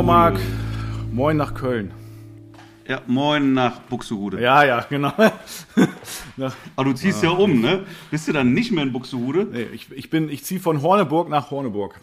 lieber 0.00 0.12
Marc. 0.12 0.40
Moin 1.12 1.36
nach 1.36 1.52
Köln. 1.52 1.92
Ja, 2.88 3.02
moin 3.06 3.52
nach 3.52 3.80
Buxtehude. 3.80 4.40
Ja, 4.40 4.64
ja, 4.64 4.80
genau. 4.88 5.12
Aber 6.76 6.84
du 6.84 6.94
ziehst 6.94 7.22
ja 7.22 7.30
um, 7.30 7.60
ne? 7.60 7.84
Bist 8.10 8.26
du 8.26 8.32
dann 8.32 8.54
nicht 8.54 8.72
mehr 8.72 8.82
in 8.82 8.92
Buxtehude? 8.92 9.46
Nee, 9.52 9.66
ich, 9.74 9.92
ich, 9.92 10.08
bin, 10.08 10.30
ich 10.30 10.42
ziehe 10.42 10.58
von 10.58 10.80
Horneburg 10.80 11.28
nach 11.28 11.50
Horneburg. 11.50 12.00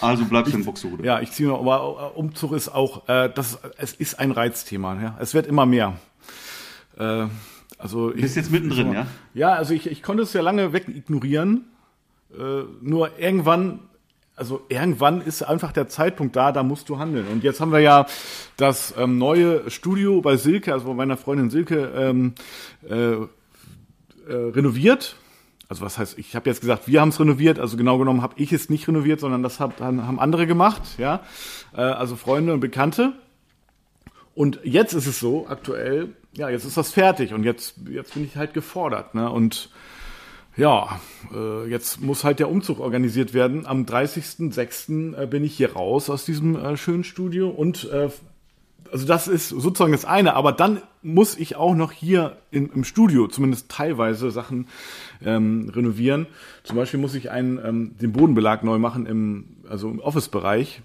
Also 0.00 0.24
bleibst 0.24 0.54
du 0.54 0.58
in 0.58 0.64
Buxtehude. 0.64 1.04
Ja, 1.04 1.20
ich 1.20 1.32
ziehe 1.32 1.50
noch, 1.50 1.60
aber 1.60 2.16
Umzug 2.16 2.52
ist 2.52 2.70
auch, 2.70 3.06
äh, 3.08 3.28
das, 3.28 3.58
es 3.76 3.92
ist 3.92 4.18
ein 4.18 4.30
Reizthema. 4.30 4.98
Ja? 5.02 5.18
Es 5.20 5.34
wird 5.34 5.46
immer 5.46 5.66
mehr. 5.66 5.98
Äh, 6.96 7.26
also 7.76 8.10
du 8.10 8.20
bist 8.22 8.36
jetzt 8.36 8.50
mittendrin, 8.50 8.86
so, 8.86 8.94
ja? 8.94 9.06
Ja, 9.34 9.52
also 9.52 9.74
ich, 9.74 9.86
ich 9.86 10.02
konnte 10.02 10.22
es 10.22 10.32
ja 10.32 10.40
lange 10.40 10.72
weg 10.72 10.88
ignorieren. 10.88 11.66
Äh, 12.32 12.62
nur 12.80 13.18
irgendwann 13.18 13.80
also 14.40 14.62
irgendwann 14.70 15.20
ist 15.20 15.42
einfach 15.42 15.70
der 15.70 15.88
Zeitpunkt 15.88 16.34
da, 16.34 16.50
da 16.50 16.62
musst 16.62 16.88
du 16.88 16.98
handeln. 16.98 17.28
Und 17.28 17.44
jetzt 17.44 17.60
haben 17.60 17.72
wir 17.72 17.80
ja 17.80 18.06
das 18.56 18.94
ähm, 18.96 19.18
neue 19.18 19.70
Studio 19.70 20.22
bei 20.22 20.38
Silke, 20.38 20.72
also 20.72 20.86
bei 20.86 20.94
meiner 20.94 21.18
Freundin 21.18 21.50
Silke, 21.50 21.92
ähm, 21.94 22.32
äh, 22.88 23.12
äh, 23.12 23.26
renoviert. 24.26 25.16
Also 25.68 25.82
was 25.82 25.98
heißt, 25.98 26.18
ich 26.18 26.34
habe 26.34 26.48
jetzt 26.48 26.62
gesagt, 26.62 26.88
wir 26.88 27.02
haben 27.02 27.10
es 27.10 27.20
renoviert, 27.20 27.58
also 27.58 27.76
genau 27.76 27.98
genommen 27.98 28.22
habe 28.22 28.32
ich 28.38 28.50
es 28.54 28.70
nicht 28.70 28.88
renoviert, 28.88 29.20
sondern 29.20 29.42
das 29.42 29.60
hab, 29.60 29.78
haben 29.78 30.18
andere 30.18 30.46
gemacht, 30.46 30.82
ja. 30.96 31.20
Äh, 31.76 31.82
also 31.82 32.16
Freunde 32.16 32.54
und 32.54 32.60
Bekannte. 32.60 33.12
Und 34.34 34.58
jetzt 34.64 34.94
ist 34.94 35.06
es 35.06 35.20
so, 35.20 35.48
aktuell, 35.48 36.14
ja, 36.32 36.48
jetzt 36.48 36.64
ist 36.64 36.78
das 36.78 36.92
fertig 36.92 37.34
und 37.34 37.44
jetzt, 37.44 37.74
jetzt 37.90 38.14
bin 38.14 38.24
ich 38.24 38.36
halt 38.36 38.54
gefordert, 38.54 39.14
ne? 39.14 39.30
Und 39.30 39.68
ja, 40.60 41.00
äh, 41.34 41.66
jetzt 41.70 42.02
muss 42.02 42.22
halt 42.22 42.38
der 42.38 42.50
Umzug 42.50 42.80
organisiert 42.80 43.32
werden. 43.32 43.64
Am 43.64 43.86
30.06. 43.86 45.16
Äh, 45.16 45.26
bin 45.26 45.42
ich 45.42 45.56
hier 45.56 45.72
raus 45.72 46.10
aus 46.10 46.26
diesem 46.26 46.54
äh, 46.54 46.76
schönen 46.76 47.02
Studio 47.02 47.48
und 47.48 47.90
äh, 47.90 48.10
also 48.92 49.06
das 49.06 49.26
ist 49.26 49.48
sozusagen 49.48 49.92
das 49.92 50.04
eine, 50.04 50.34
aber 50.34 50.52
dann 50.52 50.82
muss 51.02 51.38
ich 51.38 51.56
auch 51.56 51.74
noch 51.74 51.92
hier 51.92 52.36
in, 52.50 52.70
im 52.70 52.84
Studio 52.84 53.26
zumindest 53.28 53.70
teilweise 53.70 54.30
Sachen 54.30 54.66
ähm, 55.24 55.70
renovieren. 55.74 56.26
Zum 56.64 56.76
Beispiel 56.76 57.00
muss 57.00 57.14
ich 57.14 57.30
einen, 57.30 57.58
ähm, 57.64 57.96
den 57.98 58.12
Bodenbelag 58.12 58.62
neu 58.62 58.78
machen 58.78 59.06
im, 59.06 59.44
also 59.68 59.88
im 59.88 60.00
Office-Bereich, 60.00 60.82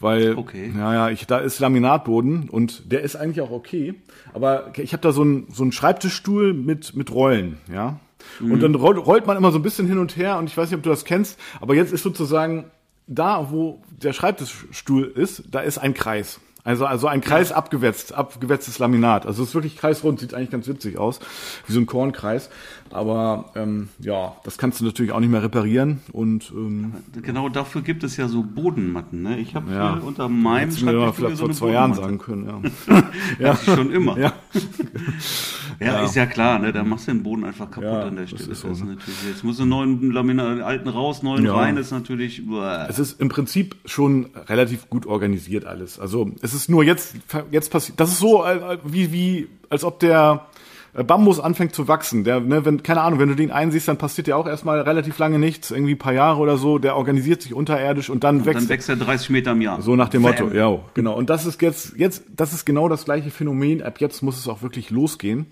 weil 0.00 0.36
okay. 0.36 0.70
naja, 0.74 1.08
ich, 1.10 1.26
da 1.26 1.38
ist 1.38 1.60
Laminatboden 1.60 2.50
und 2.50 2.92
der 2.92 3.02
ist 3.02 3.16
eigentlich 3.16 3.40
auch 3.40 3.52
okay, 3.52 3.94
aber 4.34 4.72
ich 4.76 4.92
habe 4.92 5.00
da 5.00 5.12
so 5.12 5.22
einen 5.22 5.46
so 5.50 5.62
einen 5.62 5.72
Schreibtischstuhl 5.72 6.52
mit 6.52 6.94
mit 6.94 7.10
Rollen, 7.10 7.56
ja. 7.72 8.00
Mhm. 8.40 8.52
Und 8.52 8.60
dann 8.60 8.74
rollt 8.74 9.26
man 9.26 9.36
immer 9.36 9.52
so 9.52 9.58
ein 9.58 9.62
bisschen 9.62 9.86
hin 9.86 9.98
und 9.98 10.16
her 10.16 10.38
und 10.38 10.48
ich 10.48 10.56
weiß 10.56 10.70
nicht, 10.70 10.76
ob 10.76 10.82
du 10.82 10.90
das 10.90 11.04
kennst, 11.04 11.38
aber 11.60 11.74
jetzt 11.74 11.92
ist 11.92 12.02
sozusagen 12.02 12.70
da, 13.06 13.50
wo 13.50 13.82
der 13.88 14.12
Schreibtischstuhl 14.12 15.04
ist, 15.04 15.44
da 15.50 15.60
ist 15.60 15.78
ein 15.78 15.94
Kreis. 15.94 16.40
Also, 16.64 16.84
also 16.84 17.06
ein 17.06 17.22
Kreis 17.22 17.50
abgewetzt, 17.50 18.12
abgewetztes 18.12 18.78
Laminat. 18.78 19.24
Also 19.24 19.42
es 19.42 19.50
ist 19.50 19.54
wirklich 19.54 19.78
kreisrund, 19.78 20.20
sieht 20.20 20.34
eigentlich 20.34 20.50
ganz 20.50 20.68
witzig 20.68 20.98
aus, 20.98 21.18
wie 21.66 21.72
so 21.72 21.80
ein 21.80 21.86
Kornkreis. 21.86 22.50
Aber 22.92 23.50
ähm, 23.54 23.88
ja, 23.98 24.36
das 24.44 24.58
kannst 24.58 24.80
du 24.80 24.84
natürlich 24.84 25.12
auch 25.12 25.20
nicht 25.20 25.30
mehr 25.30 25.42
reparieren. 25.42 26.00
Und 26.12 26.52
ähm, 26.54 26.94
genau 27.22 27.48
dafür 27.48 27.82
gibt 27.82 28.04
es 28.04 28.16
ja 28.16 28.28
so 28.28 28.42
Bodenmatten. 28.42 29.22
Ne? 29.22 29.38
Ich 29.38 29.54
habe 29.54 29.72
ja, 29.72 29.94
unter 29.94 30.28
meinem 30.28 30.72
Schreibtisch 30.72 31.16
vielleicht 31.16 31.36
so 31.36 31.46
vor 31.46 31.54
zwei 31.54 31.70
Jahren 31.70 31.94
sagen 31.94 32.18
können. 32.18 32.72
Ja, 32.88 33.02
ja. 33.38 33.56
schon 33.56 33.90
immer. 33.92 34.18
Ja. 34.18 34.32
ja. 35.80 35.86
ja, 35.86 36.04
ist 36.04 36.16
ja 36.16 36.26
klar. 36.26 36.58
Ne? 36.58 36.72
Da 36.72 36.84
machst 36.84 37.08
du 37.08 37.12
den 37.12 37.22
Boden 37.22 37.44
einfach 37.44 37.70
kaputt 37.70 37.88
an 37.88 38.16
der 38.16 38.26
Stelle. 38.26 38.44
Das 38.44 38.48
ist 38.48 38.60
so, 38.60 38.68
das 38.68 38.78
ist 38.78 38.84
natürlich, 38.84 39.28
jetzt 39.28 39.44
muss 39.44 39.60
einen 39.60 39.70
neuen 39.70 40.12
Laminat, 40.12 40.60
alten 40.60 40.88
raus, 40.88 41.22
neuen 41.22 41.46
rein. 41.46 41.76
Ist 41.76 41.90
natürlich. 41.90 42.46
Uah. 42.48 42.86
Es 42.88 42.98
ist 42.98 43.20
im 43.20 43.28
Prinzip 43.28 43.76
schon 43.84 44.26
relativ 44.46 44.88
gut 44.88 45.06
organisiert 45.06 45.64
alles. 45.64 45.98
Also 45.98 46.30
es 46.42 46.54
ist 46.54 46.68
nur 46.68 46.84
jetzt 46.84 47.14
jetzt 47.50 47.70
passiert. 47.70 48.00
Das 48.00 48.10
ist 48.10 48.18
so 48.18 48.44
wie 48.84 49.12
wie 49.12 49.48
als 49.70 49.84
ob 49.84 50.00
der 50.00 50.46
Bambus 50.92 51.40
anfängt 51.40 51.74
zu 51.74 51.88
wachsen. 51.88 52.24
Der, 52.24 52.40
ne, 52.40 52.64
wenn, 52.64 52.82
keine 52.82 53.02
Ahnung, 53.02 53.18
wenn 53.18 53.28
du 53.28 53.34
den 53.34 53.50
einsiehst, 53.50 53.88
dann 53.88 53.98
passiert 53.98 54.28
ja 54.28 54.36
auch 54.36 54.46
erstmal 54.46 54.80
relativ 54.80 55.18
lange 55.18 55.38
nichts, 55.38 55.70
irgendwie 55.70 55.94
ein 55.94 55.98
paar 55.98 56.12
Jahre 56.12 56.40
oder 56.40 56.56
so, 56.56 56.78
der 56.78 56.96
organisiert 56.96 57.42
sich 57.42 57.54
unterirdisch 57.54 58.10
und 58.10 58.24
dann 58.24 58.38
und 58.38 58.46
wächst. 58.46 58.62
Dann 58.62 58.68
wächst 58.68 58.88
er 58.88 58.96
30 58.96 59.30
Meter 59.30 59.52
im 59.52 59.60
Jahr. 59.60 59.82
So 59.82 59.96
nach 59.96 60.08
dem 60.08 60.22
Motto, 60.22 60.48
ja, 60.52 60.78
genau. 60.94 61.14
Und 61.16 61.30
das 61.30 61.46
ist 61.46 61.60
jetzt, 61.62 61.96
jetzt, 61.96 62.24
das 62.34 62.52
ist 62.52 62.64
genau 62.64 62.88
das 62.88 63.04
gleiche 63.04 63.30
Phänomen. 63.30 63.82
Ab 63.82 64.00
jetzt 64.00 64.22
muss 64.22 64.38
es 64.38 64.48
auch 64.48 64.62
wirklich 64.62 64.90
losgehen. 64.90 65.46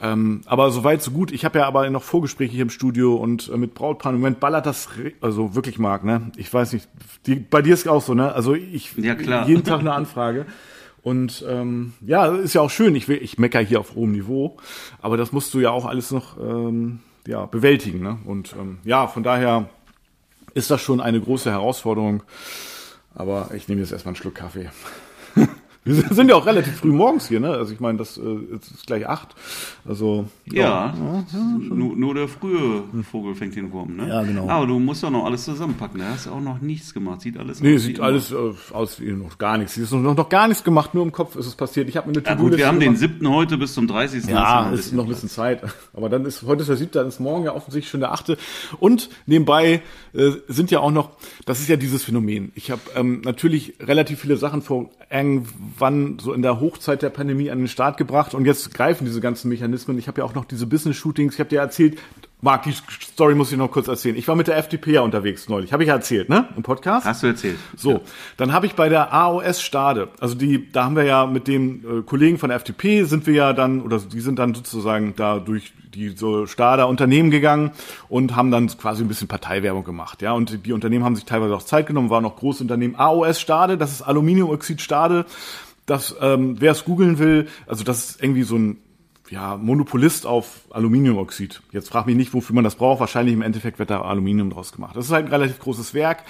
Ähm, 0.00 0.42
aber 0.46 0.70
soweit, 0.70 1.02
so 1.02 1.12
gut. 1.12 1.32
Ich 1.32 1.44
habe 1.44 1.60
ja 1.60 1.66
aber 1.66 1.88
noch 1.90 2.02
Vorgespräche 2.02 2.52
hier 2.52 2.62
im 2.62 2.70
Studio 2.70 3.14
und 3.14 3.50
äh, 3.52 3.56
mit 3.56 3.74
Brautpaaren. 3.74 4.16
Im 4.16 4.20
Moment 4.20 4.40
ballert 4.40 4.66
das, 4.66 4.88
also 5.20 5.54
wirklich 5.54 5.78
Marc, 5.78 6.04
ne? 6.04 6.32
Ich 6.36 6.52
weiß 6.52 6.72
nicht, 6.72 6.88
die, 7.26 7.36
bei 7.36 7.62
dir 7.62 7.74
ist 7.74 7.88
auch 7.88 8.02
so, 8.02 8.14
ne? 8.14 8.34
Also 8.34 8.54
ich, 8.54 8.96
ja, 8.96 9.14
klar. 9.14 9.46
jeden 9.48 9.64
Tag 9.64 9.80
eine 9.80 9.92
Anfrage. 9.92 10.46
Und 11.02 11.44
ähm, 11.48 11.94
ja, 12.00 12.26
ist 12.26 12.54
ja 12.54 12.60
auch 12.60 12.70
schön. 12.70 12.94
Ich, 12.94 13.08
will, 13.08 13.18
ich 13.20 13.38
mecker 13.38 13.60
hier 13.60 13.80
auf 13.80 13.94
hohem 13.94 14.12
Niveau, 14.12 14.56
aber 15.00 15.16
das 15.16 15.32
musst 15.32 15.52
du 15.52 15.60
ja 15.60 15.70
auch 15.70 15.84
alles 15.84 16.10
noch 16.10 16.38
ähm, 16.38 17.00
ja, 17.26 17.46
bewältigen. 17.46 18.00
Ne? 18.00 18.18
Und 18.24 18.54
ähm, 18.58 18.78
ja, 18.84 19.08
von 19.08 19.22
daher 19.22 19.68
ist 20.54 20.70
das 20.70 20.80
schon 20.80 21.00
eine 21.00 21.20
große 21.20 21.50
Herausforderung. 21.50 22.22
Aber 23.14 23.50
ich 23.54 23.68
nehme 23.68 23.80
jetzt 23.80 23.92
erstmal 23.92 24.10
einen 24.10 24.16
Schluck 24.16 24.36
Kaffee. 24.36 24.70
Wir 25.84 25.94
sind 26.14 26.28
ja 26.28 26.36
auch 26.36 26.46
relativ 26.46 26.76
früh 26.76 26.92
morgens 26.92 27.26
hier, 27.26 27.40
ne? 27.40 27.50
Also 27.50 27.72
ich 27.72 27.80
meine, 27.80 27.98
das 27.98 28.16
äh, 28.16 28.20
ist 28.54 28.86
gleich 28.86 29.08
acht. 29.08 29.34
Also 29.84 30.26
ja, 30.44 30.94
ja, 30.94 30.94
ja 30.94 31.38
nur, 31.58 31.96
nur, 31.96 32.14
der 32.14 32.28
frühe 32.28 32.84
Vogel 33.10 33.34
fängt 33.34 33.56
den 33.56 33.72
Wurm, 33.72 33.96
ne? 33.96 34.08
Ja, 34.08 34.22
genau. 34.22 34.48
Aber 34.48 34.66
du 34.66 34.78
musst 34.78 35.02
doch 35.02 35.10
noch 35.10 35.24
alles 35.24 35.44
zusammenpacken. 35.44 35.98
Da 35.98 36.10
hast 36.10 36.26
du 36.26 36.30
auch 36.30 36.40
noch 36.40 36.60
nichts 36.60 36.94
gemacht. 36.94 37.22
Sieht 37.22 37.36
alles 37.36 37.60
nee, 37.60 37.74
aus. 37.74 37.80
Nee, 37.80 37.86
sieht 37.86 38.00
alles 38.00 38.30
äh, 38.30 38.36
aus 38.72 39.00
wie 39.00 39.10
noch 39.10 39.38
gar 39.38 39.58
nichts. 39.58 39.76
Es 39.76 39.84
ist 39.84 39.92
noch, 39.92 40.14
noch 40.14 40.28
gar 40.28 40.46
nichts 40.46 40.62
gemacht. 40.62 40.94
Nur 40.94 41.02
im 41.02 41.10
Kopf 41.10 41.34
ist 41.34 41.46
es 41.46 41.56
passiert. 41.56 41.88
Ich 41.88 41.96
habe 41.96 42.08
mir 42.08 42.16
eine 42.16 42.24
ja, 42.24 42.34
gut, 42.36 42.56
wir 42.56 42.68
haben 42.68 42.78
gemacht. 42.78 42.94
den 42.94 43.00
siebten 43.00 43.28
heute 43.28 43.58
bis 43.58 43.74
zum 43.74 43.88
30. 43.88 44.26
Ja, 44.26 44.70
ist, 44.70 44.92
noch 44.92 45.02
ein 45.02 45.08
bisschen 45.08 45.28
Zeit. 45.28 45.62
Aber 45.94 46.08
dann 46.08 46.24
ist 46.24 46.44
heute 46.44 46.60
ist 46.60 46.68
der 46.68 46.76
siebte, 46.76 47.00
dann 47.00 47.08
ist 47.08 47.18
morgen 47.18 47.44
ja 47.44 47.56
offensichtlich 47.56 47.90
schon 47.90 48.00
der 48.00 48.12
achte. 48.12 48.38
Und 48.78 49.10
nebenbei 49.26 49.82
äh, 50.14 50.30
sind 50.46 50.70
ja 50.70 50.78
auch 50.78 50.92
noch, 50.92 51.10
das 51.44 51.58
ist 51.58 51.68
ja 51.68 51.74
dieses 51.74 52.04
Phänomen. 52.04 52.52
Ich 52.54 52.70
habe 52.70 52.82
ähm, 52.94 53.20
natürlich 53.24 53.74
relativ 53.80 54.20
viele 54.20 54.36
Sachen 54.36 54.62
vor 54.62 54.90
irgendwann 55.72 56.18
so 56.18 56.32
in 56.32 56.42
der 56.42 56.60
Hochzeit 56.60 57.02
der 57.02 57.10
Pandemie 57.10 57.50
an 57.50 57.58
den 57.58 57.68
Start 57.68 57.96
gebracht 57.96 58.34
und 58.34 58.44
jetzt 58.44 58.72
greifen 58.74 59.04
diese 59.04 59.20
ganzen 59.20 59.48
Mechanismen. 59.48 59.98
Ich 59.98 60.06
habe 60.06 60.20
ja 60.20 60.24
auch 60.24 60.34
noch 60.34 60.44
diese 60.44 60.66
Business-Shootings. 60.66 61.34
Ich 61.34 61.40
habe 61.40 61.50
dir 61.50 61.60
erzählt, 61.60 61.98
Marc, 62.44 62.64
die 62.64 62.72
Story 62.72 63.36
muss 63.36 63.52
ich 63.52 63.56
noch 63.56 63.70
kurz 63.70 63.86
erzählen. 63.86 64.16
Ich 64.16 64.26
war 64.26 64.34
mit 64.34 64.48
der 64.48 64.56
FDP 64.56 64.94
ja 64.94 65.02
unterwegs 65.02 65.48
neulich. 65.48 65.72
Habe 65.72 65.84
ich 65.84 65.88
ja 65.88 65.94
erzählt, 65.94 66.28
ne? 66.28 66.48
Im 66.56 66.64
Podcast. 66.64 67.06
Hast 67.06 67.22
du 67.22 67.28
erzählt. 67.28 67.56
So, 67.76 67.92
ja. 67.92 68.00
dann 68.36 68.52
habe 68.52 68.66
ich 68.66 68.74
bei 68.74 68.88
der 68.88 69.14
AOS 69.14 69.62
Stade, 69.62 70.08
also 70.18 70.34
die, 70.34 70.68
da 70.72 70.84
haben 70.84 70.96
wir 70.96 71.04
ja 71.04 71.24
mit 71.26 71.46
den 71.46 71.84
äh, 72.00 72.02
Kollegen 72.02 72.38
von 72.38 72.48
der 72.48 72.56
FDP 72.56 73.04
sind 73.04 73.28
wir 73.28 73.34
ja 73.34 73.52
dann, 73.52 73.80
oder 73.80 74.00
die 74.00 74.20
sind 74.20 74.40
dann 74.40 74.56
sozusagen 74.56 75.14
da 75.14 75.38
durch 75.38 75.72
die 75.94 76.08
so 76.16 76.46
Stader 76.46 76.88
Unternehmen 76.88 77.30
gegangen 77.30 77.70
und 78.08 78.34
haben 78.34 78.50
dann 78.50 78.66
quasi 78.66 79.04
ein 79.04 79.08
bisschen 79.08 79.28
Parteiwerbung 79.28 79.84
gemacht, 79.84 80.20
ja. 80.20 80.32
Und 80.32 80.66
die 80.66 80.72
Unternehmen 80.72 81.04
haben 81.04 81.14
sich 81.14 81.26
teilweise 81.26 81.54
auch 81.54 81.62
Zeit 81.62 81.86
genommen, 81.86 82.10
waren 82.10 82.24
noch 82.24 82.34
große 82.34 82.64
Unternehmen. 82.64 82.96
AOS 82.96 83.40
Stade, 83.40 83.78
das 83.78 83.92
ist 83.92 84.02
Aluminiumoxid 84.02 84.80
Stade. 84.80 85.26
Das, 85.86 86.16
ähm, 86.20 86.56
wer 86.58 86.72
es 86.72 86.84
googeln 86.84 87.20
will, 87.20 87.46
also 87.68 87.84
das 87.84 88.10
ist 88.10 88.22
irgendwie 88.22 88.42
so 88.42 88.56
ein 88.56 88.78
ja, 89.30 89.56
Monopolist 89.56 90.26
auf 90.26 90.62
Aluminiumoxid. 90.70 91.62
Jetzt 91.72 91.88
frag 91.88 92.06
mich 92.06 92.16
nicht, 92.16 92.34
wofür 92.34 92.54
man 92.54 92.64
das 92.64 92.74
braucht. 92.74 93.00
Wahrscheinlich 93.00 93.34
im 93.34 93.42
Endeffekt 93.42 93.78
wird 93.78 93.90
da 93.90 94.02
Aluminium 94.02 94.50
draus 94.50 94.72
gemacht. 94.72 94.96
Das 94.96 95.06
ist 95.06 95.12
halt 95.12 95.26
ein 95.26 95.32
relativ 95.32 95.58
großes 95.58 95.94
Werk 95.94 96.24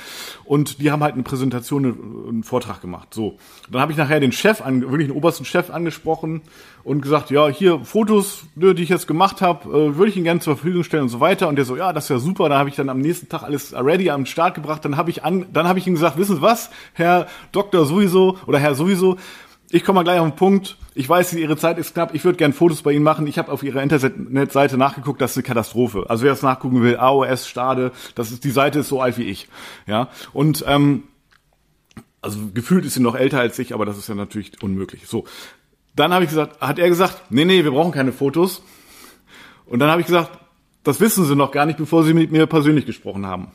und 0.45 0.81
die 0.81 0.91
haben 0.93 1.03
halt 1.03 1.15
eine 1.15 1.23
Präsentation, 1.23 1.85
einen 2.29 2.45
Vortrag 2.45 2.81
gemacht. 2.81 3.13
So, 3.13 3.39
dann 3.71 3.81
habe 3.81 3.93
ich 3.93 3.99
nachher 3.99 4.21
den 4.21 4.33
Chef, 4.33 4.61
wirklich 4.65 5.09
den 5.09 5.17
obersten 5.17 5.45
Chef 5.45 5.71
angesprochen 5.71 6.43
und 6.85 7.01
gesagt, 7.01 7.31
ja, 7.31 7.49
hier 7.49 7.81
Fotos, 7.81 8.45
ne, 8.55 8.75
die 8.75 8.83
ich 8.83 8.89
jetzt 8.89 9.07
gemacht 9.07 9.41
habe, 9.41 9.69
äh, 9.69 9.97
würde 9.97 10.11
ich 10.11 10.17
Ihnen 10.17 10.25
gerne 10.25 10.41
zur 10.41 10.57
Verfügung 10.57 10.85
stellen 10.85 11.05
und 11.05 11.09
so 11.09 11.21
weiter. 11.21 11.49
Und 11.49 11.57
der 11.57 11.65
so, 11.65 11.77
ja, 11.77 11.93
das 11.93 12.05
ist 12.05 12.11
ja 12.11 12.19
super. 12.19 12.49
Da 12.49 12.59
habe 12.59 12.69
ich 12.69 12.77
dann 12.77 12.89
am 12.89 13.01
nächsten 13.01 13.29
Tag 13.29 13.43
alles 13.43 13.73
ready 13.73 14.11
am 14.11 14.27
Start 14.27 14.55
gebracht. 14.55 14.85
Dann 14.85 14.97
habe 14.97 15.11
ich 15.11 15.25
an, 15.25 15.47
dann 15.53 15.67
habe 15.67 15.79
ich 15.79 15.87
ihm 15.87 15.95
gesagt, 15.95 16.19
wissen 16.19 16.37
Sie 16.37 16.43
was, 16.43 16.71
Herr 16.93 17.27
Doktor 17.53 17.87
sowieso 17.87 18.39
oder 18.47 18.59
Herr 18.59 18.75
sowieso, 18.75 19.17
ich 19.73 19.85
komme 19.85 19.97
mal 19.97 20.03
gleich 20.05 20.21
auf 20.21 20.29
den 20.29 20.37
Punkt. 20.37 20.77
Ich 20.95 21.09
weiß, 21.09 21.33
Ihre 21.33 21.57
Zeit 21.57 21.79
ist 21.79 21.95
knapp. 21.95 22.15
Ich 22.15 22.25
würde 22.25 22.37
gerne 22.37 22.53
Fotos 22.53 22.83
bei 22.83 22.93
Ihnen 22.93 23.03
machen. 23.03 23.27
Ich 23.27 23.39
habe 23.39 23.51
auf 23.51 23.63
Ihrer 23.63 23.83
Internetseite 23.83 24.77
nachgeguckt. 24.77 25.21
Das 25.21 25.33
ist 25.33 25.39
eine 25.39 25.45
Katastrophe. 25.45 26.05
Also 26.09 26.25
wer 26.25 26.31
das 26.31 26.43
nachgucken 26.43 26.83
will, 26.83 26.99
AOS 26.99 27.49
Stade. 27.49 27.93
Das 28.15 28.31
ist 28.31 28.45
die 28.45 28.51
Seite 28.51 28.81
ist 28.81 28.89
so 28.89 29.01
alt 29.01 29.17
wie 29.17 29.25
ich. 29.25 29.49
Ja 29.87 30.11
und 30.35 30.65
ähm, 30.69 31.05
also 32.21 32.39
gefühlt 32.53 32.85
ist 32.85 32.95
sie 32.95 33.03
noch 33.03 33.17
älter 33.17 33.41
als 33.41 33.59
ich, 33.59 33.75
aber 33.75 33.87
das 33.87 33.99
ist 33.99 34.09
ja 34.09 34.15
natürlich 34.15 34.63
unmöglich. 34.63 35.07
So, 35.07 35.25
dann 35.97 36.13
habe 36.13 36.25
ich 36.25 36.31
gesagt, 36.31 36.61
hat 36.61 36.79
er 36.79 36.89
gesagt, 36.89 37.23
nee, 37.31 37.45
nee, 37.45 37.65
wir 37.65 37.73
brauchen 37.73 37.93
keine 37.93 38.13
Fotos. 38.13 38.63
Und 39.67 39.79
dann 39.79 39.91
habe 39.91 40.03
ich 40.03 40.07
gesagt, 40.07 40.31
das 40.85 41.01
wissen 41.01 41.25
Sie 41.25 41.35
noch 41.35 41.51
gar 41.51 41.67
nicht, 41.67 41.79
bevor 41.79 42.05
Sie 42.05 42.15
mit 42.15 42.31
mir 42.31 42.47
persönlich 42.47 42.87
gesprochen 42.87 43.27
haben. 43.27 43.49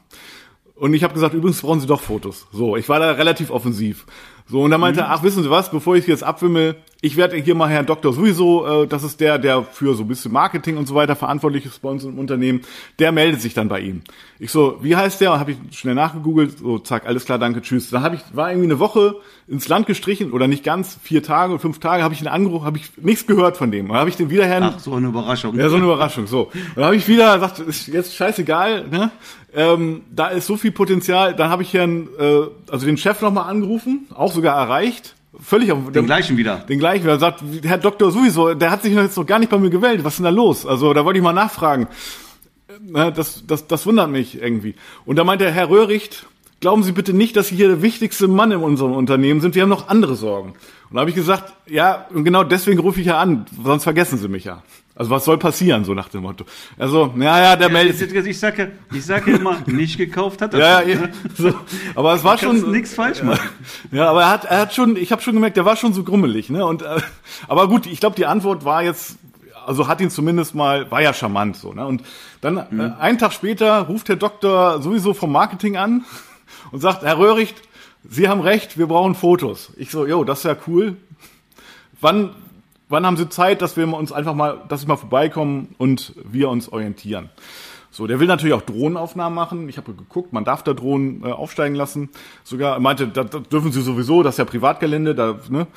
Und 0.80 0.94
ich 0.94 1.04
habe 1.04 1.14
gesagt, 1.14 1.34
übrigens 1.34 1.62
brauchen 1.62 1.80
Sie 1.80 1.88
doch 1.88 2.02
Fotos. 2.02 2.48
So, 2.52 2.78
ich 2.78 2.88
war 2.88 3.00
da 3.00 3.12
relativ 3.12 3.50
offensiv. 3.50 4.06
So, 4.48 4.62
und 4.62 4.72
dann 4.72 4.80
meinte 4.80 5.02
mhm. 5.02 5.08
er, 5.08 5.12
ach, 5.12 5.24
wissen 5.24 5.44
Sie 5.44 5.50
was, 5.50 5.72
bevor 5.72 5.96
ich 5.96 6.08
jetzt 6.08 6.24
abwimmel, 6.24 6.76
ich 7.08 7.18
werde 7.18 7.38
hier 7.38 7.56
mal 7.56 7.70
Herrn 7.70 7.86
Doktor 7.86 8.14
sowieso, 8.14 8.84
äh, 8.84 8.88
das 8.88 9.04
ist 9.04 9.20
der, 9.20 9.40
der 9.40 9.64
für 9.64 9.96
so 9.96 10.04
ein 10.04 10.08
bisschen 10.08 10.32
Marketing 10.32 10.78
und 10.78 10.88
so 10.88 10.94
weiter 10.94 11.16
verantwortlich 11.16 11.66
ist 11.66 11.82
bei 11.82 11.90
uns 11.90 12.04
im 12.04 12.20
Unternehmen, 12.20 12.62
der 13.00 13.12
meldet 13.12 13.42
sich 13.42 13.54
dann 13.54 13.70
bei 13.70 13.80
ihm. 13.80 14.02
Ich 14.40 14.52
so, 14.52 14.78
wie 14.82 14.96
heißt 14.96 15.22
der? 15.22 15.40
Habe 15.40 15.54
ich 15.54 15.58
schnell 15.78 15.96
nachgegoogelt, 15.96 16.60
so 16.60 16.78
zack, 16.80 17.08
alles 17.08 17.26
klar, 17.26 17.40
danke, 17.40 17.62
tschüss. 17.62 17.90
Dann 17.90 18.04
habe 18.04 18.16
ich, 18.16 18.22
war 18.34 18.52
irgendwie 18.52 18.68
eine 18.68 18.80
Woche 18.80 19.16
ins 19.48 19.68
Land 19.68 19.88
gestrichen 19.88 20.32
oder 20.32 20.48
nicht 20.48 20.64
ganz, 20.64 21.00
vier 21.02 21.24
Tage, 21.24 21.58
fünf 21.58 21.80
Tage, 21.80 22.04
habe 22.04 22.14
ich 22.14 22.22
ihn 22.22 22.28
angerufen, 22.28 22.66
habe 22.66 22.78
ich 22.78 22.92
nichts 22.98 23.26
gehört 23.26 23.58
von 23.58 23.72
dem. 23.72 23.88
Dann 23.88 23.98
habe 23.98 24.10
ich 24.10 24.18
den 24.18 24.30
wieder 24.30 24.46
Herrn. 24.46 24.64
Ach, 24.64 24.80
so 24.80 24.94
eine 24.94 25.08
Überraschung. 25.08 25.58
Ja, 25.58 25.70
so 25.70 25.78
eine 25.78 25.86
Überraschung, 25.86 26.28
so. 26.28 26.52
Dann 26.76 26.84
habe 26.84 26.96
ich 26.96 27.08
wieder 27.08 27.36
gesagt, 27.36 27.60
ist 27.60 27.88
jetzt 27.88 28.16
scheißegal, 28.16 28.88
ne? 28.90 29.12
Ähm, 29.56 30.02
da 30.14 30.28
ist 30.28 30.46
so 30.46 30.58
viel 30.58 30.72
Potenzial. 30.72 31.34
Dann 31.34 31.50
habe 31.50 31.64
ich 31.64 31.74
Herrn, 31.74 32.10
äh, 32.20 32.42
also 32.70 32.86
den 32.86 32.98
Chef 32.98 33.22
nochmal 33.22 33.50
angerufen, 33.50 34.08
auch 34.14 34.34
sogar 34.34 34.58
erreicht. 34.58 35.16
Völlig 35.42 35.72
auf 35.72 35.92
Den 35.92 36.06
gleichen 36.06 36.38
wieder. 36.38 36.58
Den 36.58 36.80
gleichen 36.80 37.04
wieder. 37.04 37.20
Sagt, 37.20 37.44
Herr 37.64 37.78
Doktor 37.78 38.12
sowieso, 38.12 38.54
der 38.54 38.72
hat 38.72 38.82
sich 38.84 38.94
noch 38.94 39.04
jetzt 39.04 39.18
noch 39.18 39.26
gar 39.26 39.40
nicht 39.40 39.50
bei 39.50 39.58
mir 39.58 39.70
gewählt. 39.70 40.04
Was 40.04 40.14
ist 40.14 40.18
denn 40.18 40.26
da 40.26 40.30
los? 40.30 40.66
Also 40.66 40.94
da 40.94 41.06
wollte 41.06 41.20
ich 41.20 41.24
mal 41.24 41.34
nachfragen. 41.34 41.88
Na, 42.82 43.12
Das, 43.12 43.44
das, 43.46 43.68
das 43.68 43.86
wundert 43.86 44.10
mich 44.10 44.42
irgendwie. 44.42 44.76
Und 45.06 45.18
da 45.18 45.24
meinte 45.24 45.46
der 45.46 45.54
Herr 45.54 45.70
Röhricht, 45.70 46.26
glauben 46.60 46.84
Sie 46.84 46.92
bitte 46.92 47.14
nicht, 47.14 47.36
dass 47.36 47.48
Sie 47.50 47.56
hier 47.56 47.68
der 47.68 47.82
wichtigste 47.82 48.28
Mann 48.28 48.52
in 48.52 48.60
unserem 48.62 48.94
Unternehmen 48.94 49.42
sind. 49.42 49.56
Wir 49.56 49.64
haben 49.64 49.70
noch 49.70 49.88
andere 49.90 50.16
Sorgen. 50.16 50.50
Und 50.90 50.96
da 50.96 51.02
habe 51.02 51.10
ich 51.10 51.16
gesagt, 51.16 51.54
ja, 51.68 52.06
und 52.14 52.24
genau 52.24 52.44
deswegen 52.44 52.80
rufe 52.80 53.00
ich 53.02 53.08
ja 53.08 53.20
an, 53.20 53.46
sonst 53.64 53.84
vergessen 53.84 54.18
Sie 54.18 54.28
mich 54.28 54.46
ja. 54.46 54.64
Also 54.96 55.12
was 55.12 55.26
soll 55.26 55.38
passieren, 55.38 55.86
so 55.86 55.94
nach 55.94 56.10
dem 56.10 56.24
Motto. 56.24 56.46
Also, 56.80 57.14
ja, 57.20 57.40
ja, 57.40 57.56
der 57.56 57.70
meldet 57.70 57.98
sich. 58.00 58.12
Ich 58.12 58.40
sage, 58.40 58.72
ich 58.92 59.06
sage 59.06 59.30
immer, 59.32 59.58
nicht 59.68 59.98
gekauft 60.00 60.42
hat 60.42 60.56
er 60.56 60.60
Ja, 60.60 60.82
schon, 60.82 60.90
ja, 60.90 60.96
ne? 61.02 61.12
so. 61.38 61.54
aber 61.94 62.14
es 62.16 62.24
war 62.24 62.38
schon 62.40 62.72
nichts 62.72 62.96
falsch 62.96 63.22
machen. 63.22 63.48
Ja, 63.92 64.10
aber 64.10 64.22
er 64.24 64.30
hat, 64.32 64.46
er 64.46 64.62
hat 64.62 64.74
schon, 64.74 64.96
ich 64.96 65.12
habe 65.12 65.22
schon 65.22 65.36
gemerkt, 65.36 65.56
der 65.56 65.66
war 65.66 65.76
schon 65.76 65.94
so 65.94 66.04
grummelig, 66.04 66.50
ne? 66.50 66.66
Und 66.66 66.82
äh, 66.82 67.00
aber 67.48 67.68
gut, 67.68 67.86
ich 67.86 68.00
glaube, 68.00 68.16
die 68.16 68.26
Antwort 68.26 68.66
war 68.66 68.82
jetzt, 68.82 69.18
also 69.68 69.88
hat 69.88 70.02
ihn 70.02 70.10
zumindest 70.10 70.56
mal, 70.56 70.90
war 70.90 71.02
ja 71.04 71.14
charmant 71.14 71.58
so, 71.58 71.74
ne? 71.74 71.86
Und 71.86 72.02
dann 72.42 72.66
Mhm. 72.72 72.80
äh, 72.80 72.92
einen 73.00 73.20
Tag 73.20 73.34
später 73.34 73.82
ruft 73.82 74.08
der 74.10 74.16
Doktor 74.16 74.82
sowieso 74.82 75.14
vom 75.14 75.32
Marketing 75.32 75.78
an 75.78 76.06
und 76.72 76.80
sagt, 76.80 77.04
Herr 77.04 77.18
Röhricht, 77.18 77.56
Sie 78.10 78.30
haben 78.30 78.42
recht, 78.42 78.78
wir 78.78 78.88
brauchen 78.88 79.16
Fotos. 79.16 79.72
Ich 79.78 79.92
so, 79.92 80.06
jo, 80.06 80.24
das 80.24 80.40
ist 80.40 80.46
ja 80.46 80.56
cool. 80.68 80.96
Wann, 82.00 82.32
wann 82.90 83.06
haben 83.06 83.18
Sie 83.18 83.28
Zeit, 83.28 83.62
dass 83.62 83.76
wir 83.76 83.88
uns 83.92 84.12
einfach 84.12 84.34
mal, 84.34 84.62
dass 84.70 84.82
Sie 84.82 84.88
mal 84.88 84.96
vorbeikommen 84.96 85.76
und 85.78 86.14
wir 86.24 86.50
uns 86.50 86.72
orientieren? 86.72 87.30
So, 87.90 88.06
der 88.06 88.20
will 88.20 88.28
natürlich 88.28 88.54
auch 88.54 88.62
Drohnenaufnahmen 88.62 89.36
machen. 89.36 89.70
Ich 89.70 89.78
habe 89.78 89.94
geguckt, 89.94 90.32
man 90.32 90.46
darf 90.46 90.64
da 90.64 90.74
Drohnen 90.74 91.24
äh, 91.24 91.32
aufsteigen 91.32 91.74
lassen. 91.74 92.10
Sogar 92.44 92.76
er 92.76 92.80
meinte, 92.80 93.08
das, 93.08 93.30
das 93.30 93.44
dürfen 93.50 93.72
Sie 93.72 93.82
sowieso, 93.82 94.24
das 94.24 94.36
ist 94.36 94.40
ja 94.40 94.46
Privatgelände. 94.46 95.16
Da, 95.16 95.40
ne? 95.50 95.68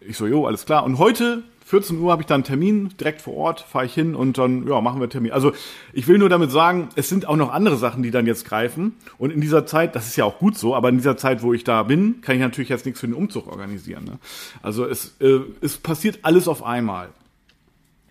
Ich 0.00 0.16
so, 0.16 0.26
jo, 0.26 0.46
alles 0.46 0.66
klar. 0.66 0.84
Und 0.84 0.98
heute 0.98 1.42
14 1.66 1.98
Uhr 1.98 2.12
habe 2.12 2.20
ich 2.22 2.26
dann 2.26 2.36
einen 2.36 2.44
Termin 2.44 2.90
direkt 3.00 3.22
vor 3.22 3.34
Ort, 3.34 3.60
fahre 3.60 3.86
ich 3.86 3.94
hin 3.94 4.14
und 4.14 4.36
dann 4.36 4.68
ja 4.68 4.80
machen 4.82 5.00
wir 5.00 5.08
Termin. 5.08 5.32
Also 5.32 5.52
ich 5.94 6.06
will 6.06 6.18
nur 6.18 6.28
damit 6.28 6.50
sagen, 6.50 6.90
es 6.94 7.08
sind 7.08 7.26
auch 7.26 7.36
noch 7.36 7.52
andere 7.52 7.76
Sachen, 7.78 8.02
die 8.02 8.10
dann 8.10 8.26
jetzt 8.26 8.44
greifen. 8.44 8.96
Und 9.16 9.32
in 9.32 9.40
dieser 9.40 9.64
Zeit, 9.64 9.96
das 9.96 10.06
ist 10.06 10.16
ja 10.16 10.24
auch 10.26 10.38
gut 10.38 10.58
so, 10.58 10.74
aber 10.74 10.90
in 10.90 10.96
dieser 10.98 11.16
Zeit, 11.16 11.42
wo 11.42 11.54
ich 11.54 11.64
da 11.64 11.82
bin, 11.82 12.20
kann 12.20 12.34
ich 12.36 12.42
natürlich 12.42 12.68
jetzt 12.68 12.84
nichts 12.84 13.00
für 13.00 13.06
den 13.06 13.14
Umzug 13.14 13.46
organisieren. 13.46 14.04
Ne? 14.04 14.18
Also 14.62 14.84
es, 14.84 15.16
äh, 15.20 15.40
es 15.62 15.78
passiert 15.78 16.18
alles 16.22 16.48
auf 16.48 16.62
einmal. 16.62 17.08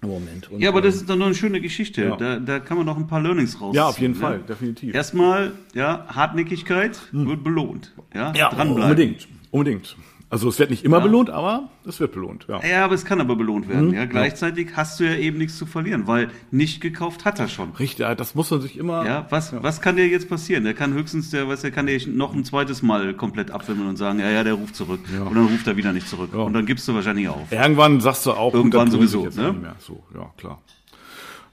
Moment. 0.02 0.52
Und, 0.52 0.60
Ja, 0.60 0.70
aber 0.70 0.82
das 0.82 0.96
ist 0.96 1.10
doch 1.10 1.16
noch 1.16 1.28
eine 1.28 1.36
schöne 1.36 1.62
Geschichte. 1.62 2.04
Ja. 2.04 2.16
Da, 2.18 2.40
da 2.40 2.60
kann 2.60 2.78
man 2.78 2.86
noch 2.86 2.98
ein 2.98 3.08
paar 3.08 3.22
Learnings 3.22 3.62
rausziehen. 3.62 3.76
ja 3.76 3.88
auf 3.88 4.00
jeden 4.00 4.14
ne? 4.16 4.20
Fall, 4.20 4.40
definitiv. 4.40 4.94
Erstmal, 4.94 5.54
ja, 5.74 6.06
Hartnäckigkeit 6.10 7.00
wird 7.12 7.44
belohnt. 7.44 7.94
Ja, 8.14 8.34
Ja, 8.34 8.50
dranbleiben. 8.50 8.84
unbedingt, 8.84 9.28
unbedingt. 9.52 9.96
Also 10.34 10.50
es 10.50 10.58
wird 10.58 10.72
nicht 10.72 10.84
immer 10.84 10.98
Ja. 10.98 11.04
belohnt, 11.04 11.30
aber 11.30 11.70
es 11.86 12.00
wird 12.00 12.12
belohnt. 12.14 12.48
Ja. 12.50 12.60
Ja, 12.66 12.86
aber 12.86 12.96
es 12.96 13.06
kann 13.06 13.22
aber 13.22 13.36
belohnt 13.36 13.70
werden. 13.70 13.90
Mhm. 13.90 13.94
Ja, 13.94 14.06
gleichzeitig 14.06 14.70
hast 14.76 15.00
du 15.00 15.04
ja 15.04 15.16
eben 15.16 15.38
nichts 15.38 15.60
zu 15.60 15.68
verlieren, 15.68 16.08
weil 16.08 16.32
nicht 16.50 16.82
gekauft 16.82 17.24
hat 17.24 17.40
er 17.40 17.48
schon. 17.50 17.70
Richtig, 17.74 18.00
ja, 18.00 18.16
das 18.16 18.34
muss 18.34 18.50
man 18.50 18.60
sich 18.60 18.76
immer. 18.80 19.06
Ja, 19.06 19.28
was, 19.30 19.54
was 19.62 19.80
kann 19.80 19.96
dir 19.96 20.08
jetzt 20.08 20.28
passieren? 20.30 20.64
Der 20.64 20.74
kann 20.74 20.92
höchstens, 20.96 21.30
der, 21.30 21.48
was, 21.48 21.62
der 21.62 21.70
kann 21.70 21.86
dir 21.86 22.00
noch 22.08 22.34
ein 22.34 22.44
zweites 22.46 22.82
Mal 22.82 23.14
komplett 23.14 23.52
abwimmeln 23.52 23.88
und 23.90 23.98
sagen, 23.98 24.18
ja, 24.20 24.32
ja, 24.32 24.44
der 24.44 24.54
ruft 24.56 24.76
zurück. 24.76 25.02
Ja. 25.14 25.22
Und 25.22 25.36
dann 25.36 25.46
ruft 25.46 25.68
er 25.68 25.78
wieder 25.78 25.94
nicht 25.94 26.08
zurück. 26.08 26.32
Ja. 26.34 26.40
Und 26.40 26.54
dann 26.54 26.66
gibst 26.66 26.88
du 26.88 26.96
wahrscheinlich 26.96 27.30
auf. 27.30 27.52
Irgendwann 27.52 28.02
sagst 28.02 28.26
du 28.26 28.32
auch, 28.32 28.56
Irgendwann 28.56 28.90
sowieso, 28.90 29.26
ne? 29.26 29.28
nicht 29.30 29.62
mehr. 29.62 29.76
So, 29.78 30.04
ja, 30.16 30.32
klar. 30.38 30.62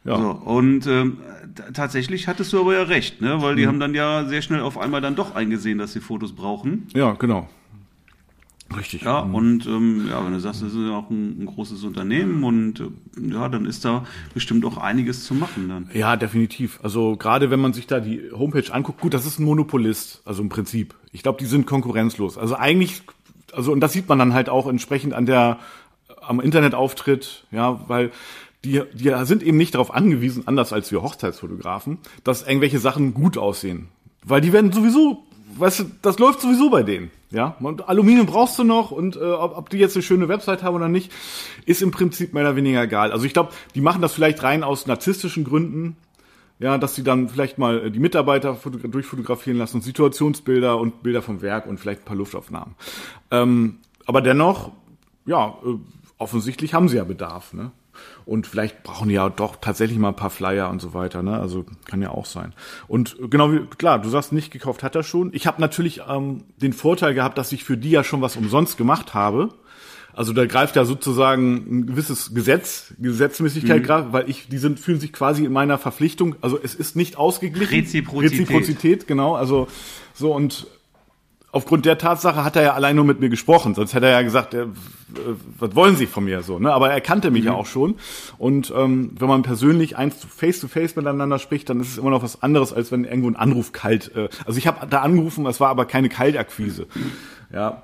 Ja. 0.05 0.17
So, 0.17 0.31
und 0.31 0.87
ähm, 0.87 1.19
tatsächlich 1.75 2.29
hattest 2.29 2.51
du 2.55 2.61
aber 2.63 2.73
ja 2.73 2.85
recht, 2.85 3.21
ne? 3.21 3.43
weil 3.43 3.57
die 3.57 3.67
haben 3.67 3.79
dann 3.79 3.93
ja 3.93 4.25
sehr 4.25 4.41
schnell 4.41 4.63
auf 4.63 4.79
einmal 4.79 5.03
dann 5.03 5.17
doch 5.17 5.35
eingesehen, 5.35 5.77
dass 5.77 5.93
sie 5.93 6.01
Fotos 6.01 6.33
brauchen. 6.35 6.87
ja, 6.95 7.13
genau. 7.13 7.47
Richtig. 8.77 9.03
Ja, 9.03 9.19
und 9.21 9.67
ähm, 9.67 10.07
ja, 10.09 10.25
wenn 10.25 10.33
du 10.33 10.39
sagst, 10.39 10.63
das 10.63 10.73
ist 10.73 10.79
ja 10.79 10.97
auch 10.97 11.11
ein, 11.11 11.43
ein 11.43 11.47
großes 11.47 11.83
Unternehmen 11.83 12.45
und 12.45 12.81
äh, 12.81 13.33
ja, 13.33 13.49
dann 13.49 13.67
ist 13.67 13.85
da 13.85 14.05
bestimmt 14.33 14.65
auch 14.65 14.77
einiges 14.77 15.25
zu 15.25 15.35
machen 15.35 15.69
dann. 15.69 15.91
Ja, 15.93 16.17
definitiv. 16.17 16.79
Also 16.83 17.17
gerade 17.17 17.51
wenn 17.51 17.61
man 17.61 17.73
sich 17.73 17.87
da 17.87 17.99
die 17.99 18.31
Homepage 18.33 18.73
anguckt, 18.73 19.01
gut, 19.01 19.13
das 19.13 19.27
ist 19.27 19.41
ein 19.41 19.45
Monopolist, 19.45 20.23
also 20.25 20.43
im 20.43 20.49
Prinzip. 20.49 20.95
Ich 21.13 21.23
glaube, 21.23 21.39
die 21.39 21.47
sind 21.47 21.67
konkurrenzlos. 21.67 22.39
Also 22.39 22.55
eigentlich, 22.55 23.03
also 23.53 23.73
und 23.73 23.81
das 23.81 23.93
sieht 23.93 24.09
man 24.09 24.19
dann 24.19 24.35
halt 24.35 24.49
auch 24.49 24.69
entsprechend 24.69 25.15
an 25.15 25.27
der 25.27 25.59
am 26.21 26.41
Internetauftritt, 26.41 27.47
ja, 27.51 27.81
weil 27.89 28.13
die, 28.65 28.83
die 28.93 29.13
sind 29.25 29.43
eben 29.43 29.57
nicht 29.57 29.75
darauf 29.75 29.93
angewiesen, 29.93 30.47
anders 30.47 30.73
als 30.73 30.93
wir 30.93 31.03
Hochzeitsfotografen, 31.03 31.99
dass 32.25 32.47
irgendwelche 32.47 32.79
Sachen 32.79 33.15
gut 33.15 33.39
aussehen. 33.39 33.89
Weil 34.23 34.43
die 34.43 34.53
werden 34.53 34.71
sowieso, 34.71 35.25
weißt 35.57 35.81
du, 35.81 35.85
das 36.03 36.19
läuft 36.19 36.41
sowieso 36.41 36.71
bei 36.71 36.83
denen. 36.83 37.11
Ja, 37.33 37.57
und 37.61 37.89
Aluminium 37.89 38.27
brauchst 38.27 38.59
du 38.59 38.65
noch 38.65 38.91
und 38.91 39.15
äh, 39.15 39.21
ob, 39.21 39.57
ob 39.57 39.71
die 39.71 39.79
jetzt 39.79 39.95
eine 39.95 40.03
schöne 40.03 40.27
Website 40.27 40.65
haben 40.65 40.75
oder 40.75 40.89
nicht, 40.89 41.13
ist 41.65 41.81
im 41.81 41.93
Prinzip 41.93 42.35
mehr 42.35 42.43
oder 42.43 42.57
weniger 42.57 42.83
egal. 42.83 43.13
Also 43.13 43.25
ich 43.25 43.33
glaube, 43.33 43.53
die 43.77 43.81
machen 43.81 44.03
das 44.03 44.13
vielleicht 44.13 44.43
rein 44.43 44.65
aus 44.65 44.87
narzisstischen 44.87 45.45
Gründen, 45.45 45.97
ja, 46.59 46.77
dass 46.77 46.97
sie 46.97 47.05
dann 47.05 47.29
vielleicht 47.29 47.57
mal 47.57 47.87
äh, 47.87 47.91
die 47.93 48.01
Mitarbeiter 48.01 48.55
fotogra- 48.55 48.89
durchfotografieren 48.89 49.59
lassen, 49.59 49.77
und 49.77 49.83
Situationsbilder 49.83 50.77
und 50.79 51.05
Bilder 51.05 51.23
vom 51.23 51.41
Werk 51.41 51.67
und 51.67 51.79
vielleicht 51.79 52.03
ein 52.03 52.05
paar 52.05 52.17
Luftaufnahmen. 52.17 52.75
Ähm, 53.31 53.79
aber 54.07 54.23
dennoch, 54.23 54.73
ja, 55.25 55.55
äh, 55.65 55.77
offensichtlich 56.19 56.75
haben 56.75 56.89
sie 56.89 56.97
ja 56.97 57.05
Bedarf, 57.05 57.53
ne? 57.53 57.71
Und 58.27 58.47
vielleicht 58.47 58.83
brauchen 58.83 59.09
die 59.09 59.15
ja 59.15 59.29
doch 59.29 59.57
tatsächlich 59.57 59.99
mal 59.99 60.09
ein 60.09 60.17
paar 60.17 60.31
Flyer 60.31 60.71
und 60.71 60.81
so 60.81 60.95
weiter, 60.95 61.23
ne? 61.23 61.41
Also 61.41 61.65
kann 61.87 62.03
ja 62.03 62.11
auch 62.11 62.27
sein. 62.27 62.55
Und 62.87 63.17
genau 63.31 63.53
wie 63.53 63.61
klar, 63.79 64.01
du 64.01 64.09
sagst, 64.09 64.33
nicht 64.33 64.53
gekauft 64.53 64.83
hat 64.83 64.95
er 64.95 65.03
schon. 65.03 65.31
Ich 65.33 65.47
habe 65.47 65.61
natürlich 65.61 66.03
ähm, 66.09 66.45
den 66.57 66.73
Vorteil 66.73 67.15
gehabt, 67.15 67.39
dass 67.39 67.53
ich 67.53 67.65
für 67.65 67.77
die 67.77 67.91
ja 67.91 68.05
schon 68.05 68.21
was 68.21 68.37
umsonst 68.37 68.77
gemacht 68.77 69.15
habe. 69.15 69.51
Also 70.13 70.33
da 70.33 70.45
greift 70.45 70.77
ja 70.77 70.85
sozusagen 70.85 71.55
ein 71.71 71.87
gewisses 71.87 72.35
Gesetz, 72.35 72.93
Gesetzmäßigkeit 72.99 73.85
greift, 73.85 74.13
weil 74.13 74.29
ich, 74.29 74.49
die 74.49 74.59
sind, 74.59 74.81
fühlen 74.81 75.01
sich 75.01 75.13
quasi 75.13 75.45
in 75.45 75.53
meiner 75.53 75.79
Verpflichtung, 75.79 76.37
also 76.41 76.59
es 76.61 76.75
ist 76.75 76.97
nicht 76.97 77.17
ausgeglichen. 77.17 77.73
Reziprozität. 77.73 78.41
Reziprozität, 78.41 79.07
genau, 79.07 79.35
also 79.35 79.69
so 80.13 80.35
und 80.35 80.67
aufgrund 81.53 81.85
der 81.85 81.99
Tatsache 81.99 82.45
hat 82.45 82.57
er 82.57 82.63
ja 82.63 82.75
allein 82.75 82.97
nur 82.97 83.05
mit 83.05 83.21
mir 83.21 83.29
gesprochen, 83.29 83.75
sonst 83.75 83.95
hätte 83.95 84.07
er 84.07 84.13
ja 84.13 84.23
gesagt, 84.23 84.55
äh, 84.55 84.67
was 85.59 85.75
wollen 85.75 85.97
Sie 85.97 86.07
von 86.07 86.25
mir? 86.25 86.43
So, 86.43 86.59
ne? 86.59 86.73
Aber 86.73 86.91
er 86.91 87.01
kannte 87.01 87.31
mich 87.31 87.45
ja 87.45 87.53
auch 87.53 87.67
schon. 87.67 87.97
Und 88.39 88.73
ähm, 88.77 89.13
wenn 89.19 89.29
man 89.29 89.43
persönlich 89.43 89.97
eins 89.97 90.21
zu 90.21 90.29
face 90.29 90.61
to 90.61 90.69
face 90.69 90.97
miteinander 90.97 91.39
spricht, 91.39 91.69
dann 91.69 91.81
ist 91.81 91.89
es 91.89 91.99
immer 91.99 92.11
noch 92.11 92.23
was 92.23 92.43
anderes, 92.43 92.73
als 92.73 92.93
wenn 92.93 93.05
irgendwo 93.05 93.29
ein 93.29 93.37
Anruf 93.37 93.73
kalt. 93.73 94.15
Äh, 94.15 94.29
also 94.45 94.59
ich 94.59 94.67
habe 94.67 94.87
da 94.87 95.01
angerufen, 95.01 95.47
es 95.47 95.61
war 95.61 95.69
aber 95.69 95.87
keine 95.87 96.09
Kaltakquise, 96.09 96.87
ja. 97.53 97.83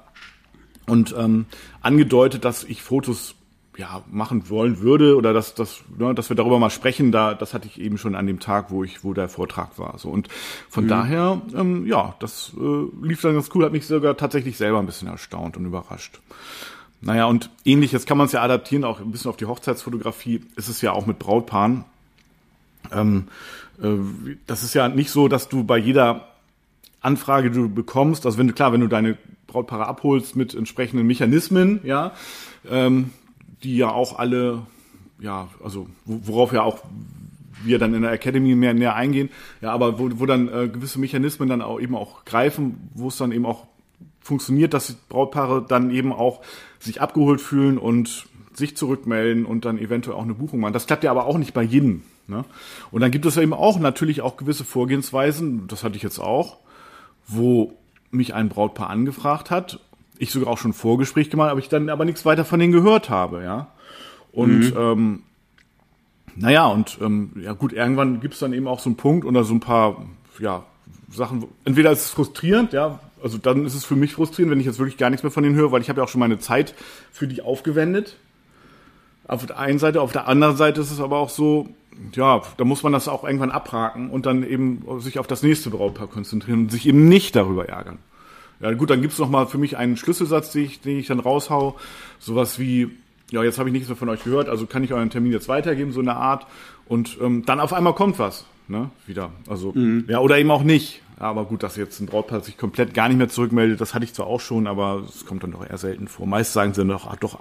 Und 0.88 1.14
ähm, 1.18 1.46
angedeutet, 1.80 2.44
dass 2.44 2.62
ich 2.62 2.80
Fotos 2.80 3.35
ja 3.76 4.02
machen 4.11 4.49
wollen 4.49 4.80
würde 4.80 5.16
oder 5.16 5.33
dass, 5.33 5.54
dass, 5.54 5.83
ne, 5.99 6.14
dass 6.14 6.28
wir 6.28 6.37
darüber 6.37 6.59
mal 6.59 6.71
sprechen, 6.71 7.12
da 7.12 7.35
das 7.35 7.54
hatte 7.54 7.66
ich 7.66 7.80
eben 7.80 7.99
schon 7.99 8.14
an 8.14 8.26
dem 8.26 8.40
Tag, 8.40 8.71
wo 8.71 8.85
ich, 8.85 9.04
wo 9.04 9.12
der 9.12 9.28
Vortrag 9.28 9.78
war. 9.78 9.99
So 9.99 10.09
und 10.09 10.28
von 10.68 10.88
daher, 10.88 11.40
ähm, 11.54 11.87
ja, 11.87 12.14
das 12.21 12.52
äh, 12.56 13.06
lief 13.06 13.21
dann 13.21 13.35
ganz 13.35 13.50
cool, 13.54 13.64
hat 13.64 13.73
mich 13.73 13.87
sogar 13.87 14.16
tatsächlich 14.16 14.56
selber 14.56 14.78
ein 14.78 14.87
bisschen 14.87 15.09
erstaunt 15.09 15.56
und 15.56 15.66
überrascht. 15.66 16.21
Naja, 17.00 17.26
und 17.26 17.50
ähnlich, 17.64 17.92
jetzt 17.92 18.06
kann 18.06 18.18
man 18.18 18.26
es 18.26 18.33
ja 18.33 18.42
adaptieren, 18.42 18.85
auch 18.85 19.00
ein 19.00 19.12
bisschen 19.12 19.28
auf 19.28 19.37
die 19.37 19.47
Hochzeitsfotografie, 19.47 20.42
ist 20.56 20.68
es 20.68 20.80
ja 20.80 20.92
auch 20.92 21.06
mit 21.06 21.18
Brautpaaren. 21.18 21.85
Ähm, 22.92 23.28
äh, 23.83 23.88
das 24.47 24.62
ist 24.62 24.75
ja 24.75 24.88
nicht 24.88 25.11
so, 25.11 25.28
dass 25.28 25.49
du 25.49 25.64
bei 25.64 25.78
jeder 25.78 26.28
Anfrage, 27.00 27.50
die 27.50 27.59
du 27.59 27.68
bekommst, 27.68 28.26
also 28.26 28.38
wenn 28.38 28.49
du 28.49 28.54
klar, 28.54 28.73
wenn 28.73 28.80
du 28.80 28.88
deine 28.88 29.18
Brautpaare 29.47 29.87
abholst 29.87 30.35
mit 30.37 30.54
entsprechenden 30.54 31.06
Mechanismen, 31.06 31.80
ja, 31.85 32.12
ähm, 32.68 33.11
die 33.63 33.77
ja 33.77 33.91
auch 33.91 34.19
alle, 34.19 34.63
ja, 35.21 35.49
also 35.63 35.87
wo- 36.05 36.21
worauf 36.25 36.53
ja 36.53 36.63
auch 36.63 36.79
wir 37.65 37.79
dann 37.79 37.95
in 37.95 38.03
der 38.03 38.13
Academy 38.13 38.55
mehr 38.55 38.75
näher 38.75 38.95
eingehen, 38.95 39.31
ja, 39.61 39.73
aber 39.73 39.99
wo, 39.99 40.11
wo 40.15 40.27
dann 40.27 40.49
äh, 40.49 40.69
gewisse 40.69 41.01
Mechanismen 41.01 41.49
dann 41.49 41.63
auch 41.63 41.81
eben 41.81 41.95
auch 41.97 42.25
greifen, 42.25 42.91
wo 42.95 43.09
es 43.09 43.17
dann 43.17 43.33
eben 43.33 43.47
auch 43.47 43.67
funktioniert, 44.21 44.75
dass 44.75 44.89
die 44.89 44.95
Brautpaare 45.09 45.65
dann 45.67 45.91
eben 45.91 46.13
auch 46.13 46.43
sich 46.81 47.01
abgeholt 47.01 47.41
fühlen 47.41 47.79
und 47.79 48.27
sich 48.53 48.77
zurückmelden 48.77 49.47
und 49.47 49.65
dann 49.65 49.79
eventuell 49.79 50.17
auch 50.17 50.23
eine 50.23 50.35
Buchung 50.35 50.61
machen. 50.61 50.73
Das 50.73 50.87
klappt 50.87 51.05
ja 51.05 51.11
aber 51.11 51.27
auch 51.27 51.39
nicht 51.39 51.55
bei 51.55 51.63
jedem. 51.63 52.03
Ne? 52.27 52.45
Und 52.91 53.01
dann 53.01 53.11
gibt 53.11 53.25
es 53.27 53.37
ja 53.37 53.43
eben 53.43 53.53
auch 53.53 53.79
natürlich 53.79 54.21
auch 54.21 54.37
gewisse 54.37 54.65
Vorgehensweisen, 54.65 55.69
das 55.69 55.85
hatte 55.85 55.97
ich 55.97 56.03
jetzt 56.03 56.19
auch, 56.19 56.59
wo 57.27 57.75
mich 58.11 58.35
ein 58.35 58.49
Brautpaar 58.49 58.91
angefragt 58.91 59.51
hat 59.51 59.81
ich 60.18 60.30
sogar 60.30 60.52
auch 60.52 60.58
schon 60.58 60.73
Vorgespräch 60.73 61.30
gemacht, 61.30 61.50
aber 61.50 61.61
ich 61.61 61.68
dann 61.68 61.88
aber 61.88 62.04
nichts 62.04 62.25
weiter 62.25 62.44
von 62.44 62.58
denen 62.58 62.73
gehört 62.73 63.11
habe, 63.11 63.42
ja. 63.42 63.68
Und 64.32 64.70
mhm. 64.70 64.76
ähm, 64.76 65.23
naja, 66.37 66.66
und 66.66 66.99
ähm, 67.00 67.32
ja 67.40 67.52
gut, 67.52 67.73
irgendwann 67.73 68.20
gibt's 68.20 68.38
dann 68.38 68.52
eben 68.52 68.68
auch 68.68 68.80
so 68.80 68.90
einen 68.90 68.96
Punkt 68.96 69.25
oder 69.25 69.44
so 69.44 69.54
ein 69.54 69.61
paar, 69.61 70.04
ja, 70.38 70.64
Sachen, 71.11 71.44
entweder 71.64 71.92
ist 71.92 72.04
es 72.04 72.11
frustrierend, 72.11 72.73
ja, 72.73 73.00
also 73.23 73.38
dann 73.38 73.64
ist 73.64 73.75
es 73.75 73.85
für 73.85 73.96
mich 73.96 74.14
frustrierend, 74.14 74.52
wenn 74.52 74.61
ich 74.61 74.66
jetzt 74.66 74.78
wirklich 74.78 74.99
gar 74.99 75.11
nichts 75.11 75.23
mehr 75.23 75.32
von 75.32 75.42
denen 75.42 75.56
höre, 75.56 75.73
weil 75.73 75.80
ich 75.80 75.88
habe 75.88 76.00
ja 76.00 76.04
auch 76.04 76.08
schon 76.08 76.20
meine 76.20 76.38
Zeit 76.38 76.75
für 77.11 77.26
die 77.26 77.42
aufgewendet. 77.42 78.16
Auf 79.26 79.46
der 79.46 79.58
einen 79.58 79.78
Seite, 79.78 80.02
auf 80.02 80.12
der 80.12 80.28
anderen 80.28 80.56
Seite 80.56 80.80
ist 80.80 80.90
es 80.90 81.00
aber 81.00 81.18
auch 81.18 81.30
so, 81.30 81.68
ja, 82.14 82.42
da 82.58 82.64
muss 82.64 82.82
man 82.82 82.92
das 82.92 83.08
auch 83.08 83.25
irgendwann 83.25 83.50
abhaken 83.50 84.11
und 84.11 84.26
dann 84.26 84.42
eben 84.42 84.85
sich 85.00 85.18
auf 85.18 85.26
das 85.26 85.42
nächste 85.42 85.70
Brautpaar 85.70 86.06
konzentrieren 86.06 86.61
und 86.61 86.70
sich 86.70 86.87
eben 86.87 87.08
nicht 87.08 87.35
darüber 87.35 87.68
ärgern. 87.68 87.99
Ja 88.61 88.73
gut, 88.73 88.91
dann 88.91 89.03
gibt's 89.03 89.19
noch 89.19 89.29
mal 89.29 89.47
für 89.47 89.59
mich 89.59 89.77
einen 89.77 89.97
Schlüsselsatz, 89.97 90.53
den 90.53 90.65
ich, 90.65 90.81
den 90.81 90.99
ich 90.99 91.07
dann 91.07 91.21
raushau. 91.21 91.77
Sowas 92.19 92.59
wie, 92.59 92.91
ja, 93.31 93.43
jetzt 93.43 93.59
habe 93.59 93.69
ich 93.69 93.73
nichts 93.73 93.89
mehr 93.89 93.97
von 93.97 94.09
euch 94.09 94.25
gehört, 94.25 94.49
also 94.49 94.67
kann 94.67 94.85
ich 94.85 94.93
euren 94.93 95.11
Termin 95.11 95.33
jetzt 95.33 95.49
weitergeben, 95.49 95.93
so 95.93 96.01
eine 96.01 96.17
Art. 96.17 96.47
Und 96.87 97.19
ähm, 97.21 97.45
dann 97.45 97.61
auf 97.61 97.73
einmal 97.73 97.95
kommt 97.95 98.19
was, 98.19 98.47
ne, 98.69 98.91
wieder. 99.07 99.33
Also, 99.49 99.73
mhm. 99.73 100.05
ja, 100.09 100.21
oder 100.21 100.39
eben 100.39 100.51
auch 100.51 100.63
nicht. 100.63 101.03
Aber 101.19 101.47
gut, 101.47 101.63
dass 101.63 101.77
jetzt 101.77 101.99
ein 102.01 102.07
Brautpaar 102.07 102.43
sich 102.43 102.59
komplett 102.59 102.93
gar 102.93 103.09
nicht 103.09 103.17
mehr 103.17 103.29
zurückmeldet, 103.29 103.81
das 103.81 103.95
hatte 103.95 104.05
ich 104.05 104.13
zwar 104.13 104.27
auch 104.27 104.41
schon, 104.41 104.67
aber 104.67 105.03
es 105.09 105.25
kommt 105.25 105.43
dann 105.43 105.53
doch 105.53 105.67
eher 105.67 105.79
selten 105.79 106.09
vor. 106.09 106.27
Meist 106.27 106.53
sagen 106.53 106.75
sie 106.75 106.85
doch, 106.85 107.07
ach, 107.11 107.17
doch 107.17 107.39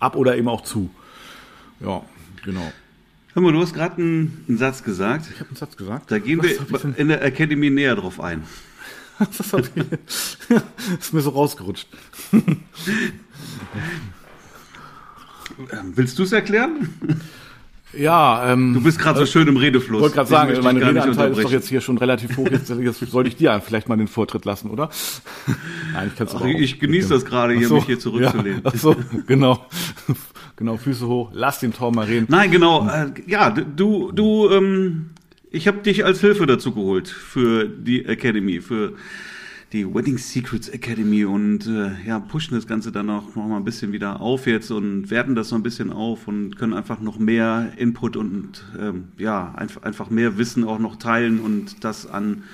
ab 0.00 0.16
oder 0.16 0.36
eben 0.36 0.48
auch 0.48 0.62
zu. 0.62 0.90
Ja, 1.80 2.02
genau. 2.44 2.72
Hör 3.34 3.42
mal, 3.42 3.52
du 3.52 3.60
hast 3.60 3.74
gerade 3.74 4.00
einen, 4.00 4.44
einen, 4.48 4.58
Satz 4.58 4.82
gesagt. 4.82 5.26
Ich 5.30 5.38
habe 5.40 5.50
einen 5.50 5.56
Satz 5.56 5.76
gesagt. 5.76 6.10
Da 6.10 6.18
gehen 6.18 6.38
Was 6.38 6.84
wir 6.84 6.98
in 6.98 7.08
der 7.08 7.22
Academy 7.22 7.70
näher 7.70 7.94
drauf 7.94 8.18
ein. 8.18 8.42
Das, 9.18 9.52
ist 11.00 11.12
mir 11.12 11.20
so 11.20 11.30
rausgerutscht. 11.30 11.88
Ähm, 15.72 15.92
willst 15.94 16.18
du 16.18 16.24
es 16.24 16.32
erklären? 16.32 16.88
Ja, 17.96 18.52
ähm, 18.52 18.74
du 18.74 18.82
bist 18.82 18.98
gerade 18.98 19.20
so 19.20 19.26
schön 19.26 19.48
im 19.48 19.56
Redefluss. 19.56 19.98
Ich 19.98 20.02
wollte 20.02 20.16
gerade 20.16 20.28
sagen, 20.28 20.62
mein 20.62 20.76
Redeanteil 20.76 21.30
ist 21.32 21.42
doch 21.42 21.50
jetzt 21.50 21.68
hier 21.68 21.80
schon 21.80 21.96
relativ 21.98 22.36
hoch. 22.36 22.48
Jetzt, 22.50 22.68
jetzt 22.68 23.10
sollte 23.10 23.28
ich 23.28 23.36
dir 23.36 23.60
vielleicht 23.64 23.88
mal 23.88 23.96
den 23.96 24.08
Vortritt 24.08 24.44
lassen, 24.44 24.70
oder? 24.70 24.90
Nein, 25.94 26.10
ich, 26.14 26.28
Ach, 26.34 26.44
ich 26.44 26.78
genieße 26.78 27.08
das 27.08 27.24
gerade 27.24 27.54
hier, 27.54 27.68
so, 27.68 27.76
mich 27.76 27.86
hier 27.86 27.98
zurückzulehnen. 27.98 28.62
Ja, 28.64 28.70
so, 28.76 28.96
genau. 29.26 29.64
genau, 30.56 30.76
Füße 30.76 31.06
hoch, 31.06 31.30
lass 31.32 31.60
den 31.60 31.72
Traum 31.72 31.94
mal 31.94 32.04
reden. 32.04 32.26
Nein, 32.28 32.50
genau. 32.50 32.86
Äh, 32.88 33.12
ja, 33.26 33.50
du, 33.50 34.12
du, 34.12 34.50
ähm, 34.50 35.10
ich 35.56 35.66
habe 35.66 35.78
dich 35.78 36.04
als 36.04 36.20
Hilfe 36.20 36.46
dazu 36.46 36.72
geholt 36.72 37.08
für 37.08 37.66
die 37.66 38.04
Academy, 38.04 38.60
für 38.60 38.92
die 39.72 39.92
Wedding 39.92 40.18
Secrets 40.18 40.68
Academy 40.68 41.24
und 41.24 41.66
äh, 41.66 41.90
ja, 42.06 42.20
pushen 42.20 42.54
das 42.54 42.66
Ganze 42.66 42.92
dann 42.92 43.10
auch 43.10 43.34
noch 43.34 43.48
mal 43.48 43.56
ein 43.56 43.64
bisschen 43.64 43.90
wieder 43.92 44.20
auf 44.20 44.46
jetzt 44.46 44.70
und 44.70 45.10
werten 45.10 45.34
das 45.34 45.48
so 45.48 45.56
ein 45.56 45.62
bisschen 45.62 45.90
auf 45.90 46.28
und 46.28 46.56
können 46.56 46.74
einfach 46.74 47.00
noch 47.00 47.18
mehr 47.18 47.72
Input 47.76 48.16
und 48.16 48.64
ähm, 48.78 49.08
ja, 49.18 49.54
einfach, 49.56 49.82
einfach 49.82 50.10
mehr 50.10 50.38
Wissen 50.38 50.62
auch 50.62 50.78
noch 50.78 50.96
teilen 50.96 51.40
und 51.40 51.82
das 51.82 52.06
an 52.06 52.44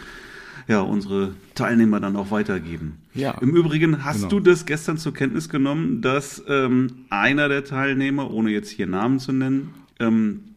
ja, 0.68 0.80
unsere 0.80 1.34
Teilnehmer 1.54 1.98
dann 1.98 2.14
auch 2.16 2.30
weitergeben. 2.30 2.98
Ja. 3.14 3.32
Im 3.40 3.50
Übrigen 3.56 4.04
hast 4.04 4.18
genau. 4.18 4.28
du 4.28 4.40
das 4.40 4.64
gestern 4.64 4.96
zur 4.96 5.12
Kenntnis 5.12 5.48
genommen, 5.48 6.00
dass 6.00 6.42
ähm, 6.48 7.04
einer 7.10 7.48
der 7.48 7.64
Teilnehmer, 7.64 8.30
ohne 8.30 8.50
jetzt 8.50 8.70
hier 8.70 8.86
Namen 8.86 9.18
zu 9.18 9.32
nennen, 9.32 9.74
ähm, 9.98 10.51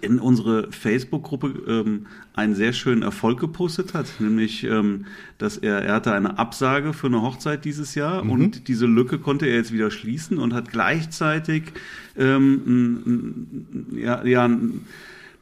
in 0.00 0.18
unsere 0.18 0.72
Facebook-Gruppe 0.72 1.54
ähm, 1.66 2.06
einen 2.34 2.54
sehr 2.54 2.72
schönen 2.72 3.02
Erfolg 3.02 3.38
gepostet 3.38 3.92
hat, 3.92 4.06
nämlich, 4.18 4.64
ähm, 4.64 5.04
dass 5.36 5.58
er, 5.58 5.82
er 5.82 5.94
hatte 5.94 6.12
eine 6.12 6.38
Absage 6.38 6.94
für 6.94 7.08
eine 7.08 7.20
Hochzeit 7.20 7.64
dieses 7.64 7.94
Jahr 7.94 8.24
mhm. 8.24 8.30
und 8.30 8.68
diese 8.68 8.86
Lücke 8.86 9.18
konnte 9.18 9.46
er 9.46 9.56
jetzt 9.56 9.72
wieder 9.72 9.90
schließen 9.90 10.38
und 10.38 10.54
hat 10.54 10.70
gleichzeitig 10.70 11.64
ähm, 12.16 13.66
ja, 13.92 14.24
ja, 14.24 14.48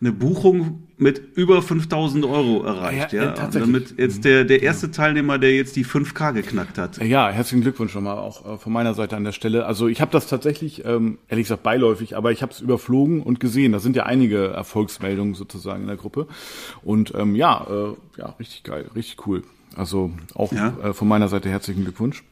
eine 0.02 0.12
Buchung 0.12 0.82
mit 0.98 1.36
über 1.36 1.62
5000 1.62 2.24
Euro 2.24 2.64
erreicht. 2.64 3.12
Ja, 3.12 3.24
ja. 3.24 3.34
ja. 3.36 3.46
damit 3.48 3.94
jetzt 3.98 4.24
der, 4.24 4.44
der 4.44 4.62
erste 4.62 4.90
Teilnehmer, 4.90 5.38
der 5.38 5.54
jetzt 5.54 5.76
die 5.76 5.84
5K 5.84 6.32
geknackt 6.32 6.76
hat. 6.76 7.02
Ja, 7.02 7.30
herzlichen 7.30 7.62
Glückwunsch 7.62 7.92
schon 7.92 8.04
mal 8.04 8.18
auch 8.18 8.54
äh, 8.54 8.58
von 8.58 8.72
meiner 8.72 8.94
Seite 8.94 9.16
an 9.16 9.22
der 9.22 9.32
Stelle. 9.32 9.64
Also 9.64 9.86
ich 9.86 10.00
habe 10.00 10.10
das 10.10 10.26
tatsächlich, 10.26 10.84
ähm, 10.84 11.18
ehrlich 11.28 11.44
gesagt, 11.44 11.62
beiläufig, 11.62 12.16
aber 12.16 12.32
ich 12.32 12.42
habe 12.42 12.52
es 12.52 12.60
überflogen 12.60 13.22
und 13.22 13.38
gesehen. 13.38 13.70
Da 13.72 13.78
sind 13.78 13.94
ja 13.94 14.04
einige 14.04 14.48
Erfolgsmeldungen 14.48 15.34
sozusagen 15.34 15.82
in 15.82 15.88
der 15.88 15.96
Gruppe. 15.96 16.26
Und 16.82 17.14
ähm, 17.14 17.36
ja, 17.36 17.64
äh, 17.70 18.20
ja, 18.20 18.34
richtig 18.40 18.64
geil, 18.64 18.90
richtig 18.96 19.24
cool. 19.26 19.42
Also 19.76 20.10
auch 20.34 20.52
ja. 20.52 20.74
äh, 20.82 20.92
von 20.92 21.06
meiner 21.06 21.28
Seite 21.28 21.48
herzlichen 21.48 21.84
Glückwunsch. 21.84 22.24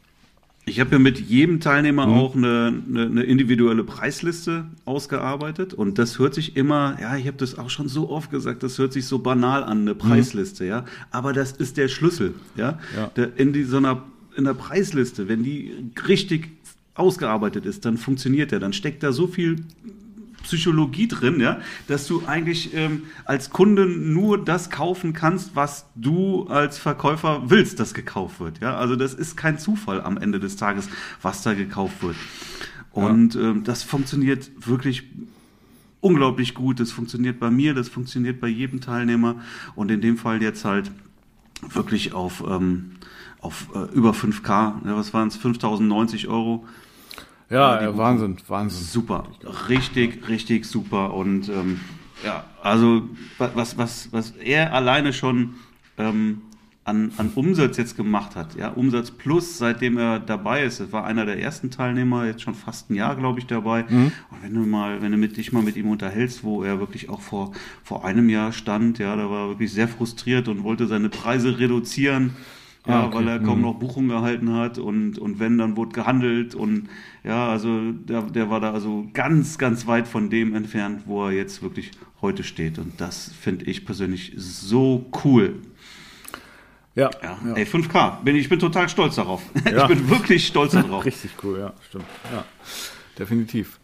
Ich 0.70 0.78
habe 0.78 0.92
ja 0.92 0.98
mit 1.00 1.18
jedem 1.18 1.58
Teilnehmer 1.58 2.06
mhm. 2.06 2.12
auch 2.14 2.36
eine, 2.36 2.82
eine, 2.88 3.02
eine, 3.02 3.22
individuelle 3.24 3.82
Preisliste 3.82 4.66
ausgearbeitet 4.84 5.74
und 5.74 5.98
das 5.98 6.20
hört 6.20 6.34
sich 6.34 6.56
immer, 6.56 6.96
ja, 7.00 7.16
ich 7.16 7.26
habe 7.26 7.36
das 7.36 7.58
auch 7.58 7.70
schon 7.70 7.88
so 7.88 8.08
oft 8.08 8.30
gesagt, 8.30 8.62
das 8.62 8.78
hört 8.78 8.92
sich 8.92 9.06
so 9.06 9.18
banal 9.18 9.64
an, 9.64 9.80
eine 9.80 9.94
mhm. 9.94 9.98
Preisliste, 9.98 10.62
mhm. 10.62 10.70
ja, 10.70 10.84
aber 11.10 11.32
das 11.32 11.50
ist 11.50 11.76
der 11.76 11.88
Schlüssel, 11.88 12.34
ja, 12.56 12.78
ja. 12.96 13.08
Der, 13.16 13.36
in 13.36 13.52
die, 13.52 13.64
so 13.64 13.78
einer 13.78 14.04
in 14.36 14.44
der 14.44 14.54
Preisliste, 14.54 15.26
wenn 15.28 15.42
die 15.42 15.74
richtig 16.06 16.50
ausgearbeitet 16.94 17.66
ist, 17.66 17.84
dann 17.84 17.98
funktioniert 17.98 18.52
der, 18.52 18.60
dann 18.60 18.72
steckt 18.72 19.02
da 19.02 19.12
so 19.12 19.26
viel 19.26 19.56
Psychologie 20.42 21.08
drin, 21.08 21.40
ja, 21.40 21.60
dass 21.86 22.06
du 22.06 22.24
eigentlich 22.26 22.74
ähm, 22.74 23.04
als 23.24 23.50
Kunde 23.50 23.86
nur 23.86 24.42
das 24.44 24.70
kaufen 24.70 25.12
kannst, 25.12 25.54
was 25.54 25.86
du 25.94 26.46
als 26.48 26.78
Verkäufer 26.78 27.50
willst, 27.50 27.80
dass 27.80 27.94
gekauft 27.94 28.40
wird. 28.40 28.60
Ja, 28.60 28.76
also 28.76 28.96
das 28.96 29.14
ist 29.14 29.36
kein 29.36 29.58
Zufall 29.58 30.00
am 30.00 30.16
Ende 30.16 30.40
des 30.40 30.56
Tages, 30.56 30.88
was 31.22 31.42
da 31.42 31.54
gekauft 31.54 32.02
wird. 32.02 32.16
Und 32.92 33.34
ja. 33.34 33.50
ähm, 33.50 33.64
das 33.64 33.82
funktioniert 33.82 34.50
wirklich 34.66 35.04
unglaublich 36.00 36.54
gut. 36.54 36.80
Das 36.80 36.92
funktioniert 36.92 37.38
bei 37.38 37.50
mir, 37.50 37.74
das 37.74 37.88
funktioniert 37.88 38.40
bei 38.40 38.48
jedem 38.48 38.80
Teilnehmer 38.80 39.36
und 39.74 39.90
in 39.90 40.00
dem 40.00 40.16
Fall 40.16 40.42
jetzt 40.42 40.64
halt 40.64 40.90
wirklich 41.68 42.12
auf, 42.14 42.42
ähm, 42.48 42.92
auf 43.40 43.68
äh, 43.74 43.94
über 43.94 44.12
5K. 44.12 44.86
Ja, 44.86 44.96
was 44.96 45.12
waren 45.12 45.28
es? 45.28 45.36
5090 45.36 46.28
Euro 46.28 46.66
ja, 47.50 47.82
ja 47.82 47.96
Wahnsinn, 47.96 48.36
Wahnsinn. 48.48 48.84
Super, 48.84 49.24
richtig, 49.68 50.28
richtig 50.28 50.64
super. 50.64 51.12
Und 51.14 51.48
ähm, 51.48 51.80
ja, 52.24 52.44
also 52.62 53.08
was, 53.38 53.76
was, 53.76 54.12
was 54.12 54.30
er 54.30 54.72
alleine 54.72 55.12
schon 55.12 55.54
ähm, 55.98 56.42
an, 56.84 57.12
an 57.18 57.30
Umsatz 57.34 57.76
jetzt 57.76 57.96
gemacht 57.96 58.36
hat, 58.36 58.56
ja, 58.56 58.68
Umsatz 58.68 59.10
plus, 59.10 59.58
seitdem 59.58 59.98
er 59.98 60.18
dabei 60.18 60.64
ist, 60.64 60.80
das 60.80 60.92
war 60.92 61.04
einer 61.04 61.26
der 61.26 61.38
ersten 61.40 61.70
Teilnehmer, 61.70 62.26
jetzt 62.26 62.42
schon 62.42 62.54
fast 62.54 62.90
ein 62.90 62.94
Jahr, 62.94 63.16
glaube 63.16 63.38
ich, 63.38 63.46
dabei. 63.46 63.84
Mhm. 63.88 64.12
Und 64.30 64.42
wenn 64.42 64.54
du 64.54 64.60
mal, 64.60 65.02
wenn 65.02 65.12
du 65.12 65.18
mit, 65.18 65.36
dich 65.36 65.52
mal 65.52 65.62
mit 65.62 65.76
ihm 65.76 65.90
unterhältst, 65.90 66.42
wo 66.42 66.62
er 66.62 66.80
wirklich 66.80 67.08
auch 67.08 67.20
vor, 67.20 67.52
vor 67.82 68.04
einem 68.04 68.28
Jahr 68.28 68.52
stand, 68.52 68.98
ja, 68.98 69.14
da 69.14 69.30
war 69.30 69.44
er 69.44 69.48
wirklich 69.50 69.72
sehr 69.72 69.88
frustriert 69.88 70.48
und 70.48 70.62
wollte 70.62 70.86
seine 70.86 71.08
Preise 71.08 71.58
reduzieren 71.58 72.36
ja, 72.86 73.02
ah, 73.02 73.06
okay. 73.06 73.16
weil 73.16 73.28
er 73.28 73.38
kaum 73.40 73.58
mhm. 73.58 73.64
noch 73.64 73.74
Buchungen 73.74 74.08
gehalten 74.08 74.54
hat 74.54 74.78
und, 74.78 75.18
und 75.18 75.38
wenn, 75.38 75.58
dann 75.58 75.76
wurde 75.76 75.92
gehandelt 75.92 76.54
und 76.54 76.88
ja, 77.24 77.50
also 77.50 77.92
der, 77.92 78.22
der 78.22 78.48
war 78.48 78.60
da 78.60 78.72
also 78.72 79.06
ganz, 79.12 79.58
ganz 79.58 79.86
weit 79.86 80.08
von 80.08 80.30
dem 80.30 80.54
entfernt, 80.54 81.02
wo 81.04 81.26
er 81.26 81.32
jetzt 81.32 81.62
wirklich 81.62 81.90
heute 82.22 82.42
steht 82.42 82.78
und 82.78 82.98
das 83.00 83.32
finde 83.38 83.66
ich 83.66 83.84
persönlich 83.84 84.32
so 84.36 85.06
cool. 85.24 85.56
Ja, 86.94 87.10
ja. 87.22 87.38
ja. 87.46 87.54
Ey, 87.54 87.64
5K, 87.64 88.22
bin, 88.22 88.36
ich 88.36 88.48
bin 88.48 88.58
total 88.58 88.88
stolz 88.88 89.16
darauf. 89.16 89.42
Ja. 89.70 89.82
Ich 89.82 89.88
bin 89.88 90.08
wirklich 90.08 90.46
stolz 90.46 90.72
darauf. 90.72 91.04
Richtig 91.04 91.32
cool, 91.42 91.58
ja, 91.58 91.72
stimmt. 91.88 92.04
Ja, 92.32 92.44
definitiv. 93.18 93.79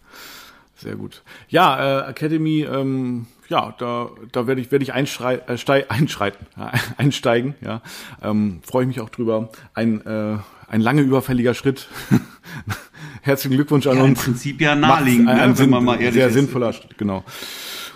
Sehr 0.76 0.95
gut. 0.97 1.23
Ja, 1.49 2.02
äh, 2.06 2.11
Academy, 2.11 2.62
ähm, 2.62 3.26
ja, 3.49 3.75
da, 3.78 4.11
da 4.33 4.47
werde 4.47 4.61
ich, 4.61 4.71
werde 4.71 4.83
ich 4.83 4.92
einschrei 4.92 5.37
äh, 5.37 5.56
steig, 5.56 5.87
einschreiten, 5.88 6.47
einsteigen. 6.99 7.54
Ja, 7.62 7.80
ähm, 8.23 8.61
freue 8.62 8.83
ich 8.83 8.88
mich 8.88 9.00
auch 9.00 9.09
drüber. 9.09 9.49
Ein, 9.73 10.04
äh, 10.04 10.38
ein 10.68 10.80
lange 10.80 11.00
überfälliger 11.00 11.54
Schritt. 11.54 11.88
Herzlichen 13.23 13.56
Glückwunsch 13.56 13.87
an 13.87 13.97
ja, 13.97 14.02
uns. 14.02 14.18
Im 14.18 14.25
Prinzip 14.25 14.61
ja 14.61 14.75
naheliegend, 14.75 15.28
ein, 15.28 15.40
ein 15.40 15.50
ne, 15.50 15.59
wenn 15.59 15.71
man 15.71 15.85
mal 15.85 15.95
ehrlich 15.95 16.14
sehr 16.14 16.28
ist. 16.28 16.35
sinnvoller 16.35 16.73
Schritt, 16.73 16.99
genau. 16.99 17.25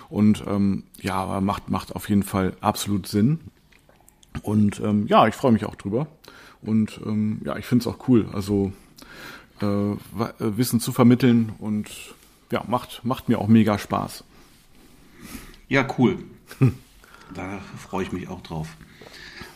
Und 0.09 0.43
ähm, 0.47 0.83
ja, 0.99 1.39
macht 1.39 1.69
macht 1.69 1.95
auf 1.95 2.09
jeden 2.09 2.23
Fall 2.23 2.53
absolut 2.61 3.07
Sinn. 3.07 3.39
Und 4.41 4.79
ähm, 4.79 5.05
ja, 5.07 5.27
ich 5.27 5.35
freue 5.35 5.51
mich 5.51 5.65
auch 5.65 5.75
drüber. 5.75 6.07
Und 6.61 6.99
ähm, 7.05 7.41
ja, 7.45 7.57
ich 7.57 7.65
finde 7.65 7.83
es 7.83 7.87
auch 7.87 8.07
cool. 8.07 8.27
Also 8.33 8.73
äh, 9.61 9.65
Wissen 10.39 10.79
zu 10.79 10.91
vermitteln 10.91 11.53
und 11.59 11.87
ja, 12.51 12.63
macht, 12.67 13.01
macht 13.03 13.29
mir 13.29 13.39
auch 13.39 13.47
mega 13.47 13.77
Spaß. 13.77 14.23
Ja, 15.67 15.87
cool. 15.97 16.19
Da 17.33 17.59
freue 17.77 18.03
ich 18.03 18.11
mich 18.11 18.27
auch 18.27 18.41
drauf. 18.41 18.75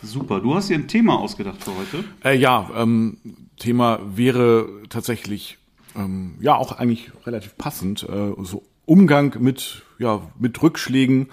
Super. 0.01 0.39
Du 0.39 0.55
hast 0.55 0.69
dir 0.69 0.75
ein 0.75 0.87
Thema 0.87 1.19
ausgedacht 1.19 1.61
für 1.61 1.75
heute? 1.75 2.05
Äh, 2.23 2.37
ja, 2.37 2.69
ähm, 2.73 3.17
Thema 3.57 3.99
wäre 4.15 4.69
tatsächlich 4.87 5.57
ähm, 5.93 6.35
ja 6.39 6.55
auch 6.55 6.71
eigentlich 6.71 7.11
relativ 7.25 7.57
passend. 7.57 8.03
Äh, 8.03 8.31
so 8.43 8.63
Umgang 8.85 9.35
mit 9.41 9.83
ja 9.99 10.21
mit 10.39 10.63
Rückschlägen 10.63 11.27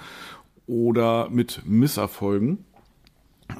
oder 0.66 1.30
mit 1.30 1.62
Misserfolgen. 1.64 2.64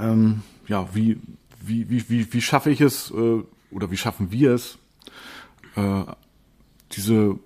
Ähm, 0.01 0.43
ja, 0.67 0.89
wie 0.93 1.21
wie 1.61 1.89
wie 1.89 2.09
wie 2.09 2.33
wie 2.33 2.43
schaffe 2.43 2.71
ich 2.71 2.81
es? 2.81 3.13
Äh, 3.13 3.43
oder 3.71 3.91
wie 3.91 3.97
schaffen 3.97 4.31
wir 4.31 4.53
es, 4.53 4.79
äh, 5.77 6.05
diese 6.93 7.39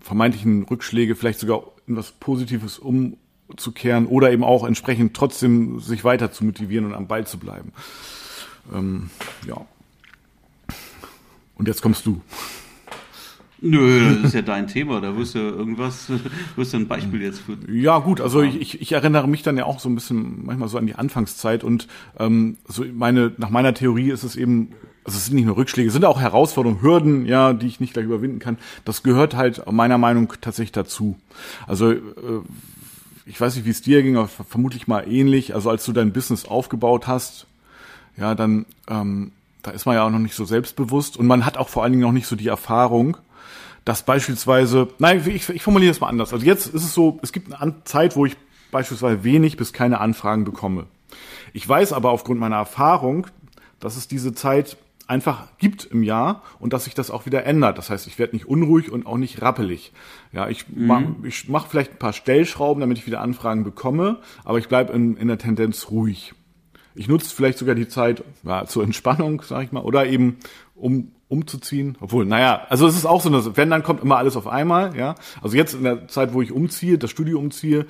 vermeintlichen 0.00 0.64
Rückschläge 0.64 1.14
vielleicht 1.14 1.40
sogar 1.40 1.62
in 1.86 1.96
was 1.96 2.12
Positives 2.12 2.78
umzukehren 2.78 4.06
oder 4.06 4.32
eben 4.32 4.44
auch 4.44 4.64
entsprechend 4.64 5.14
trotzdem 5.14 5.80
sich 5.80 6.04
weiter 6.04 6.32
zu 6.32 6.44
motivieren 6.44 6.86
und 6.86 6.94
am 6.94 7.06
Ball 7.06 7.26
zu 7.26 7.38
bleiben. 7.38 7.72
Ähm, 8.72 9.10
ja. 9.46 9.66
Und 11.56 11.68
jetzt 11.68 11.82
kommst 11.82 12.06
du. 12.06 12.20
Nö, 13.60 14.16
das 14.16 14.24
ist 14.24 14.34
ja 14.34 14.42
dein 14.42 14.66
Thema. 14.66 15.00
Da 15.00 15.16
wirst 15.16 15.34
du 15.34 15.38
irgendwas, 15.38 16.10
wirst 16.56 16.72
du 16.72 16.78
ein 16.78 16.88
Beispiel 16.88 17.22
jetzt 17.22 17.40
für. 17.40 17.58
Ja, 17.70 17.98
gut, 17.98 18.20
also 18.20 18.42
ich, 18.42 18.80
ich 18.80 18.92
erinnere 18.92 19.28
mich 19.28 19.42
dann 19.42 19.56
ja 19.56 19.64
auch 19.64 19.80
so 19.80 19.88
ein 19.88 19.94
bisschen 19.94 20.44
manchmal 20.44 20.68
so 20.68 20.78
an 20.78 20.86
die 20.86 20.94
Anfangszeit 20.94 21.64
und 21.64 21.86
ähm, 22.18 22.56
so 22.66 22.84
meine, 22.92 23.32
nach 23.36 23.50
meiner 23.50 23.74
Theorie 23.74 24.10
ist 24.10 24.22
es 24.22 24.36
eben, 24.36 24.72
also 25.04 25.16
es 25.16 25.26
sind 25.26 25.34
nicht 25.34 25.46
nur 25.46 25.56
Rückschläge, 25.56 25.88
es 25.88 25.94
sind 25.94 26.04
auch 26.04 26.20
Herausforderungen, 26.20 26.82
Hürden, 26.82 27.26
ja, 27.26 27.52
die 27.52 27.66
ich 27.66 27.80
nicht 27.80 27.94
gleich 27.94 28.04
überwinden 28.04 28.38
kann. 28.38 28.58
Das 28.84 29.02
gehört 29.02 29.34
halt 29.34 29.70
meiner 29.70 29.98
Meinung 29.98 30.32
tatsächlich 30.40 30.72
dazu. 30.72 31.16
Also 31.66 31.92
äh, 31.92 32.00
ich 33.26 33.40
weiß 33.40 33.56
nicht, 33.56 33.64
wie 33.64 33.70
es 33.70 33.82
dir 33.82 34.02
ging, 34.02 34.16
aber 34.16 34.28
vermutlich 34.28 34.88
mal 34.88 35.08
ähnlich. 35.08 35.54
Also 35.54 35.70
als 35.70 35.84
du 35.84 35.92
dein 35.92 36.12
Business 36.12 36.44
aufgebaut 36.44 37.06
hast, 37.06 37.46
ja, 38.16 38.34
dann 38.34 38.66
ähm, 38.88 39.32
da 39.62 39.70
ist 39.70 39.86
man 39.86 39.94
ja 39.94 40.04
auch 40.04 40.10
noch 40.10 40.18
nicht 40.18 40.34
so 40.34 40.44
selbstbewusst 40.44 41.16
und 41.16 41.26
man 41.26 41.44
hat 41.44 41.56
auch 41.56 41.68
vor 41.68 41.82
allen 41.82 41.92
Dingen 41.92 42.02
noch 42.02 42.12
nicht 42.12 42.26
so 42.26 42.36
die 42.36 42.48
Erfahrung, 42.48 43.16
dass 43.84 44.02
beispielsweise, 44.02 44.88
nein, 44.98 45.22
ich, 45.26 45.48
ich 45.48 45.62
formuliere 45.62 45.90
es 45.90 46.00
mal 46.00 46.08
anders. 46.08 46.32
Also 46.32 46.44
jetzt 46.44 46.66
ist 46.66 46.84
es 46.84 46.94
so, 46.94 47.18
es 47.22 47.32
gibt 47.32 47.52
eine 47.52 47.74
Zeit, 47.84 48.16
wo 48.16 48.26
ich 48.26 48.36
beispielsweise 48.70 49.24
wenig 49.24 49.56
bis 49.56 49.72
keine 49.72 50.00
Anfragen 50.00 50.44
bekomme. 50.44 50.86
Ich 51.52 51.68
weiß 51.68 51.92
aber 51.92 52.10
aufgrund 52.10 52.40
meiner 52.40 52.56
Erfahrung, 52.56 53.26
dass 53.80 53.96
es 53.96 54.06
diese 54.06 54.34
Zeit 54.34 54.76
einfach 55.10 55.48
gibt 55.58 55.84
im 55.84 56.02
Jahr 56.02 56.42
und 56.58 56.72
dass 56.72 56.84
sich 56.84 56.94
das 56.94 57.10
auch 57.10 57.26
wieder 57.26 57.44
ändert. 57.44 57.76
Das 57.76 57.90
heißt, 57.90 58.06
ich 58.06 58.18
werde 58.18 58.34
nicht 58.36 58.46
unruhig 58.46 58.90
und 58.90 59.06
auch 59.06 59.18
nicht 59.18 59.42
rappelig. 59.42 59.92
Ja, 60.32 60.48
ich 60.48 60.68
mhm. 60.68 60.86
mache 60.86 61.04
mach 61.48 61.66
vielleicht 61.66 61.92
ein 61.92 61.98
paar 61.98 62.12
Stellschrauben, 62.12 62.80
damit 62.80 62.98
ich 62.98 63.06
wieder 63.06 63.20
Anfragen 63.20 63.64
bekomme, 63.64 64.20
aber 64.44 64.58
ich 64.58 64.68
bleibe 64.68 64.92
in, 64.92 65.16
in 65.16 65.28
der 65.28 65.38
Tendenz 65.38 65.90
ruhig. 65.90 66.34
Ich 66.94 67.08
nutze 67.08 67.34
vielleicht 67.34 67.58
sogar 67.58 67.74
die 67.74 67.88
Zeit 67.88 68.24
ja, 68.44 68.64
zur 68.66 68.84
Entspannung, 68.84 69.42
sage 69.42 69.64
ich 69.64 69.72
mal, 69.72 69.82
oder 69.82 70.06
eben 70.06 70.38
um 70.74 71.12
umzuziehen. 71.30 71.96
Obwohl, 72.00 72.26
naja, 72.26 72.66
also 72.68 72.88
es 72.88 72.96
ist 72.96 73.06
auch 73.06 73.22
so, 73.22 73.28
eine, 73.28 73.56
wenn 73.56 73.70
dann 73.70 73.84
kommt 73.84 74.02
immer 74.02 74.18
alles 74.18 74.36
auf 74.36 74.48
einmal, 74.48 74.96
ja. 74.96 75.14
Also 75.40 75.56
jetzt 75.56 75.74
in 75.74 75.84
der 75.84 76.08
Zeit, 76.08 76.34
wo 76.34 76.42
ich 76.42 76.50
umziehe, 76.50 76.98
das 76.98 77.10
Studio 77.10 77.38
umziehe, 77.38 77.86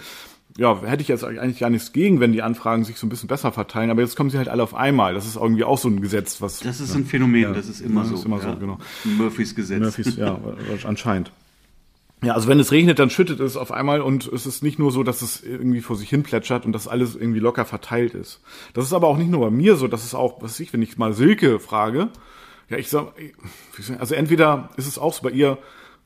ja, 0.60 0.82
hätte 0.82 1.00
ich 1.00 1.08
jetzt 1.08 1.24
eigentlich 1.24 1.58
gar 1.58 1.70
nichts 1.70 1.92
gegen, 1.92 2.20
wenn 2.20 2.32
die 2.32 2.42
Anfragen 2.42 2.84
sich 2.84 2.98
so 2.98 3.06
ein 3.06 3.08
bisschen 3.08 3.28
besser 3.28 3.50
verteilen, 3.50 3.88
aber 3.88 4.02
jetzt 4.02 4.14
kommen 4.14 4.28
sie 4.28 4.36
halt 4.36 4.50
alle 4.50 4.62
auf 4.62 4.74
einmal. 4.74 5.14
Das 5.14 5.24
ist 5.24 5.36
irgendwie 5.36 5.64
auch 5.64 5.78
so 5.78 5.88
ein 5.88 6.02
Gesetz, 6.02 6.42
was. 6.42 6.60
Das 6.60 6.80
ist 6.80 6.94
ein 6.94 7.06
Phänomen, 7.06 7.40
ja, 7.40 7.52
das 7.54 7.66
ist 7.66 7.80
immer 7.80 8.02
das 8.02 8.10
so. 8.10 8.16
Ist 8.16 8.24
immer 8.26 8.42
ja. 8.42 8.52
so, 8.52 8.56
genau. 8.58 8.78
Murphys 9.04 9.54
Gesetz. 9.54 9.80
Murphys, 9.80 10.16
ja, 10.16 10.38
anscheinend. 10.84 11.32
Ja, 12.22 12.34
also 12.34 12.46
wenn 12.46 12.60
es 12.60 12.72
regnet, 12.72 12.98
dann 12.98 13.08
schüttet 13.08 13.40
es 13.40 13.56
auf 13.56 13.72
einmal 13.72 14.02
und 14.02 14.26
es 14.26 14.44
ist 14.44 14.62
nicht 14.62 14.78
nur 14.78 14.92
so, 14.92 15.02
dass 15.02 15.22
es 15.22 15.42
irgendwie 15.42 15.80
vor 15.80 15.96
sich 15.96 16.10
hin 16.10 16.24
plätschert 16.24 16.66
und 16.66 16.72
dass 16.72 16.88
alles 16.88 17.16
irgendwie 17.16 17.40
locker 17.40 17.64
verteilt 17.64 18.12
ist. 18.12 18.42
Das 18.74 18.84
ist 18.84 18.92
aber 18.92 19.08
auch 19.08 19.16
nicht 19.16 19.30
nur 19.30 19.40
bei 19.40 19.50
mir 19.50 19.76
so, 19.76 19.88
das 19.88 20.04
ist 20.04 20.14
auch, 20.14 20.42
was 20.42 20.60
ich, 20.60 20.74
wenn 20.74 20.82
ich 20.82 20.98
mal 20.98 21.14
Silke 21.14 21.58
frage, 21.58 22.08
ja, 22.68 22.76
ich 22.76 22.90
sag, 22.90 23.14
also 23.98 24.14
entweder 24.14 24.68
ist 24.76 24.86
es 24.86 24.98
auch 24.98 25.14
so 25.14 25.22
bei 25.22 25.30
ihr, 25.30 25.56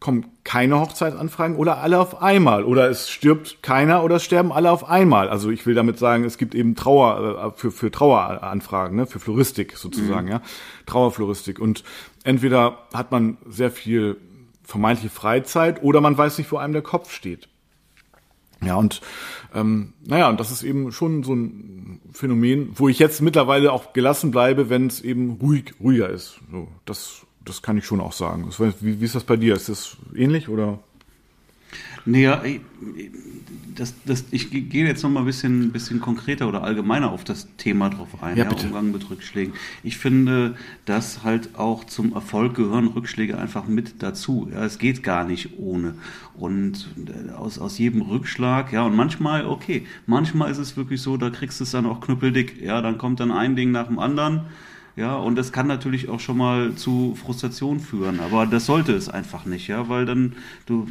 kommen 0.04 0.26
keine 0.44 0.78
Hochzeitsanfragen 0.80 1.56
oder 1.56 1.78
alle 1.78 1.98
auf 1.98 2.20
einmal 2.20 2.64
oder 2.64 2.90
es 2.90 3.08
stirbt 3.08 3.62
keiner 3.62 4.04
oder 4.04 4.16
es 4.16 4.22
sterben 4.22 4.52
alle 4.52 4.70
auf 4.70 4.86
einmal. 4.86 5.30
Also 5.30 5.48
ich 5.48 5.64
will 5.64 5.74
damit 5.74 5.98
sagen, 5.98 6.24
es 6.24 6.36
gibt 6.36 6.54
eben 6.54 6.74
Trauer 6.74 7.54
äh, 7.54 7.58
für 7.58 7.70
für 7.70 7.90
Traueranfragen, 7.90 8.98
ne, 8.98 9.06
für 9.06 9.18
Floristik 9.18 9.78
sozusagen, 9.78 10.26
mhm. 10.26 10.32
ja, 10.32 10.42
Trauerfloristik 10.84 11.58
und 11.58 11.84
entweder 12.22 12.80
hat 12.92 13.12
man 13.12 13.38
sehr 13.48 13.70
viel 13.70 14.18
vermeintliche 14.62 15.08
Freizeit 15.08 15.82
oder 15.82 16.02
man 16.02 16.18
weiß 16.18 16.36
nicht, 16.36 16.52
wo 16.52 16.58
einem 16.58 16.74
der 16.74 16.82
Kopf 16.82 17.10
steht. 17.10 17.48
Ja, 18.62 18.74
und 18.76 19.00
ähm, 19.54 19.94
naja, 20.04 20.28
und 20.28 20.38
das 20.38 20.50
ist 20.50 20.64
eben 20.64 20.92
schon 20.92 21.22
so 21.22 21.34
ein 21.34 22.02
Phänomen, 22.12 22.72
wo 22.74 22.90
ich 22.90 22.98
jetzt 22.98 23.22
mittlerweile 23.22 23.72
auch 23.72 23.94
gelassen 23.94 24.32
bleibe, 24.32 24.68
wenn 24.68 24.86
es 24.86 25.00
eben 25.00 25.38
ruhig, 25.40 25.72
ruhiger 25.80 26.10
ist. 26.10 26.40
So, 26.50 26.68
das, 26.84 27.22
das 27.44 27.62
kann 27.62 27.78
ich 27.78 27.84
schon 27.84 28.00
auch 28.00 28.12
sagen. 28.12 28.48
Wie, 28.80 29.00
wie 29.00 29.04
ist 29.04 29.14
das 29.14 29.24
bei 29.24 29.36
dir? 29.36 29.54
Ist 29.54 29.68
das 29.68 29.96
ähnlich 30.14 30.48
oder? 30.48 30.78
Naja, 32.06 32.42
das, 33.74 33.94
das, 34.04 34.26
ich 34.30 34.50
gehe 34.50 34.86
jetzt 34.86 35.02
noch 35.02 35.10
mal 35.10 35.20
ein 35.20 35.26
bisschen, 35.26 35.72
bisschen 35.72 36.00
konkreter 36.00 36.46
oder 36.48 36.62
allgemeiner 36.62 37.10
auf 37.10 37.24
das 37.24 37.48
Thema 37.56 37.88
drauf 37.88 38.08
ein, 38.22 38.36
ja, 38.36 38.44
ja, 38.44 38.50
Umgang 38.50 38.92
mit 38.92 39.08
Rückschlägen. 39.08 39.54
Ich 39.82 39.96
finde, 39.96 40.54
dass 40.84 41.24
halt 41.24 41.58
auch 41.58 41.84
zum 41.84 42.12
Erfolg 42.12 42.54
gehören 42.54 42.88
Rückschläge 42.88 43.38
einfach 43.38 43.66
mit 43.66 44.02
dazu. 44.02 44.48
Ja, 44.52 44.64
es 44.64 44.78
geht 44.78 45.02
gar 45.02 45.24
nicht 45.24 45.58
ohne. 45.58 45.94
Und 46.34 46.88
äh, 47.06 47.32
aus, 47.32 47.58
aus 47.58 47.78
jedem 47.78 48.02
Rückschlag, 48.02 48.72
ja, 48.72 48.84
und 48.84 48.94
manchmal, 48.94 49.46
okay, 49.46 49.86
manchmal 50.06 50.50
ist 50.50 50.58
es 50.58 50.76
wirklich 50.76 51.00
so, 51.00 51.16
da 51.16 51.30
kriegst 51.30 51.58
du 51.58 51.64
es 51.64 51.70
dann 51.70 51.86
auch 51.86 52.00
knüppeldick. 52.00 52.60
Ja, 52.62 52.82
dann 52.82 52.98
kommt 52.98 53.20
dann 53.20 53.30
ein 53.30 53.56
Ding 53.56 53.72
nach 53.72 53.86
dem 53.86 53.98
anderen 53.98 54.42
ja, 54.96 55.16
und 55.16 55.36
das 55.36 55.50
kann 55.50 55.66
natürlich 55.66 56.08
auch 56.08 56.20
schon 56.20 56.36
mal 56.36 56.74
zu 56.76 57.16
Frustration 57.16 57.80
führen, 57.80 58.20
aber 58.20 58.46
das 58.46 58.66
sollte 58.66 58.92
es 58.92 59.08
einfach 59.08 59.44
nicht, 59.44 59.66
ja, 59.66 59.88
weil 59.88 60.06
dann 60.06 60.34
du, 60.66 60.86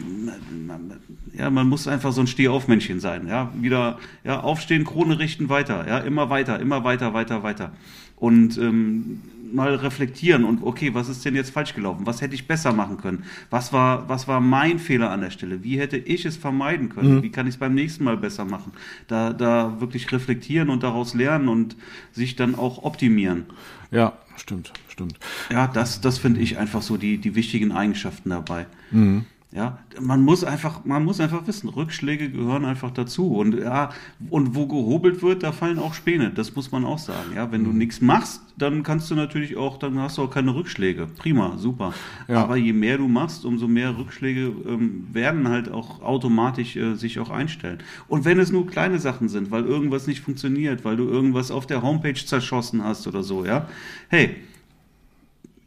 ja, 1.37 1.49
man 1.49 1.69
muss 1.69 1.87
einfach 1.87 2.11
so 2.11 2.19
ein 2.19 2.27
Stehaufmännchen 2.27 2.99
sein, 2.99 3.27
ja, 3.27 3.53
wieder, 3.55 3.99
ja, 4.25 4.41
aufstehen, 4.41 4.83
Krone 4.83 5.19
richten, 5.19 5.47
weiter, 5.47 5.87
ja, 5.87 5.99
immer 5.99 6.29
weiter, 6.29 6.59
immer 6.59 6.83
weiter, 6.83 7.13
weiter, 7.13 7.43
weiter. 7.43 7.71
Und 8.17 8.57
ähm, 8.57 9.21
mal 9.53 9.75
reflektieren 9.75 10.43
und 10.43 10.63
okay, 10.63 10.93
was 10.93 11.09
ist 11.09 11.23
denn 11.25 11.35
jetzt 11.35 11.51
falsch 11.51 11.73
gelaufen? 11.73 12.05
Was 12.05 12.21
hätte 12.21 12.35
ich 12.35 12.47
besser 12.47 12.73
machen 12.73 12.97
können? 12.97 13.23
Was 13.49 13.71
war, 13.71 14.09
was 14.09 14.27
war 14.27 14.39
mein 14.39 14.79
Fehler 14.79 15.11
an 15.11 15.21
der 15.21 15.29
Stelle? 15.29 15.63
Wie 15.63 15.79
hätte 15.79 15.97
ich 15.97 16.25
es 16.25 16.37
vermeiden 16.37 16.89
können? 16.89 17.17
Mhm. 17.17 17.23
Wie 17.23 17.29
kann 17.29 17.47
ich 17.47 17.55
es 17.55 17.59
beim 17.59 17.73
nächsten 17.73 18.03
Mal 18.03 18.17
besser 18.17 18.45
machen? 18.45 18.73
Da, 19.07 19.33
da 19.33 19.79
wirklich 19.79 20.11
reflektieren 20.11 20.69
und 20.69 20.83
daraus 20.83 21.13
lernen 21.13 21.47
und 21.47 21.75
sich 22.11 22.35
dann 22.35 22.55
auch 22.55 22.83
optimieren. 22.83 23.45
Ja, 23.91 24.13
stimmt, 24.37 24.73
stimmt. 24.89 25.19
Ja, 25.51 25.67
das, 25.67 26.01
das 26.01 26.17
finde 26.17 26.41
ich 26.41 26.57
einfach 26.57 26.81
so 26.81 26.97
die, 26.97 27.17
die 27.17 27.35
wichtigen 27.35 27.71
Eigenschaften 27.71 28.31
dabei. 28.31 28.65
Mhm. 28.91 29.25
Ja, 29.55 29.77
man 30.01 30.23
muss 30.23 30.43
einfach, 30.43 30.83
man 30.83 31.05
muss 31.05 31.19
einfach 31.19 31.45
wissen, 31.45 31.69
Rückschläge 31.69 32.31
gehören 32.31 32.65
einfach 32.65 32.89
dazu. 32.89 33.35
Und 33.35 33.53
ja, 33.53 33.91
und 34.31 34.55
wo 34.55 34.65
gehobelt 34.65 35.21
wird, 35.21 35.43
da 35.43 35.51
fallen 35.51 35.77
auch 35.77 35.93
Späne. 35.93 36.31
Das 36.31 36.55
muss 36.55 36.71
man 36.71 36.83
auch 36.85 36.97
sagen. 36.97 37.33
Ja, 37.35 37.51
wenn 37.51 37.63
du 37.63 37.69
mhm. 37.69 37.77
nichts 37.77 38.01
machst, 38.01 38.41
dann 38.57 38.81
kannst 38.81 39.11
du 39.11 39.15
natürlich 39.15 39.55
auch, 39.55 39.77
dann 39.77 39.99
hast 39.99 40.17
du 40.17 40.23
auch 40.23 40.31
keine 40.31 40.55
Rückschläge. 40.55 41.05
Prima, 41.05 41.55
super. 41.59 41.93
Ja. 42.27 42.41
Aber 42.41 42.57
je 42.57 42.73
mehr 42.73 42.97
du 42.97 43.07
machst, 43.07 43.45
umso 43.45 43.67
mehr 43.67 43.95
Rückschläge 43.95 44.51
ähm, 44.67 45.07
werden 45.11 45.47
halt 45.47 45.71
auch 45.71 46.01
automatisch 46.01 46.75
äh, 46.75 46.95
sich 46.95 47.19
auch 47.19 47.29
einstellen. 47.29 47.77
Und 48.07 48.25
wenn 48.25 48.39
es 48.39 48.51
nur 48.51 48.65
kleine 48.65 48.97
Sachen 48.97 49.29
sind, 49.29 49.51
weil 49.51 49.65
irgendwas 49.65 50.07
nicht 50.07 50.21
funktioniert, 50.21 50.83
weil 50.83 50.95
du 50.95 51.03
irgendwas 51.07 51.51
auf 51.51 51.67
der 51.67 51.83
Homepage 51.83 52.15
zerschossen 52.15 52.83
hast 52.83 53.05
oder 53.05 53.21
so, 53.21 53.45
ja, 53.45 53.67
hey, 54.09 54.35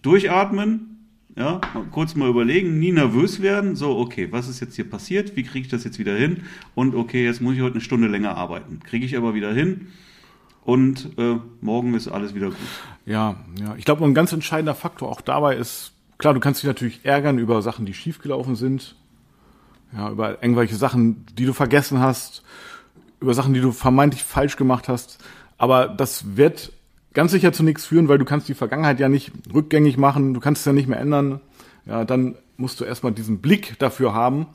durchatmen, 0.03 0.95
ja, 1.37 1.61
kurz 1.90 2.14
mal 2.14 2.31
überlegen, 2.31 2.79
nie 2.79 2.92
nervös 2.92 3.42
werden. 3.42 3.77
So, 3.77 3.99
okay, 3.99 4.29
was 4.33 4.49
ist 4.49 4.61
jetzt 4.61 4.75
hier 4.75 4.88
passiert? 4.88 5.37
Wie 5.37 5.42
kriege 5.42 5.66
ich 5.66 5.68
das 5.70 5.85
jetzt 5.85 5.99
wieder 5.99 6.16
hin? 6.16 6.44
Und 6.75 6.94
okay, 6.94 7.25
jetzt 7.25 7.42
muss 7.42 7.55
ich 7.55 7.61
heute 7.61 7.75
eine 7.75 7.83
Stunde 7.83 8.09
länger 8.09 8.37
arbeiten. 8.37 8.81
Kriege 8.81 9.05
ich 9.05 9.16
aber 9.16 9.35
wieder 9.35 9.53
hin. 9.53 9.88
Und 10.64 11.11
äh, 11.18 11.37
morgen 11.61 11.94
ist 11.94 12.09
alles 12.09 12.35
wieder 12.35 12.49
gut. 12.49 12.57
Ja, 13.05 13.37
ja. 13.61 13.75
Ich 13.77 13.85
glaube, 13.85 14.05
ein 14.05 14.14
ganz 14.14 14.33
entscheidender 14.33 14.75
Faktor 14.75 15.11
auch 15.11 15.20
dabei 15.20 15.57
ist, 15.57 15.92
klar, 16.18 16.33
du 16.33 16.40
kannst 16.40 16.62
dich 16.62 16.68
natürlich 16.68 17.05
ärgern 17.05 17.38
über 17.38 17.61
Sachen, 17.61 17.85
die 17.85 17.94
schiefgelaufen 17.94 18.57
sind. 18.57 18.96
Ja, 19.92 20.11
über 20.11 20.42
irgendwelche 20.42 20.75
Sachen, 20.75 21.27
die 21.37 21.44
du 21.44 21.53
vergessen 21.53 22.01
hast, 22.01 22.42
über 23.20 23.35
Sachen, 23.35 23.55
die 23.55 23.61
du 23.61 23.72
vermeintlich 23.72 24.25
falsch 24.25 24.57
gemacht 24.57 24.88
hast. 24.88 25.22
Aber 25.59 25.87
das 25.87 26.37
wird 26.37 26.72
ganz 27.16 27.33
sicher 27.33 27.52
zu 27.52 27.62
nichts 27.62 27.87
führen, 27.87 28.09
weil 28.09 28.18
du 28.18 28.26
kannst 28.26 28.46
die 28.46 28.55
Vergangenheit 28.55 29.00
ja 29.00 29.09
nicht 29.09 29.33
rückgängig 29.52 29.96
machen, 29.96 30.35
du 30.35 30.40
kannst 30.40 30.61
es 30.61 30.66
ja 30.66 30.74
nicht 30.74 30.87
mehr 30.87 31.00
ändern. 31.00 31.40
Ja, 31.87 32.05
dann 32.05 32.37
musst 32.59 32.79
du 32.79 32.85
erstmal 32.85 33.12
diesen 33.12 33.38
Blick 33.38 33.79
dafür 33.79 34.12
haben, 34.12 34.46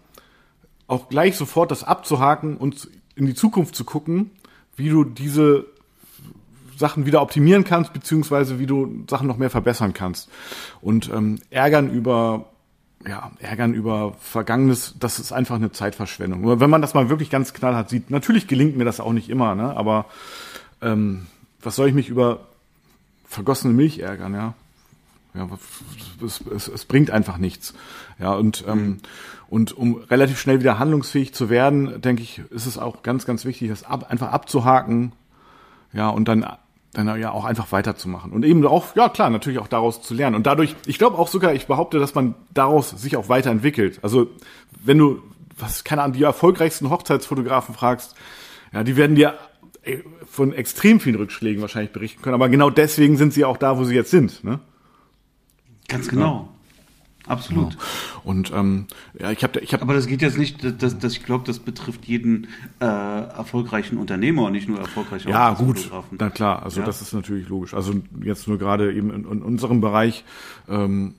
auch 0.86 1.10
gleich 1.10 1.36
sofort 1.38 1.71
das 1.71 1.84
abzuhaken 1.84 2.58
und 2.58 2.88
in 3.15 3.26
die 3.26 3.34
Zukunft 3.34 3.76
zu 3.76 3.84
gucken, 3.84 4.30
wie 4.76 4.89
du 4.89 5.04
diese 5.04 5.65
Sachen 6.78 7.08
wieder 7.08 7.24
optimieren 7.24 7.63
kannst, 7.63 7.93
beziehungsweise 7.93 8.60
wie 8.60 8.67
du 8.67 9.06
Sachen 9.10 9.28
noch 9.28 9.38
mehr 9.38 9.50
verbessern 9.50 9.93
kannst. 9.93 10.30
Und 10.82 11.10
ähm, 11.12 11.39
ärgern 11.50 11.89
über 11.91 12.45
ja, 13.08 13.32
ärgern 13.39 13.74
über 13.74 14.13
Vergangenes, 14.19 14.93
das 15.00 15.17
ist 15.17 15.32
einfach 15.32 15.56
eine 15.56 15.71
Zeitverschwendung. 15.71 16.60
Wenn 16.60 16.69
man 16.69 16.84
das 16.84 16.93
mal 16.93 17.10
wirklich 17.10 17.32
ganz 17.32 17.54
knallhart 17.54 17.89
sieht, 17.89 18.12
natürlich 18.12 18.47
gelingt 18.47 18.78
mir 18.78 18.86
das 18.86 19.00
auch 19.00 19.13
nicht 19.13 19.30
immer, 19.30 19.56
ne? 19.56 19.76
aber 19.76 20.06
ähm, 20.84 21.26
was 21.60 21.76
soll 21.76 21.88
ich 21.88 21.95
mich 21.95 22.10
über 22.10 22.50
vergossene 23.32 23.74
Milch 23.74 24.00
ärgern, 24.00 24.34
ja. 24.34 24.54
Ja, 25.34 25.48
es, 26.26 26.44
es, 26.54 26.67
es 26.67 26.86
bringt 26.86 27.10
einfach 27.10 27.38
nichts. 27.38 27.74
Ja, 28.20 28.34
und, 28.34 28.65
ähm, 28.67 28.86
mhm. 28.86 28.98
und 29.50 29.72
um 29.72 29.96
relativ 29.96 30.39
schnell 30.39 30.60
wieder 30.60 30.78
handlungsfähig 30.78 31.34
zu 31.34 31.50
werden, 31.50 32.02
denke 32.02 32.22
ich, 32.22 32.39
ist 32.50 32.65
es 32.65 32.78
auch 32.78 33.02
ganz, 33.02 33.26
ganz 33.26 33.46
wichtig, 33.46 33.70
das 33.70 33.84
ab, 33.84 34.08
einfach 34.10 34.32
abzuhaken, 34.32 35.13
ja, 35.94 36.10
und 36.10 36.28
dann 36.28 36.46
dann 36.94 37.17
ja 37.17 37.32
auch 37.32 37.46
einfach 37.46 37.72
weiterzumachen 37.72 38.34
und 38.34 38.44
eben 38.44 38.67
auch, 38.67 38.98
ja 38.98 39.08
klar, 39.08 39.30
natürlich 39.30 39.60
auch 39.60 39.70
daraus 39.70 40.02
zu 40.02 40.13
lernen. 40.13 40.36
Und 40.36 40.46
dadurch, 40.46 40.76
ich 40.86 40.98
glaube 40.98 41.17
auch 41.17 41.30
sogar, 41.30 41.54
ich 41.54 41.65
behaupte, 41.65 42.00
dass 42.00 42.15
man 42.15 42.36
daraus 42.54 42.89
sich 42.89 43.15
auch 43.15 43.30
weiterentwickelt. 43.30 44.00
Also 44.02 44.28
wenn 44.84 44.98
du, 44.98 45.22
was, 45.58 45.86
keine 45.86 46.02
Ahnung, 46.02 46.17
die 46.17 46.24
erfolgreichsten 46.24 46.89
Hochzeitsfotografen 46.89 47.76
fragst, 47.76 48.15
ja, 48.74 48.84
die 48.84 48.98
werden 48.98 49.15
dir 49.15 49.36
von 50.30 50.54
extrem 50.54 51.00
vielen 51.00 51.15
Rückschlägen 51.15 51.62
wahrscheinlich 51.62 51.91
berichten 51.91 52.22
können, 52.22 52.36
aber 52.36 52.50
genau 52.50 52.70
deswegen 52.70 53.17
sind 53.17 53.34
sie 53.34 53.46
auch 53.46 53.58
da, 53.58 53.78
wo 53.78 53.84
sie 53.84 53.96
jetzt 53.96 54.12
sind. 54.12 54.44
Ne? 54.44 54.60
Ganz 55.88 56.08
genau. 56.08 56.48
Ja. 56.48 56.62
Absolut. 57.28 57.72
Genau. 57.72 57.84
Und 58.24 58.52
ähm, 58.52 58.88
ja, 59.20 59.32
ich 59.32 59.44
habe, 59.44 59.60
ich 59.60 59.74
habe. 59.74 59.84
Aber 59.84 59.94
das 59.94 60.08
geht 60.08 60.22
jetzt 60.22 60.38
nicht, 60.38 60.63
dass, 60.82 60.98
dass 60.98 61.13
ich 61.13 61.24
glaube, 61.24 61.44
das 61.46 61.60
betrifft 61.60 62.06
jeden 62.06 62.48
äh, 62.80 62.86
erfolgreichen 62.86 63.98
Unternehmer 63.98 64.46
und 64.46 64.54
nicht 64.54 64.67
nur 64.67 64.80
erfolgreiche 64.80 65.30
Ja, 65.30 65.54
gut. 65.54 65.89
Na 66.12 66.30
klar, 66.30 66.63
also 66.63 66.80
ja? 66.80 66.86
das 66.86 67.02
ist 67.02 67.13
natürlich 67.13 67.48
logisch. 67.48 67.74
Also 67.74 67.94
jetzt 68.24 68.48
nur 68.48 68.58
gerade 68.58 68.91
eben 68.94 69.12
in, 69.12 69.26
in 69.26 69.41
unserem 69.44 69.82
Bereich. 69.82 70.24
Ähm, 70.67 71.15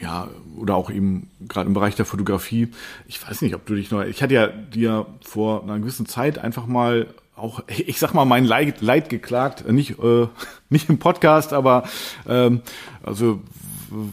ja, 0.00 0.28
oder 0.56 0.76
auch 0.76 0.90
eben 0.90 1.28
gerade 1.48 1.66
im 1.66 1.74
Bereich 1.74 1.96
der 1.96 2.04
Fotografie. 2.04 2.68
Ich 3.08 3.26
weiß 3.26 3.42
nicht, 3.42 3.54
ob 3.54 3.66
du 3.66 3.74
dich 3.74 3.90
noch. 3.90 4.04
Ich 4.04 4.22
hatte 4.22 4.34
ja 4.34 4.46
dir 4.46 5.06
vor 5.22 5.64
einer 5.64 5.78
gewissen 5.80 6.06
Zeit 6.06 6.38
einfach 6.38 6.66
mal 6.66 7.08
auch, 7.38 7.62
ich 7.68 7.98
sag 7.98 8.14
mal, 8.14 8.24
mein 8.24 8.44
Leid, 8.44 8.80
Leid 8.80 9.08
geklagt, 9.08 9.70
nicht, 9.70 9.98
äh, 9.98 10.26
nicht 10.68 10.88
im 10.88 10.98
Podcast, 10.98 11.52
aber 11.52 11.84
ähm, 12.28 12.62
also 13.02 13.40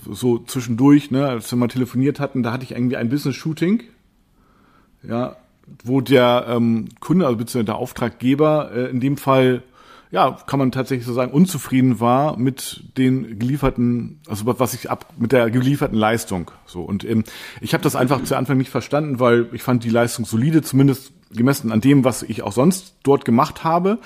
so 0.09 0.39
zwischendurch, 0.39 1.11
ne, 1.11 1.27
als 1.27 1.51
wir 1.51 1.57
mal 1.57 1.67
telefoniert 1.67 2.19
hatten, 2.19 2.43
da 2.43 2.53
hatte 2.53 2.63
ich 2.63 2.71
irgendwie 2.71 2.95
ein 2.95 3.09
Business-Shooting, 3.09 3.83
ja, 5.03 5.35
wo 5.83 6.01
der 6.01 6.45
ähm, 6.47 6.89
Kunde, 6.99 7.25
also 7.25 7.37
beziehungsweise 7.37 7.65
der 7.65 7.75
Auftraggeber 7.75 8.71
äh, 8.73 8.89
in 8.89 8.99
dem 8.99 9.17
Fall 9.17 9.63
ja, 10.15 10.37
kann 10.47 10.59
man 10.59 10.71
tatsächlich 10.71 11.05
so 11.05 11.11
sagen, 11.11 11.33
unzufrieden 11.33 11.99
war 11.99 12.37
mit 12.37 12.83
den 12.97 13.37
gelieferten, 13.37 14.21
also 14.29 14.45
was 14.45 14.73
ich 14.73 14.89
ab 14.89 15.11
mit 15.17 15.33
der 15.33 15.51
gelieferten 15.51 15.97
Leistung. 15.97 16.51
So 16.65 16.83
und 16.83 17.03
ähm, 17.03 17.25
ich 17.59 17.73
habe 17.73 17.83
das 17.83 17.97
einfach 17.97 18.23
zu 18.23 18.37
Anfang 18.37 18.57
nicht 18.57 18.69
verstanden, 18.69 19.19
weil 19.19 19.49
ich 19.51 19.61
fand 19.61 19.83
die 19.83 19.89
Leistung 19.89 20.23
solide, 20.23 20.61
zumindest 20.61 21.11
gemessen 21.31 21.69
an 21.73 21.81
dem, 21.81 22.05
was 22.05 22.23
ich 22.23 22.43
auch 22.43 22.53
sonst 22.53 22.95
dort 23.03 23.25
gemacht 23.25 23.65
habe. 23.65 23.99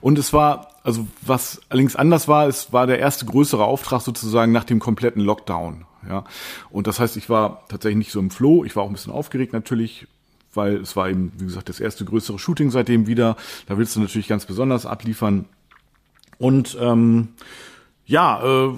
Und 0.00 0.20
es 0.20 0.32
war, 0.32 0.68
also 0.84 1.08
was 1.22 1.60
allerdings 1.68 1.96
anders 1.96 2.28
war, 2.28 2.46
es 2.46 2.72
war 2.72 2.86
der 2.86 3.00
erste 3.00 3.26
größere 3.26 3.64
Auftrag 3.64 4.02
sozusagen 4.02 4.52
nach 4.52 4.62
dem 4.62 4.78
kompletten 4.78 5.20
Lockdown. 5.20 5.84
Ja, 6.08 6.22
und 6.70 6.86
das 6.86 7.00
heißt, 7.00 7.16
ich 7.16 7.28
war 7.28 7.66
tatsächlich 7.66 7.98
nicht 7.98 8.12
so 8.12 8.20
im 8.20 8.30
Flow. 8.30 8.64
Ich 8.64 8.76
war 8.76 8.84
auch 8.84 8.88
ein 8.88 8.92
bisschen 8.92 9.12
aufgeregt 9.12 9.52
natürlich, 9.52 10.06
weil 10.54 10.76
es 10.76 10.94
war 10.94 11.10
eben, 11.10 11.32
wie 11.38 11.46
gesagt, 11.46 11.68
das 11.68 11.80
erste 11.80 12.04
größere 12.04 12.38
Shooting 12.38 12.70
seitdem 12.70 13.08
wieder. 13.08 13.36
Da 13.66 13.76
willst 13.76 13.96
du 13.96 14.00
natürlich 14.00 14.28
ganz 14.28 14.46
besonders 14.46 14.86
abliefern. 14.86 15.46
Und 16.38 16.76
ähm, 16.80 17.28
ja, 18.04 18.42
äh, 18.42 18.74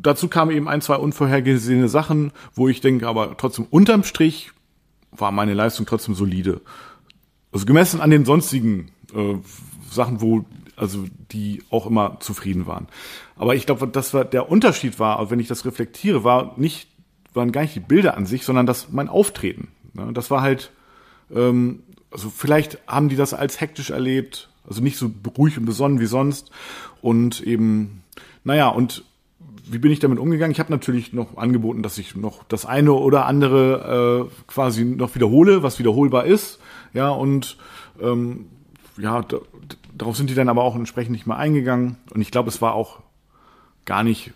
dazu 0.00 0.28
kamen 0.28 0.52
eben 0.52 0.68
ein, 0.68 0.80
zwei 0.80 0.96
unvorhergesehene 0.96 1.88
Sachen, 1.88 2.32
wo 2.54 2.68
ich 2.68 2.80
denke, 2.80 3.08
aber 3.08 3.36
trotzdem 3.36 3.66
unterm 3.70 4.04
Strich 4.04 4.52
war 5.10 5.32
meine 5.32 5.54
Leistung 5.54 5.86
trotzdem 5.86 6.14
solide. 6.14 6.60
Also 7.52 7.66
gemessen 7.66 8.00
an 8.00 8.10
den 8.10 8.24
sonstigen 8.24 8.90
äh, 9.14 9.34
Sachen, 9.90 10.20
wo 10.20 10.44
also 10.76 11.06
die 11.32 11.64
auch 11.70 11.86
immer 11.86 12.20
zufrieden 12.20 12.66
waren. 12.66 12.86
Aber 13.36 13.56
ich 13.56 13.66
glaube, 13.66 13.88
das 13.88 14.14
war 14.14 14.24
der 14.24 14.48
Unterschied 14.48 15.00
war, 15.00 15.30
wenn 15.30 15.40
ich 15.40 15.48
das 15.48 15.64
reflektiere, 15.64 16.24
war 16.24 16.54
nicht 16.56 16.88
waren 17.34 17.52
gar 17.52 17.62
nicht 17.62 17.74
die 17.74 17.80
Bilder 17.80 18.16
an 18.16 18.26
sich, 18.26 18.44
sondern 18.44 18.66
das 18.66 18.88
mein 18.90 19.08
Auftreten. 19.08 19.68
Ne? 19.92 20.12
Das 20.12 20.30
war 20.30 20.40
halt 20.40 20.70
ähm, 21.34 21.82
also 22.10 22.30
vielleicht 22.30 22.78
haben 22.86 23.08
die 23.08 23.16
das 23.16 23.34
als 23.34 23.60
hektisch 23.60 23.90
erlebt, 23.90 24.48
also 24.68 24.82
nicht 24.82 24.98
so 24.98 25.10
ruhig 25.36 25.58
und 25.58 25.64
besonnen 25.64 26.00
wie 26.00 26.06
sonst. 26.06 26.50
Und 27.00 27.40
eben, 27.40 28.02
naja, 28.44 28.68
und 28.68 29.04
wie 29.70 29.78
bin 29.78 29.92
ich 29.92 30.00
damit 30.00 30.18
umgegangen? 30.18 30.52
Ich 30.52 30.60
habe 30.60 30.72
natürlich 30.72 31.12
noch 31.12 31.36
angeboten, 31.36 31.82
dass 31.82 31.98
ich 31.98 32.16
noch 32.16 32.44
das 32.44 32.66
eine 32.66 32.92
oder 32.92 33.26
andere 33.26 34.28
äh, 34.28 34.34
quasi 34.46 34.84
noch 34.84 35.14
wiederhole, 35.14 35.62
was 35.62 35.78
wiederholbar 35.78 36.24
ist. 36.24 36.58
Ja, 36.94 37.10
und 37.10 37.56
ähm, 38.00 38.46
ja, 38.96 39.24
darauf 39.96 40.16
sind 40.16 40.30
die 40.30 40.34
dann 40.34 40.48
aber 40.48 40.62
auch 40.62 40.74
entsprechend 40.74 41.12
nicht 41.12 41.26
mehr 41.26 41.36
eingegangen. 41.36 41.96
Und 42.12 42.20
ich 42.20 42.30
glaube, 42.30 42.48
es 42.48 42.62
war 42.62 42.74
auch 42.74 43.00
gar 43.84 44.02
nicht 44.02 44.32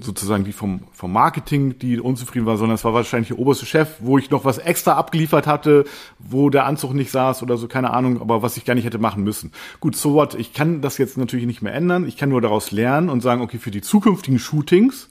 sozusagen 0.00 0.44
die 0.44 0.52
vom, 0.52 0.84
vom 0.92 1.12
Marketing, 1.12 1.78
die 1.78 2.00
unzufrieden 2.00 2.46
war, 2.46 2.56
sondern 2.56 2.76
es 2.76 2.84
war 2.84 2.94
wahrscheinlich 2.94 3.28
der 3.28 3.38
oberste 3.38 3.66
Chef, 3.66 3.96
wo 4.00 4.18
ich 4.18 4.30
noch 4.30 4.44
was 4.44 4.58
extra 4.58 4.94
abgeliefert 4.94 5.46
hatte, 5.46 5.84
wo 6.18 6.50
der 6.50 6.66
Anzug 6.66 6.94
nicht 6.94 7.10
saß 7.10 7.42
oder 7.42 7.56
so, 7.56 7.68
keine 7.68 7.90
Ahnung, 7.90 8.20
aber 8.20 8.42
was 8.42 8.56
ich 8.56 8.64
gar 8.64 8.74
nicht 8.74 8.84
hätte 8.84 8.98
machen 8.98 9.22
müssen. 9.22 9.52
Gut, 9.80 9.96
so 9.96 10.14
what, 10.14 10.34
ich 10.34 10.54
kann 10.54 10.80
das 10.80 10.98
jetzt 10.98 11.18
natürlich 11.18 11.46
nicht 11.46 11.62
mehr 11.62 11.74
ändern. 11.74 12.06
Ich 12.06 12.16
kann 12.16 12.30
nur 12.30 12.40
daraus 12.40 12.70
lernen 12.70 13.10
und 13.10 13.20
sagen, 13.20 13.42
okay, 13.42 13.58
für 13.58 13.70
die 13.70 13.82
zukünftigen 13.82 14.38
Shootings, 14.38 15.10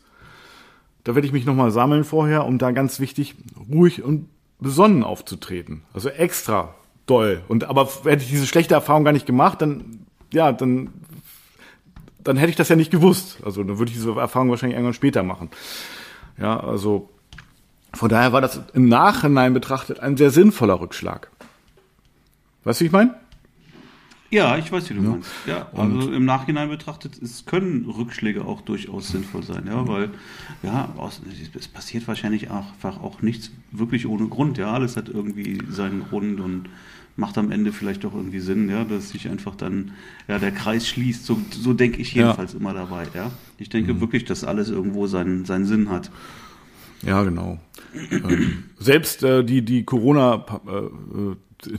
da 1.04 1.16
werde 1.16 1.28
ich 1.28 1.34
mich 1.34 1.46
nochmal 1.46 1.72
sammeln 1.72 2.04
vorher, 2.04 2.46
um 2.46 2.58
da 2.58 2.72
ganz 2.72 3.00
wichtig 3.00 3.36
ruhig 3.72 4.04
und 4.04 4.30
besonnen 4.60 5.04
aufzutreten. 5.04 5.84
Also 5.94 6.10
extra 6.10 6.76
doll. 7.06 7.42
Und 7.48 7.66
aber 7.66 7.88
hätte 8.04 8.24
ich 8.24 8.30
diese 8.30 8.48
schlechte 8.48 8.74
Erfahrung 8.74 9.04
gar 9.04 9.12
nicht 9.12 9.26
gemacht, 9.26 9.62
dann 9.62 10.06
ja, 10.34 10.52
dann 10.52 10.90
dann 12.24 12.38
hätte 12.38 12.50
ich 12.50 12.56
das 12.56 12.70
ja 12.70 12.76
nicht 12.76 12.92
gewusst. 12.92 13.38
Also 13.44 13.64
dann 13.64 13.78
würde 13.78 13.92
ich 13.92 13.98
diese 13.98 14.12
Erfahrung 14.16 14.50
wahrscheinlich 14.50 14.76
irgendwann 14.76 14.94
später 14.94 15.24
machen. 15.24 15.50
Ja, 16.38 16.60
also 16.60 17.10
von 17.94 18.10
daher 18.10 18.34
war 18.34 18.42
das 18.42 18.62
im 18.74 18.88
Nachhinein 18.88 19.54
betrachtet 19.54 20.00
ein 20.00 20.18
sehr 20.18 20.32
sinnvoller 20.32 20.80
Rückschlag. 20.80 21.30
Weißt 22.64 22.80
du, 22.80 22.84
wie 22.84 22.88
ich 22.88 22.92
meine? 22.94 23.16
Ja, 24.30 24.58
ich 24.58 24.72
weiß, 24.72 24.90
wie 24.90 24.94
du 24.94 25.02
ja. 25.02 25.10
meinst. 25.10 25.30
Ja, 25.46 25.68
also 25.74 26.08
und 26.08 26.14
im 26.14 26.24
Nachhinein 26.24 26.70
betrachtet, 26.70 27.22
es 27.22 27.46
können 27.46 27.86
Rückschläge 27.86 28.46
auch 28.46 28.62
durchaus 28.62 29.10
sinnvoll 29.10 29.44
sein, 29.44 29.68
ja, 29.68 29.86
weil, 29.90 30.10
ja, 30.64 30.88
es 31.54 31.68
passiert 31.68 32.08
wahrscheinlich 32.08 32.50
einfach 32.50 33.02
auch 33.02 33.22
nichts 33.22 33.52
wirklich 33.72 34.08
ohne 34.08 34.28
Grund, 34.28 34.58
ja, 34.58 34.72
alles 34.72 34.96
hat 34.96 35.10
irgendwie 35.10 35.62
seinen 35.70 36.06
Grund 36.08 36.40
und 36.40 36.70
macht 37.16 37.38
am 37.38 37.52
Ende 37.52 37.72
vielleicht 37.72 38.04
doch 38.04 38.14
irgendwie 38.14 38.40
Sinn, 38.40 38.70
ja, 38.70 38.84
dass 38.84 39.10
sich 39.10 39.30
einfach 39.30 39.56
dann 39.56 39.92
ja, 40.28 40.40
der 40.40 40.52
Kreis 40.52 40.88
schließt. 40.88 41.26
So, 41.26 41.40
so 41.52 41.74
denke 41.74 42.02
ich 42.02 42.14
jedenfalls 42.14 42.54
ja. 42.54 42.60
immer 42.60 42.74
dabei. 42.74 43.08
Ja. 43.14 43.32
Ich 43.58 43.70
denke 43.70 43.94
mhm. 43.94 44.02
wirklich, 44.02 44.26
dass 44.26 44.44
alles 44.44 44.70
irgendwo 44.70 45.08
seinen, 45.08 45.46
seinen 45.46 45.66
Sinn 45.66 45.90
hat. 45.90 46.12
Ja, 47.04 47.24
genau. 47.24 47.60
ähm, 48.12 48.64
selbst 48.80 49.24
äh, 49.24 49.44
die, 49.44 49.64
die 49.64 49.84
Corona, 49.84 50.46
äh, 50.68 51.36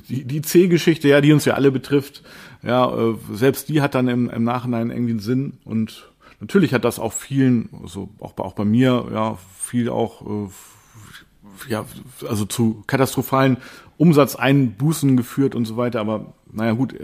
die, 0.08 0.24
die 0.24 0.42
C-Geschichte, 0.42 1.08
ja, 1.08 1.20
die 1.20 1.32
uns 1.32 1.44
ja 1.44 1.54
alle 1.54 1.70
betrifft, 1.70 2.22
ja, 2.62 2.92
äh, 2.92 3.14
selbst 3.32 3.68
die 3.68 3.80
hat 3.80 3.94
dann 3.94 4.08
im, 4.08 4.30
im 4.30 4.44
Nachhinein 4.44 4.90
irgendwie 4.90 5.12
einen 5.12 5.20
Sinn 5.20 5.54
und 5.64 6.10
natürlich 6.40 6.74
hat 6.74 6.84
das 6.84 6.98
auch 6.98 7.12
vielen, 7.12 7.68
also 7.82 8.10
auch, 8.18 8.36
auch 8.38 8.54
bei 8.54 8.64
mir, 8.64 9.08
ja, 9.12 9.38
viel 9.58 9.88
auch 9.88 10.22
äh, 10.22 10.50
ja, 11.68 11.84
also 12.28 12.44
zu 12.44 12.82
katastrophalen 12.86 13.58
Umsatzeinbußen 13.96 15.16
geführt 15.16 15.54
und 15.54 15.64
so 15.64 15.76
weiter. 15.76 16.00
Aber 16.00 16.34
naja, 16.50 16.72
gut, 16.72 16.94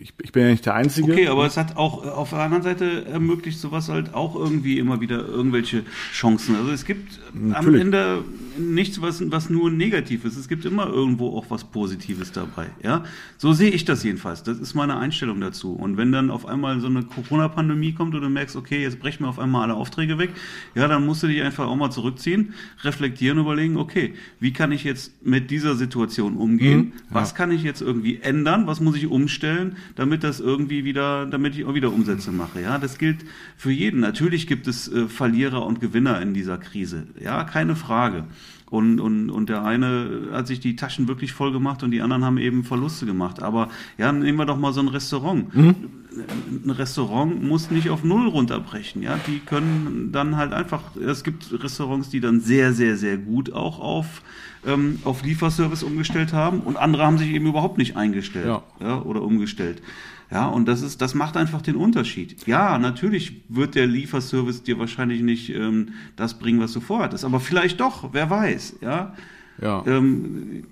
ich, 0.00 0.12
ich 0.22 0.32
bin 0.32 0.42
ja 0.42 0.50
nicht 0.50 0.66
der 0.66 0.74
Einzige. 0.74 1.12
Okay, 1.12 1.28
aber 1.28 1.46
es 1.46 1.56
hat 1.56 1.76
auch 1.76 2.04
auf 2.04 2.30
der 2.30 2.40
anderen 2.40 2.62
Seite 2.62 3.04
ermöglicht 3.06 3.60
sowas 3.60 3.88
halt 3.88 4.14
auch 4.14 4.34
irgendwie 4.34 4.78
immer 4.78 5.00
wieder 5.00 5.26
irgendwelche 5.26 5.84
Chancen. 6.12 6.56
Also 6.56 6.70
es 6.72 6.84
gibt 6.84 7.20
Natürlich. 7.34 7.80
am 7.80 7.86
Ende 7.86 8.24
nichts, 8.58 9.00
was, 9.00 9.30
was 9.30 9.50
nur 9.50 9.70
negativ 9.70 10.24
ist. 10.24 10.36
Es 10.36 10.48
gibt 10.48 10.64
immer 10.64 10.86
irgendwo 10.86 11.36
auch 11.36 11.46
was 11.50 11.64
Positives 11.64 12.32
dabei. 12.32 12.66
Ja, 12.82 13.04
so 13.36 13.52
sehe 13.52 13.70
ich 13.70 13.84
das 13.84 14.02
jedenfalls. 14.02 14.42
Das 14.42 14.58
ist 14.58 14.74
meine 14.74 14.96
Einstellung 14.96 15.40
dazu. 15.40 15.72
Und 15.72 15.96
wenn 15.96 16.12
dann 16.12 16.30
auf 16.30 16.46
einmal 16.46 16.80
so 16.80 16.86
eine 16.86 17.02
Corona-Pandemie 17.02 17.92
kommt 17.92 18.14
und 18.14 18.22
du 18.22 18.28
merkst, 18.28 18.56
okay, 18.56 18.82
jetzt 18.82 18.98
brechen 18.98 19.24
wir 19.24 19.28
auf 19.28 19.38
einmal 19.38 19.64
alle 19.64 19.74
Aufträge 19.74 20.18
weg, 20.18 20.30
ja, 20.74 20.88
dann 20.88 21.06
musst 21.06 21.22
du 21.22 21.26
dich 21.26 21.42
einfach 21.42 21.66
auch 21.66 21.76
mal 21.76 21.90
zurückziehen, 21.90 22.54
reflektieren, 22.82 23.38
überlegen, 23.38 23.76
okay, 23.76 24.14
wie 24.40 24.52
kann 24.52 24.72
ich 24.72 24.84
jetzt 24.84 25.24
mit 25.24 25.50
dieser 25.50 25.76
Situation 25.76 26.36
umgehen? 26.36 26.78
Mhm, 26.78 26.92
ja. 26.92 27.02
Was 27.10 27.34
kann 27.34 27.50
ich 27.50 27.62
jetzt 27.62 27.82
irgendwie 27.82 28.20
ändern? 28.22 28.66
Was 28.66 28.80
muss 28.80 28.96
ich 28.96 29.06
umstellen, 29.06 29.75
damit 29.94 30.24
das 30.24 30.40
irgendwie 30.40 30.84
wieder, 30.84 31.26
damit 31.26 31.56
ich 31.56 31.64
auch 31.64 31.74
wieder 31.74 31.92
Umsätze 31.92 32.32
mache? 32.32 32.60
Ja, 32.60 32.78
das 32.78 32.98
gilt 32.98 33.24
für 33.56 33.70
jeden. 33.70 34.00
Natürlich 34.00 34.46
gibt 34.46 34.66
es 34.66 34.90
äh, 34.92 35.08
Verlierer 35.08 35.64
und 35.64 35.80
Gewinner 35.80 36.20
in 36.20 36.34
dieser 36.34 36.58
Krise. 36.58 37.06
Ja, 37.20 37.44
keine 37.44 37.76
Frage. 37.76 38.24
Und, 38.68 38.98
und, 38.98 39.30
und 39.30 39.48
der 39.48 39.64
eine 39.64 40.28
hat 40.32 40.48
sich 40.48 40.58
die 40.58 40.74
Taschen 40.74 41.06
wirklich 41.06 41.32
voll 41.32 41.52
gemacht 41.52 41.84
und 41.84 41.92
die 41.92 42.02
anderen 42.02 42.24
haben 42.24 42.38
eben 42.38 42.64
Verluste 42.64 43.06
gemacht. 43.06 43.40
Aber 43.40 43.68
ja, 43.96 44.10
nehmen 44.10 44.38
wir 44.38 44.46
doch 44.46 44.58
mal 44.58 44.72
so 44.72 44.80
ein 44.80 44.88
Restaurant. 44.88 45.54
Mhm. 45.54 45.74
Ein 46.16 46.70
Restaurant 46.70 47.42
muss 47.42 47.70
nicht 47.70 47.90
auf 47.90 48.04
Null 48.04 48.28
runterbrechen. 48.28 49.02
Ja, 49.02 49.18
die 49.26 49.40
können 49.40 50.10
dann 50.12 50.36
halt 50.36 50.52
einfach, 50.52 50.96
es 50.96 51.24
gibt 51.24 51.62
Restaurants, 51.62 52.08
die 52.10 52.20
dann 52.20 52.40
sehr, 52.40 52.72
sehr, 52.72 52.96
sehr 52.96 53.18
gut 53.18 53.52
auch 53.52 53.78
auf, 53.80 54.22
ähm, 54.66 55.00
auf 55.04 55.22
Lieferservice 55.22 55.82
umgestellt 55.82 56.32
haben 56.32 56.60
und 56.60 56.76
andere 56.76 57.04
haben 57.04 57.18
sich 57.18 57.30
eben 57.30 57.46
überhaupt 57.46 57.78
nicht 57.78 57.96
eingestellt 57.96 58.46
ja. 58.46 58.62
ja 58.80 59.02
oder 59.02 59.22
umgestellt. 59.22 59.82
Ja, 60.30 60.46
und 60.46 60.66
das 60.66 60.82
ist, 60.82 61.00
das 61.00 61.14
macht 61.14 61.36
einfach 61.36 61.62
den 61.62 61.76
Unterschied. 61.76 62.46
Ja, 62.46 62.78
natürlich 62.78 63.42
wird 63.48 63.76
der 63.76 63.86
Lieferservice 63.86 64.64
dir 64.64 64.78
wahrscheinlich 64.78 65.22
nicht 65.22 65.50
ähm, 65.50 65.90
das 66.16 66.38
bringen, 66.38 66.60
was 66.60 66.72
du 66.72 66.80
vorhattest, 66.80 67.24
aber 67.24 67.38
vielleicht 67.38 67.80
doch, 67.80 68.12
wer 68.12 68.28
weiß, 68.28 68.76
ja. 68.80 69.14
Ja. 69.62 69.84
Ähm, 69.86 70.64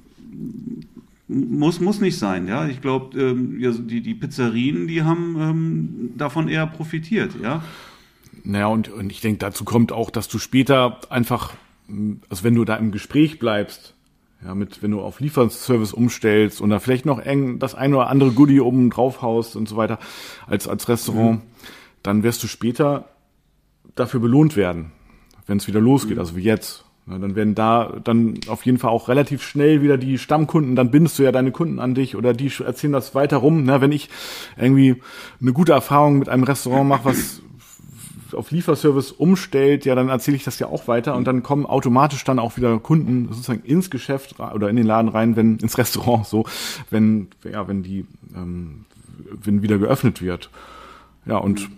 muss, 1.29 1.81
muss 1.81 2.01
nicht 2.01 2.19
sein, 2.19 2.49
ja. 2.49 2.67
Ich 2.67 2.81
glaube, 2.81 3.19
ähm, 3.19 3.59
ja, 3.61 3.71
die, 3.73 4.01
die 4.03 4.15
Pizzerien, 4.15 4.87
die 4.87 5.03
haben 5.03 5.37
ähm, 5.41 6.11
davon 6.17 6.49
eher 6.49 6.67
profitiert, 6.67 7.33
ja. 7.43 7.63
Naja, 8.43 8.67
und, 8.67 8.89
und 8.89 9.11
ich 9.11 9.21
denke, 9.21 9.39
dazu 9.39 9.65
kommt 9.65 9.91
auch, 9.93 10.11
dass 10.11 10.29
du 10.29 10.39
später 10.39 11.01
einfach, 11.11 11.55
also 12.29 12.45
wenn 12.45 12.55
du 12.55 12.65
da 12.65 12.77
im 12.77 12.93
Gespräch 12.93 13.39
bleibst, 13.39 13.95
ja, 14.45 14.55
mit, 14.55 14.83
wenn 14.83 14.91
du 14.91 15.01
auf 15.01 15.21
Lieferservice 15.21 15.95
umstellst 15.95 16.61
und 16.61 16.69
da 16.69 16.79
vielleicht 16.79 17.07
noch 17.07 17.19
eng 17.19 17.59
das 17.59 17.75
ein 17.75 17.95
oder 17.95 18.09
andere 18.09 18.33
Goodie 18.33 18.61
oben 18.61 18.91
drauf 18.91 19.23
haust 19.23 19.57
und 19.57 19.69
so 19.69 19.77
weiter, 19.77 19.99
als, 20.47 20.69
als 20.69 20.89
Restaurant, 20.89 21.39
mhm. 21.39 21.49
dann 22.03 22.23
wirst 22.23 22.43
du 22.43 22.47
später 22.47 23.09
dafür 23.95 24.21
belohnt 24.21 24.57
werden, 24.57 24.93
wenn 25.47 25.57
es 25.57 25.67
wieder 25.67 25.81
losgeht, 25.81 26.17
mhm. 26.17 26.21
also 26.21 26.37
wie 26.37 26.43
jetzt. 26.43 26.85
Ja, 27.07 27.19
dann 27.19 27.35
werden 27.35 27.55
da 27.55 27.97
dann 28.03 28.40
auf 28.49 28.64
jeden 28.64 28.79
Fall 28.79 28.90
auch 28.90 29.09
relativ 29.09 29.43
schnell 29.43 29.83
wieder 29.83 29.99
die 29.99 30.17
Stammkunden, 30.17 30.75
dann 30.75 30.90
bindest 30.90 31.19
du 31.19 31.23
ja 31.23 31.33
deine 31.33 31.53
Kunden 31.53 31.79
an 31.79 31.95
dich 31.95 32.17
oder 32.17 32.33
die 32.33 32.51
erzählen 32.64 32.95
das 32.95 33.14
weiter 33.14 33.37
rum. 33.38 33.64
Ne? 33.64 33.83
Wenn 33.83 33.93
ich 33.93 34.09
irgendwie 34.57 35.03
eine 35.40 35.53
gute 35.53 35.73
Erfahrung 35.73 36.19
mit 36.19 36.31
einem 36.31 36.45
Restaurant 36.45 36.88
mache, 36.88 37.05
was 37.05 37.43
auf 38.33 38.51
Lieferservice 38.51 39.12
umstellt, 39.12 39.85
ja, 39.85 39.95
dann 39.95 40.09
erzähle 40.09 40.37
ich 40.37 40.45
das 40.45 40.59
ja 40.59 40.67
auch 40.67 40.88
weiter 40.88 41.14
und 41.14 41.27
dann 41.27 41.43
kommen 41.43 41.67
automatisch 41.67 42.25
dann 42.25 42.38
auch 42.38 42.57
wieder 42.57 42.79
Kunden 42.79 43.29
sozusagen 43.29 43.62
ins 43.64 43.90
Geschäft 43.90 44.40
oder 44.40 44.69
in 44.69 44.77
den 44.77 44.87
Laden 44.87 45.09
rein, 45.09 45.37
wenn 45.37 45.57
ins 45.62 45.79
Restaurant 45.79 46.27
so, 46.27 46.47
wenn 46.90 47.29
ja, 47.45 47.69
wenn 47.69 47.83
die 47.83 48.07
ähm, 48.35 48.87
wenn 49.43 49.62
wieder 49.62 49.79
geöffnet 49.79 50.23
wird. 50.23 50.51
Ja, 51.27 51.37
und 51.37 51.69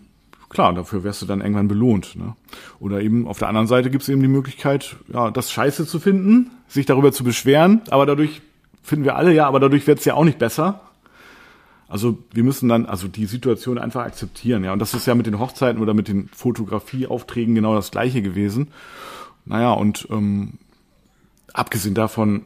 klar, 0.48 0.72
dafür 0.72 1.04
wirst 1.04 1.22
du 1.22 1.26
dann 1.26 1.40
irgendwann 1.40 1.68
belohnt. 1.68 2.16
Ne? 2.16 2.34
Oder 2.78 3.00
eben 3.00 3.26
auf 3.26 3.38
der 3.38 3.48
anderen 3.48 3.66
Seite 3.66 3.90
gibt 3.90 4.02
es 4.02 4.08
eben 4.08 4.20
die 4.20 4.28
Möglichkeit, 4.28 4.96
ja, 5.12 5.30
das 5.30 5.50
Scheiße 5.50 5.86
zu 5.86 5.98
finden, 6.00 6.50
sich 6.68 6.86
darüber 6.86 7.12
zu 7.12 7.24
beschweren, 7.24 7.82
aber 7.90 8.06
dadurch 8.06 8.42
finden 8.82 9.04
wir 9.04 9.16
alle 9.16 9.32
ja, 9.32 9.46
aber 9.46 9.60
dadurch 9.60 9.86
wird 9.86 9.98
es 9.98 10.04
ja 10.04 10.14
auch 10.14 10.24
nicht 10.24 10.38
besser. 10.38 10.80
Also 11.88 12.18
wir 12.32 12.42
müssen 12.42 12.68
dann 12.68 12.86
also 12.86 13.06
die 13.06 13.26
Situation 13.26 13.78
einfach 13.78 14.04
akzeptieren, 14.04 14.64
ja. 14.64 14.72
Und 14.72 14.80
das 14.80 14.94
ist 14.94 15.06
ja 15.06 15.14
mit 15.14 15.26
den 15.26 15.38
Hochzeiten 15.38 15.80
oder 15.80 15.94
mit 15.94 16.08
den 16.08 16.28
Fotografieaufträgen 16.28 17.54
genau 17.54 17.74
das 17.74 17.90
gleiche 17.90 18.22
gewesen. 18.22 18.68
Naja, 19.44 19.72
und 19.72 20.08
ähm, 20.10 20.54
abgesehen 21.52 21.94
davon, 21.94 22.44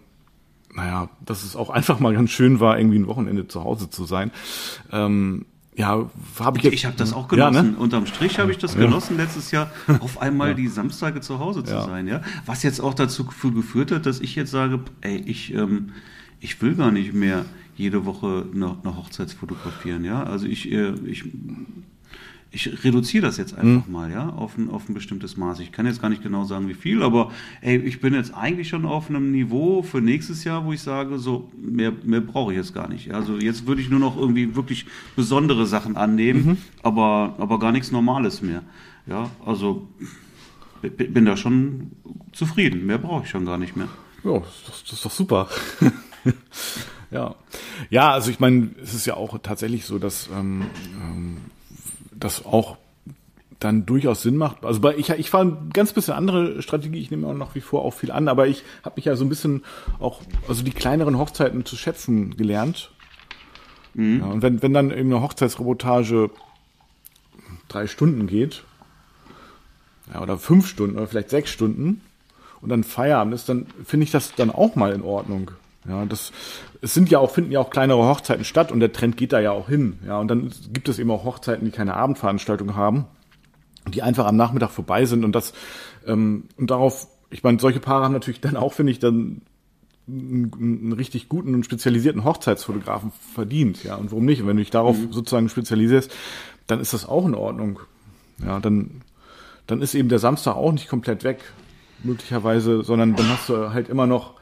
naja, 0.74 1.08
dass 1.24 1.42
es 1.42 1.56
auch 1.56 1.70
einfach 1.70 2.00
mal 2.00 2.14
ganz 2.14 2.30
schön 2.30 2.60
war, 2.60 2.78
irgendwie 2.78 2.98
ein 2.98 3.06
Wochenende 3.06 3.48
zu 3.48 3.64
Hause 3.64 3.88
zu 3.88 4.04
sein. 4.04 4.30
Ähm, 4.92 5.46
ja, 5.80 6.10
habe 6.38 6.58
ich. 6.58 6.64
Ich 6.66 6.84
habe 6.84 6.96
das 6.96 7.12
auch 7.12 7.26
genossen. 7.26 7.54
Ja, 7.54 7.62
ne? 7.62 7.76
Unterm 7.78 8.06
Strich 8.06 8.38
habe 8.38 8.50
ich 8.52 8.58
das 8.58 8.74
ja. 8.74 8.80
genossen, 8.80 9.16
letztes 9.16 9.50
Jahr 9.50 9.70
auf 10.00 10.20
einmal 10.20 10.48
ja. 10.48 10.54
die 10.54 10.68
Samstage 10.68 11.20
zu 11.20 11.38
Hause 11.38 11.64
zu 11.64 11.80
sein, 11.80 12.06
ja. 12.06 12.20
Was 12.46 12.62
jetzt 12.62 12.80
auch 12.80 12.94
dazu 12.94 13.24
geführt 13.24 13.90
hat, 13.90 14.06
dass 14.06 14.20
ich 14.20 14.36
jetzt 14.36 14.50
sage, 14.50 14.80
ey, 15.00 15.16
ich, 15.16 15.54
ähm, 15.54 15.92
ich 16.40 16.60
will 16.60 16.74
gar 16.74 16.90
nicht 16.90 17.14
mehr 17.14 17.44
jede 17.76 18.04
Woche 18.04 18.46
eine, 18.54 18.76
eine 18.82 18.96
Hochzeit 18.96 19.30
fotografieren, 19.32 20.04
ja. 20.04 20.22
Also 20.22 20.46
ich, 20.46 20.70
äh, 20.70 20.92
ich, 21.06 21.24
ich 22.52 22.84
reduziere 22.84 23.26
das 23.26 23.36
jetzt 23.36 23.54
einfach 23.54 23.86
mhm. 23.86 23.92
mal, 23.92 24.10
ja, 24.10 24.28
auf 24.30 24.58
ein, 24.58 24.70
auf 24.70 24.88
ein 24.88 24.94
bestimmtes 24.94 25.36
Maß. 25.36 25.60
Ich 25.60 25.70
kann 25.72 25.86
jetzt 25.86 26.02
gar 26.02 26.08
nicht 26.08 26.22
genau 26.22 26.44
sagen, 26.44 26.68
wie 26.68 26.74
viel, 26.74 27.02
aber 27.02 27.30
ey, 27.60 27.76
ich 27.76 28.00
bin 28.00 28.12
jetzt 28.12 28.34
eigentlich 28.34 28.68
schon 28.68 28.84
auf 28.84 29.08
einem 29.08 29.30
Niveau 29.30 29.82
für 29.82 30.00
nächstes 30.00 30.42
Jahr, 30.44 30.64
wo 30.64 30.72
ich 30.72 30.82
sage, 30.82 31.18
so, 31.18 31.50
mehr, 31.60 31.92
mehr 32.02 32.20
brauche 32.20 32.52
ich 32.52 32.58
jetzt 32.58 32.74
gar 32.74 32.88
nicht. 32.88 33.12
Also 33.12 33.38
jetzt 33.38 33.66
würde 33.66 33.80
ich 33.80 33.88
nur 33.88 34.00
noch 34.00 34.16
irgendwie 34.16 34.56
wirklich 34.56 34.86
besondere 35.14 35.66
Sachen 35.66 35.96
annehmen, 35.96 36.44
mhm. 36.46 36.56
aber, 36.82 37.36
aber 37.38 37.58
gar 37.58 37.72
nichts 37.72 37.92
Normales 37.92 38.42
mehr. 38.42 38.62
Ja, 39.06 39.30
also 39.44 39.88
bin 40.82 41.24
da 41.24 41.36
schon 41.36 41.92
zufrieden. 42.32 42.86
Mehr 42.86 42.98
brauche 42.98 43.24
ich 43.24 43.30
schon 43.30 43.44
gar 43.44 43.58
nicht 43.58 43.76
mehr. 43.76 43.88
Ja, 44.24 44.42
das, 44.66 44.92
ist 44.92 45.04
doch 45.04 45.10
super. 45.10 45.48
Ja, 47.10 47.34
ja, 47.90 48.12
also 48.12 48.30
ich 48.30 48.38
meine, 48.38 48.70
es 48.80 48.94
ist 48.94 49.06
ja 49.06 49.14
auch 49.14 49.36
tatsächlich 49.42 49.84
so, 49.84 49.98
dass 49.98 50.28
ähm, 50.32 50.66
ähm, 50.94 51.38
das 52.20 52.44
auch 52.44 52.76
dann 53.58 53.84
durchaus 53.84 54.22
Sinn 54.22 54.36
macht. 54.36 54.64
Also 54.64 54.80
bei, 54.80 54.96
ich, 54.96 55.10
ich 55.10 55.30
fahre 55.30 55.44
ein 55.44 55.70
ganz 55.72 55.92
bisschen 55.92 56.14
andere 56.14 56.62
Strategie, 56.62 57.00
ich 57.00 57.10
nehme 57.10 57.26
auch 57.26 57.34
nach 57.34 57.54
wie 57.54 57.60
vor 57.60 57.84
auch 57.84 57.92
viel 57.92 58.10
an, 58.10 58.28
aber 58.28 58.46
ich 58.46 58.64
habe 58.82 58.94
mich 58.96 59.04
ja 59.04 59.16
so 59.16 59.24
ein 59.24 59.28
bisschen 59.28 59.62
auch, 59.98 60.22
also 60.48 60.62
die 60.62 60.70
kleineren 60.70 61.18
Hochzeiten 61.18 61.64
zu 61.66 61.76
schätzen 61.76 62.36
gelernt. 62.36 62.90
Mhm. 63.94 64.20
Ja, 64.20 64.26
und 64.26 64.42
wenn, 64.42 64.62
wenn 64.62 64.72
dann 64.72 64.90
eben 64.90 65.12
eine 65.12 65.22
Hochzeitsreportage 65.22 66.30
drei 67.68 67.86
Stunden 67.86 68.26
geht, 68.26 68.64
ja, 70.12 70.22
oder 70.22 70.38
fünf 70.38 70.66
Stunden 70.66 70.96
oder 70.96 71.06
vielleicht 71.06 71.30
sechs 71.30 71.50
Stunden 71.50 72.00
und 72.62 72.70
dann 72.70 72.82
Feierabend 72.82 73.34
ist, 73.34 73.48
dann 73.48 73.66
finde 73.84 74.04
ich 74.04 74.10
das 74.10 74.34
dann 74.34 74.50
auch 74.50 74.74
mal 74.74 74.92
in 74.92 75.02
Ordnung. 75.02 75.50
Ja, 75.88 76.04
das, 76.04 76.32
es 76.82 76.92
sind 76.92 77.10
ja 77.10 77.18
auch, 77.18 77.30
finden 77.30 77.52
ja 77.52 77.60
auch 77.60 77.70
kleinere 77.70 78.04
Hochzeiten 78.06 78.44
statt 78.44 78.70
und 78.70 78.80
der 78.80 78.92
Trend 78.92 79.16
geht 79.16 79.32
da 79.32 79.40
ja 79.40 79.52
auch 79.52 79.68
hin. 79.68 79.98
Ja, 80.06 80.18
und 80.18 80.28
dann 80.28 80.52
gibt 80.72 80.88
es 80.88 80.98
eben 80.98 81.10
auch 81.10 81.24
Hochzeiten, 81.24 81.64
die 81.64 81.70
keine 81.70 81.94
Abendveranstaltung 81.94 82.76
haben, 82.76 83.06
die 83.88 84.02
einfach 84.02 84.26
am 84.26 84.36
Nachmittag 84.36 84.70
vorbei 84.70 85.06
sind 85.06 85.24
und 85.24 85.32
das, 85.32 85.54
ähm, 86.06 86.44
und 86.58 86.70
darauf, 86.70 87.08
ich 87.30 87.42
meine, 87.42 87.58
solche 87.58 87.80
Paare 87.80 88.04
haben 88.04 88.12
natürlich 88.12 88.40
dann 88.40 88.56
auch, 88.56 88.74
finde 88.74 88.92
ich, 88.92 88.98
dann 88.98 89.42
einen, 90.06 90.52
einen 90.54 90.92
richtig 90.92 91.28
guten 91.28 91.54
und 91.54 91.64
spezialisierten 91.64 92.24
Hochzeitsfotografen 92.24 93.12
verdient, 93.34 93.84
ja. 93.84 93.94
Und 93.94 94.10
warum 94.10 94.24
nicht? 94.24 94.42
Und 94.42 94.48
wenn 94.48 94.56
du 94.56 94.62
dich 94.62 94.70
darauf 94.70 94.98
mhm. 94.98 95.12
sozusagen 95.12 95.48
spezialisierst, 95.48 96.12
dann 96.66 96.80
ist 96.80 96.92
das 96.92 97.08
auch 97.08 97.26
in 97.26 97.34
Ordnung. 97.34 97.80
Ja, 98.44 98.60
dann, 98.60 99.02
dann 99.66 99.80
ist 99.82 99.94
eben 99.94 100.08
der 100.08 100.18
Samstag 100.18 100.56
auch 100.56 100.72
nicht 100.72 100.88
komplett 100.88 101.24
weg, 101.24 101.40
möglicherweise, 102.02 102.82
sondern 102.82 103.14
dann 103.16 103.28
hast 103.28 103.48
du 103.48 103.72
halt 103.72 103.88
immer 103.88 104.06
noch 104.06 104.39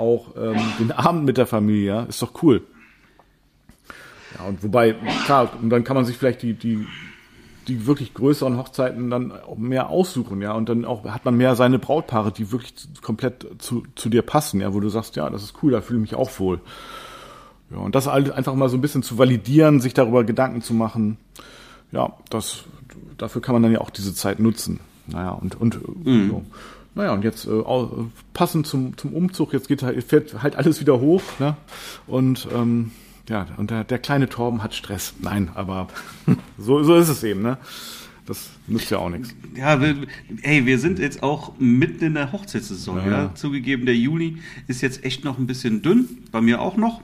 auch 0.00 0.34
ähm, 0.36 0.58
den 0.78 0.92
Abend 0.92 1.24
mit 1.24 1.36
der 1.36 1.46
Familie, 1.46 1.86
ja, 1.86 2.02
ist 2.02 2.22
doch 2.22 2.42
cool. 2.42 2.62
Ja, 4.36 4.46
und 4.46 4.62
wobei, 4.62 4.94
klar, 5.24 5.50
und 5.60 5.70
dann 5.70 5.84
kann 5.84 5.96
man 5.96 6.04
sich 6.04 6.16
vielleicht 6.16 6.42
die, 6.42 6.54
die, 6.54 6.86
die 7.68 7.86
wirklich 7.86 8.14
größeren 8.14 8.56
Hochzeiten 8.56 9.10
dann 9.10 9.32
auch 9.32 9.56
mehr 9.56 9.90
aussuchen, 9.90 10.40
ja, 10.40 10.52
und 10.52 10.68
dann 10.68 10.84
auch 10.84 11.04
hat 11.04 11.24
man 11.24 11.36
mehr 11.36 11.54
seine 11.54 11.78
Brautpaare, 11.78 12.32
die 12.32 12.50
wirklich 12.50 12.74
komplett 13.02 13.46
zu, 13.58 13.84
zu 13.94 14.08
dir 14.08 14.22
passen, 14.22 14.60
ja, 14.60 14.74
wo 14.74 14.80
du 14.80 14.88
sagst, 14.88 15.16
ja, 15.16 15.28
das 15.30 15.42
ist 15.42 15.54
cool, 15.62 15.72
da 15.72 15.80
fühle 15.80 15.98
ich 15.98 16.10
mich 16.10 16.14
auch 16.14 16.30
wohl. 16.40 16.60
Ja, 17.70 17.78
und 17.78 17.94
das 17.94 18.08
einfach 18.08 18.54
mal 18.54 18.68
so 18.68 18.76
ein 18.76 18.80
bisschen 18.80 19.02
zu 19.02 19.18
validieren, 19.18 19.80
sich 19.80 19.94
darüber 19.94 20.24
Gedanken 20.24 20.62
zu 20.62 20.74
machen, 20.74 21.18
ja, 21.92 22.12
das, 22.30 22.64
dafür 23.18 23.42
kann 23.42 23.54
man 23.54 23.62
dann 23.62 23.72
ja 23.72 23.80
auch 23.80 23.90
diese 23.90 24.14
Zeit 24.14 24.40
nutzen. 24.40 24.80
Naja, 25.06 25.30
und, 25.30 25.60
und 25.60 26.04
mhm. 26.04 26.30
so. 26.30 26.44
Naja, 26.94 27.12
und 27.12 27.22
jetzt 27.22 27.46
äh, 27.46 27.62
passend 28.34 28.66
zum, 28.66 28.96
zum 28.96 29.12
Umzug, 29.12 29.52
jetzt 29.52 29.68
geht 29.68 29.82
halt, 29.82 30.02
fährt 30.02 30.42
halt 30.42 30.56
alles 30.56 30.80
wieder 30.80 31.00
hoch, 31.00 31.22
ne? 31.38 31.56
Und 32.06 32.48
ähm, 32.52 32.90
ja, 33.28 33.46
und 33.56 33.70
der, 33.70 33.84
der 33.84 33.98
kleine 33.98 34.28
Torben 34.28 34.62
hat 34.62 34.74
Stress. 34.74 35.14
Nein, 35.20 35.50
aber 35.54 35.88
so, 36.58 36.82
so 36.82 36.96
ist 36.96 37.08
es 37.08 37.22
eben, 37.22 37.42
ne? 37.42 37.58
Das 38.26 38.50
nützt 38.66 38.90
ja 38.90 38.98
auch 38.98 39.08
nichts. 39.08 39.34
Ja, 39.56 39.80
wir, 39.80 39.96
ey, 40.42 40.66
wir 40.66 40.78
sind 40.78 40.98
jetzt 40.98 41.22
auch 41.22 41.58
mitten 41.58 42.04
in 42.04 42.14
der 42.14 42.32
Hochzeitssaison, 42.32 42.98
ja. 42.98 43.10
ja. 43.10 43.34
Zugegeben, 43.34 43.86
der 43.86 43.96
Juli 43.96 44.38
ist 44.68 44.82
jetzt 44.82 45.04
echt 45.04 45.24
noch 45.24 45.38
ein 45.38 45.46
bisschen 45.46 45.82
dünn, 45.82 46.24
bei 46.30 46.40
mir 46.40 46.60
auch 46.60 46.76
noch. 46.76 47.00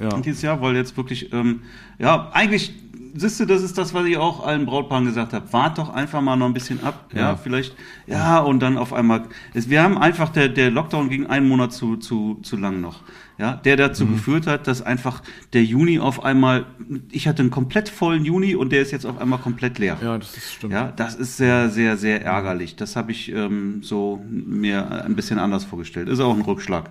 Ja. 0.00 0.20
Dieses 0.20 0.42
Jahr, 0.42 0.60
weil 0.60 0.76
jetzt 0.76 0.96
wirklich, 0.96 1.32
ähm, 1.32 1.62
ja, 1.98 2.30
eigentlich 2.32 2.74
siehst 3.14 3.40
du, 3.40 3.46
das 3.46 3.62
ist 3.62 3.78
das, 3.78 3.94
was 3.94 4.04
ich 4.06 4.16
auch 4.16 4.46
allen 4.46 4.66
Brautpaaren 4.66 5.04
gesagt 5.04 5.32
habe. 5.32 5.52
Wart 5.52 5.78
doch 5.78 5.90
einfach 5.90 6.20
mal 6.20 6.36
noch 6.36 6.46
ein 6.46 6.54
bisschen 6.54 6.82
ab. 6.82 7.10
Ja, 7.12 7.20
ja 7.20 7.36
vielleicht, 7.36 7.74
ja, 8.06 8.38
und 8.38 8.60
dann 8.60 8.78
auf 8.78 8.92
einmal. 8.92 9.24
Wir 9.52 9.82
haben 9.82 9.98
einfach, 9.98 10.30
der, 10.30 10.48
der 10.48 10.70
Lockdown 10.70 11.08
ging 11.08 11.26
einen 11.26 11.48
Monat 11.48 11.72
zu, 11.72 11.96
zu, 11.96 12.38
zu 12.42 12.56
lang 12.56 12.80
noch. 12.80 13.00
Ja, 13.38 13.54
der 13.56 13.76
dazu 13.76 14.06
mhm. 14.06 14.12
geführt 14.12 14.46
hat, 14.46 14.66
dass 14.66 14.82
einfach 14.82 15.22
der 15.52 15.64
Juni 15.64 15.98
auf 15.98 16.22
einmal, 16.22 16.66
ich 17.10 17.26
hatte 17.26 17.42
einen 17.42 17.50
komplett 17.50 17.88
vollen 17.88 18.24
Juni 18.24 18.54
und 18.54 18.70
der 18.70 18.82
ist 18.82 18.92
jetzt 18.92 19.06
auf 19.06 19.18
einmal 19.18 19.38
komplett 19.38 19.78
leer. 19.78 19.96
Ja, 20.02 20.18
das 20.18 20.36
ist 20.36 20.52
stimmt. 20.52 20.72
Ja, 20.72 20.92
das 20.94 21.14
ist 21.14 21.38
sehr, 21.38 21.70
sehr, 21.70 21.96
sehr 21.96 22.24
ärgerlich. 22.24 22.76
Das 22.76 22.94
habe 22.94 23.10
ich 23.10 23.32
ähm, 23.32 23.82
so 23.82 24.22
mir 24.28 25.04
ein 25.04 25.16
bisschen 25.16 25.38
anders 25.38 25.64
vorgestellt. 25.64 26.08
Ist 26.08 26.20
auch 26.20 26.34
ein 26.34 26.42
Rückschlag. 26.42 26.90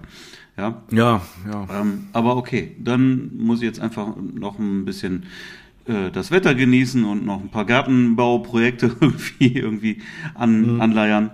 Ja, 0.57 0.81
ja. 0.91 1.21
ja. 1.49 1.67
Ähm, 1.79 2.07
aber 2.11 2.35
okay, 2.35 2.75
dann 2.79 3.31
muss 3.37 3.59
ich 3.59 3.65
jetzt 3.65 3.79
einfach 3.79 4.15
noch 4.17 4.59
ein 4.59 4.83
bisschen 4.83 5.23
äh, 5.85 6.11
das 6.11 6.31
Wetter 6.31 6.55
genießen 6.55 7.03
und 7.03 7.25
noch 7.25 7.41
ein 7.41 7.49
paar 7.49 7.65
Gartenbauprojekte 7.65 8.95
irgendwie, 9.01 9.53
irgendwie 9.53 10.01
an, 10.35 10.75
mhm. 10.75 10.81
anleiern. 10.81 11.31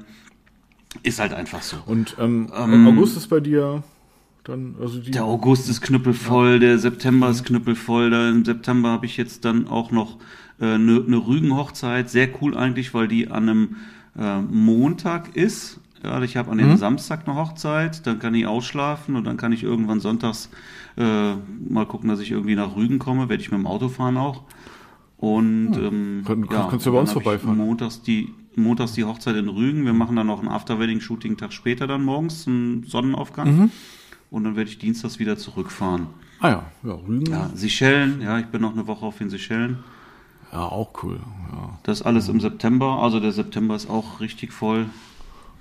Ist 1.04 1.20
halt 1.20 1.34
einfach 1.34 1.62
so. 1.62 1.78
Und 1.86 2.16
ähm, 2.20 2.50
ähm, 2.56 2.88
August 2.88 3.18
ist 3.18 3.28
bei 3.28 3.40
dir 3.40 3.84
dann, 4.44 4.76
also 4.80 5.00
die 5.00 5.12
Der 5.12 5.26
August 5.26 5.70
ist 5.70 5.82
knüppelvoll, 5.82 6.54
ja. 6.54 6.60
der 6.60 6.80
September 6.80 7.30
ist 7.30 7.42
mhm. 7.42 7.46
knüppelvoll. 7.46 8.10
Da 8.10 8.30
Im 8.30 8.46
September 8.46 8.90
habe 8.90 9.06
ich 9.06 9.18
jetzt 9.18 9.46
dann 9.46 9.68
auch 9.68 9.92
noch 9.92 10.18
eine 10.60 10.76
äh, 10.76 10.78
ne, 10.78 11.04
ne 11.06 11.18
Rügenhochzeit. 11.18 12.10
Sehr 12.10 12.30
cool 12.42 12.56
eigentlich, 12.56 12.94
weil 12.94 13.08
die 13.08 13.30
an 13.30 13.50
einem 13.50 13.76
äh, 14.18 14.42
Montag 14.42 15.36
ist. 15.36 15.80
Ja, 16.04 16.22
ich 16.22 16.38
habe 16.38 16.52
an 16.52 16.58
dem 16.58 16.70
mhm. 16.70 16.78
Samstag 16.78 17.28
eine 17.28 17.36
Hochzeit, 17.36 18.06
dann 18.06 18.20
kann 18.20 18.36
ich 18.36 18.46
ausschlafen 18.46 19.16
und 19.16 19.26
dann 19.26 19.36
kann 19.36 19.52
ich 19.52 19.64
irgendwann 19.64 20.00
sonntags 20.00 20.50
äh, 20.98 21.36
mal 21.70 21.86
gucken, 21.86 22.10
dass 22.10 22.20
ich 22.20 22.32
irgendwie 22.32 22.56
nach 22.56 22.76
Rügen 22.76 23.00
komme, 23.00 23.30
werde 23.30 23.42
ich 23.42 23.52
mit 23.52 23.60
dem 23.60 23.68
Auto 23.68 23.90
fahren 23.90 24.18
auch. 24.18 24.44
Und 25.18 25.76
hm. 25.76 25.84
ähm, 25.86 26.24
Kann, 26.26 26.48
ja, 26.52 26.68
kannst 26.70 26.86
du 26.86 26.92
bei 26.92 27.00
uns 27.00 27.12
vorbeifahren. 27.12 27.58
Montags 27.58 28.02
die, 28.02 28.34
montags 28.56 28.94
die 28.94 29.04
Hochzeit 29.04 29.36
in 29.36 29.50
Rügen. 29.50 29.86
Wir 29.86 29.94
machen 29.94 30.16
dann 30.16 30.28
noch 30.28 30.42
ein 30.42 30.48
After-Wedding-Shooting 30.48 31.38
Tag 31.38 31.54
später 31.54 31.88
dann 31.88 32.04
morgens, 32.04 32.48
einen 32.48 32.84
Sonnenaufgang. 32.84 33.58
Mhm. 33.58 33.72
und 34.30 34.44
dann 34.44 34.56
werde 34.56 34.70
ich 34.70 34.78
dienstags 34.78 35.20
wieder 35.20 35.38
zurückfahren. 35.38 36.08
Ah 36.40 36.50
ja, 36.50 36.64
ja, 36.84 36.94
Rügen. 36.94 37.26
Ja, 37.32 37.50
Seychellen, 37.56 38.22
ja, 38.22 38.38
ich 38.40 38.46
bin 38.48 38.62
noch 38.62 38.74
eine 38.74 38.86
Woche 38.86 39.06
auf 39.06 39.18
den 39.18 39.30
Seychellen. 39.30 39.80
Ja, 40.52 40.64
auch 40.64 41.04
cool. 41.04 41.20
Ja, 41.52 41.80
Das 41.84 42.02
alles 42.04 42.30
im 42.30 42.40
September, 42.40 43.00
also 43.02 43.20
der 43.20 43.32
September 43.32 43.76
ist 43.76 43.90
auch 43.90 44.20
richtig 44.20 44.54
voll. 44.54 44.86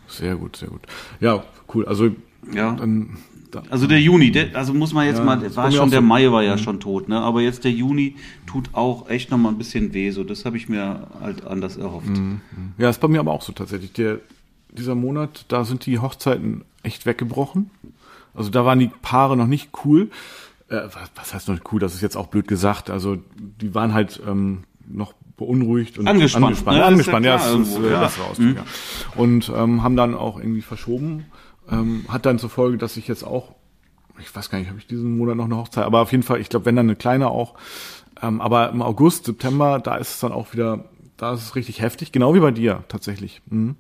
sehr 0.07 0.37
gut, 0.37 0.57
sehr 0.57 0.69
gut. 0.69 0.83
Ja, 1.21 1.45
cool. 1.75 1.87
Also, 1.87 2.11
Ja. 2.53 2.73
dann, 2.75 3.17
da, 3.57 3.71
Also 3.71 3.87
der 3.87 4.01
Juni, 4.01 4.31
der, 4.31 4.55
also 4.55 4.75
muss 4.75 4.93
man 4.93 5.07
jetzt 5.07 5.19
Ja, 5.19 5.25
mal, 5.25 5.37
das 5.37 5.51
ist 5.51 5.57
war 5.57 5.71
schon 5.71 5.91
der 5.91 5.99
so. 5.99 6.03
Mhm. 6.03 6.09
Mai 6.09 6.31
war 6.31 6.43
ja 6.43 6.59
schon 6.59 6.81
tot, 6.81 7.09
ne? 7.09 7.21
Aber 7.21 7.41
jetzt 7.41 7.65
der 7.65 7.73
Juni 7.73 8.17
tut 8.47 8.71
auch 8.73 9.09
echt 9.09 9.31
noch 9.31 9.39
mal 9.39 9.51
ein 9.51 9.59
bisschen 9.59 9.93
weh, 9.95 10.11
so 10.11 10.25
das 10.25 10.45
habe 10.45 10.57
ich 10.57 10.69
mir 10.69 11.07
halt 11.21 11.47
anders 11.47 11.77
erhofft. 11.77 12.09
Mhm. 12.09 12.41
ja, 12.79 12.91
ist 12.91 13.01
bei 13.01 13.09
mir 13.09 13.21
aber 13.21 13.33
auch 13.33 13.43
so 13.43 13.53
tatsächlich. 13.53 13.93
Der, 13.93 14.19
dieser 14.71 14.95
Monat, 14.95 15.47
da 15.49 15.65
sind 15.65 15.87
die 15.87 15.99
Hochzeiten 15.99 16.65
echt 16.83 17.07
weggebrochen. 17.07 17.71
Also 18.35 18.51
da 18.51 18.65
waren 18.65 18.79
die 18.79 18.91
Paare 19.03 19.37
noch 19.37 19.47
nicht 19.47 19.71
cool. 19.85 20.11
Äh, 20.69 20.83
was, 20.93 21.11
was 21.15 21.35
heißt 21.35 21.49
noch 21.49 21.55
nicht 21.55 21.73
cool? 21.73 21.81
Das 21.81 21.95
ist 21.95 22.03
jetzt 22.03 22.17
auch 22.17 22.27
blöd 22.27 22.47
gesagt. 22.49 22.91
Also 22.91 23.19
die 23.37 23.75
waren 23.75 23.95
halt 23.95 24.21
ähm, 24.27 24.65
noch 24.89 25.15
beunruhigt 25.37 25.99
und 25.99 26.07
Angespannt, 26.09 26.47
angespannt, 26.47 26.77
ne? 26.77 26.83
Das 26.83 26.89
ist 26.89 26.93
angespannt 26.93 27.27
ja 27.27 27.33
ja, 27.33 27.39
klar 27.39 27.59
das 27.59 27.69
ist 27.69 27.77
äh, 27.79 27.91
ja. 27.91 28.01
besser 28.01 28.25
Ausdruck, 28.25 28.57
ja. 28.57 28.65
Und 29.17 29.53
ähm, 29.55 29.83
haben 29.83 29.97
dann 29.97 30.15
auch 30.15 30.39
irgendwie 30.39 30.63
verschoben. 30.63 31.27
Ähm, 31.71 32.05
hat 32.09 32.27
dann 32.27 32.39
zur 32.39 32.51
Folge, 32.51 32.79
dass 32.79 32.97
ich 32.97 33.09
jetzt 33.09 33.25
auch, 33.25 33.55
ich 34.19 34.35
weiß 34.35 34.51
gar 34.51 34.59
nicht, 34.59 34.69
habe 34.69 34.79
ich 34.79 34.87
diesen 34.87 35.17
Monat 35.17 35.37
noch 35.37 35.47
eine 35.47 35.57
Hochzeit, 35.57 35.85
aber 35.85 36.01
auf 36.01 36.13
jeden 36.13 36.23
Fall, 36.23 36.41
ich 36.41 36.49
glaube, 36.49 36.67
wenn 36.67 36.77
dann 36.77 36.87
eine 36.87 36.97
kleine 36.97 37.29
auch. 37.29 37.55
Ähm, 38.23 38.41
aber 38.41 38.71
im 38.71 38.83
August, 38.83 39.27
September, 39.27 39.79
da 39.79 39.97
ist 39.97 40.15
es 40.15 40.21
dann 40.21 40.33
auch 40.33 40.53
wieder, 40.53 40.85
da 41.17 41.35
ist 41.35 41.43
es 41.43 41.55
richtig 41.55 41.81
heftig, 41.81 42.13
genau 42.13 42.35
wie 42.35 42.41
bei 42.41 42.51
dir 42.51 42.85
tatsächlich. 42.89 43.43
Mhm. 43.47 43.77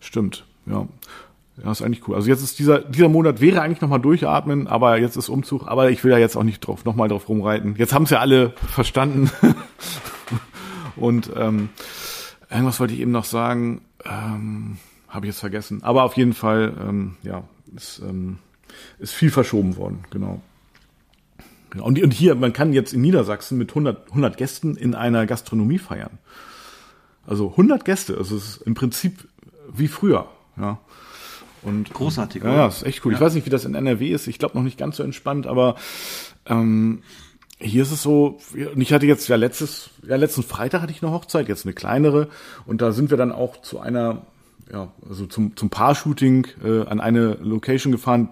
Stimmt, 0.00 0.44
ja. 0.66 0.86
Ja, 1.62 1.72
ist 1.72 1.82
eigentlich 1.82 2.06
cool. 2.06 2.14
Also 2.14 2.28
jetzt 2.28 2.42
ist 2.42 2.58
dieser, 2.60 2.78
dieser 2.78 3.08
Monat 3.08 3.40
wäre 3.40 3.60
eigentlich 3.62 3.80
nochmal 3.80 4.00
durchatmen, 4.00 4.68
aber 4.68 4.98
jetzt 4.98 5.16
ist 5.16 5.28
Umzug, 5.28 5.66
aber 5.66 5.90
ich 5.90 6.04
will 6.04 6.12
ja 6.12 6.18
jetzt 6.18 6.36
auch 6.36 6.44
nicht 6.44 6.60
drauf, 6.60 6.84
nochmal 6.84 7.08
drauf 7.08 7.28
rumreiten. 7.28 7.74
Jetzt 7.76 7.92
haben 7.92 8.04
es 8.04 8.10
ja 8.10 8.20
alle 8.20 8.50
verstanden. 8.50 9.30
Und 10.96 11.32
ähm, 11.36 11.70
irgendwas 12.50 12.78
wollte 12.78 12.94
ich 12.94 13.00
eben 13.00 13.10
noch 13.10 13.24
sagen, 13.24 13.82
ähm, 14.04 14.78
habe 15.08 15.26
ich 15.26 15.32
jetzt 15.32 15.40
vergessen. 15.40 15.82
Aber 15.82 16.04
auf 16.04 16.16
jeden 16.16 16.34
Fall, 16.34 16.74
ähm, 16.80 17.16
ja, 17.22 17.44
ist, 17.74 18.00
ähm, 18.00 18.38
ist 18.98 19.14
viel 19.14 19.30
verschoben 19.30 19.76
worden, 19.76 20.04
genau. 20.10 20.40
Genau. 21.70 21.84
Und, 21.84 22.02
und 22.02 22.12
hier, 22.12 22.34
man 22.34 22.52
kann 22.52 22.72
jetzt 22.72 22.94
in 22.94 23.02
Niedersachsen 23.02 23.58
mit 23.58 23.70
100, 23.70 24.08
100 24.08 24.36
Gästen 24.36 24.76
in 24.76 24.94
einer 24.94 25.26
Gastronomie 25.26 25.78
feiern. 25.78 26.18
Also 27.26 27.50
100 27.50 27.84
Gäste, 27.84 28.16
also 28.16 28.36
es 28.36 28.56
ist 28.56 28.62
im 28.62 28.74
Prinzip 28.74 29.28
wie 29.70 29.88
früher, 29.88 30.28
ja. 30.56 30.78
Und, 31.62 31.92
Großartig, 31.92 32.42
Ja, 32.42 32.50
oder? 32.50 32.58
ja, 32.58 32.66
ist 32.68 32.84
echt 32.84 33.04
cool. 33.04 33.12
Ich 33.12 33.20
weiß 33.20 33.34
nicht, 33.34 33.44
wie 33.44 33.50
das 33.50 33.64
in 33.64 33.74
NRW 33.74 34.08
ist. 34.10 34.28
Ich 34.28 34.38
glaube 34.38 34.56
noch 34.56 34.62
nicht 34.62 34.78
ganz 34.78 34.96
so 34.96 35.02
entspannt, 35.02 35.46
aber 35.46 35.74
ähm, 36.46 37.02
hier 37.58 37.82
ist 37.82 37.90
es 37.90 38.02
so, 38.02 38.38
und 38.54 38.80
ich 38.80 38.92
hatte 38.92 39.06
jetzt 39.06 39.28
ja 39.28 39.36
letztes, 39.36 39.90
ja 40.06 40.16
letzten 40.16 40.44
Freitag 40.44 40.80
hatte 40.80 40.92
ich 40.92 41.02
eine 41.02 41.12
Hochzeit, 41.12 41.48
jetzt 41.48 41.66
eine 41.66 41.74
kleinere, 41.74 42.28
und 42.64 42.80
da 42.80 42.92
sind 42.92 43.10
wir 43.10 43.16
dann 43.16 43.32
auch 43.32 43.60
zu 43.60 43.80
einer, 43.80 44.22
ja, 44.72 44.92
also 45.08 45.26
zum, 45.26 45.56
zum 45.56 45.70
Paar-Shooting 45.70 46.46
äh, 46.64 46.86
an 46.86 47.00
eine 47.00 47.38
Location 47.40 47.92
gefahren, 47.92 48.28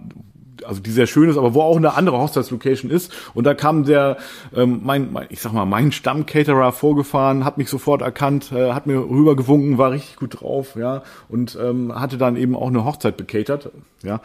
also 0.65 0.81
die 0.81 0.91
sehr 0.91 1.07
schön 1.07 1.29
ist, 1.29 1.37
aber 1.37 1.55
wo 1.55 1.63
auch 1.63 1.77
eine 1.77 1.95
andere 1.95 2.19
Hochzeitslocation 2.19 2.91
ist. 2.91 3.13
Und 3.35 3.45
da 3.45 3.55
kam 3.55 3.85
der, 3.85 4.17
ähm, 4.55 4.81
mein, 4.83 5.13
mein, 5.13 5.27
ich 5.31 5.41
sag 5.41 5.53
mal, 5.53 5.67
mein 5.67 5.93
Stammcaterer 5.93 6.73
vorgefahren, 6.73 7.45
hat 7.45 7.59
mich 7.59 7.69
sofort 7.69 8.03
erkannt, 8.03 8.53
äh, 8.53 8.73
hat 8.73 8.87
mir 8.87 8.99
rübergewunken, 8.99 9.79
war 9.79 9.93
richtig 9.93 10.17
gut 10.17 10.41
drauf, 10.41 10.77
ja, 10.77 11.03
und 11.29 11.59
ähm, 11.61 11.95
hatte 11.95 12.19
dann 12.19 12.37
eben 12.37 12.57
auch 12.57 12.69
eine 12.69 12.85
Hochzeit 12.85 13.17
bekatert, 13.17 13.71
ja. 14.03 14.21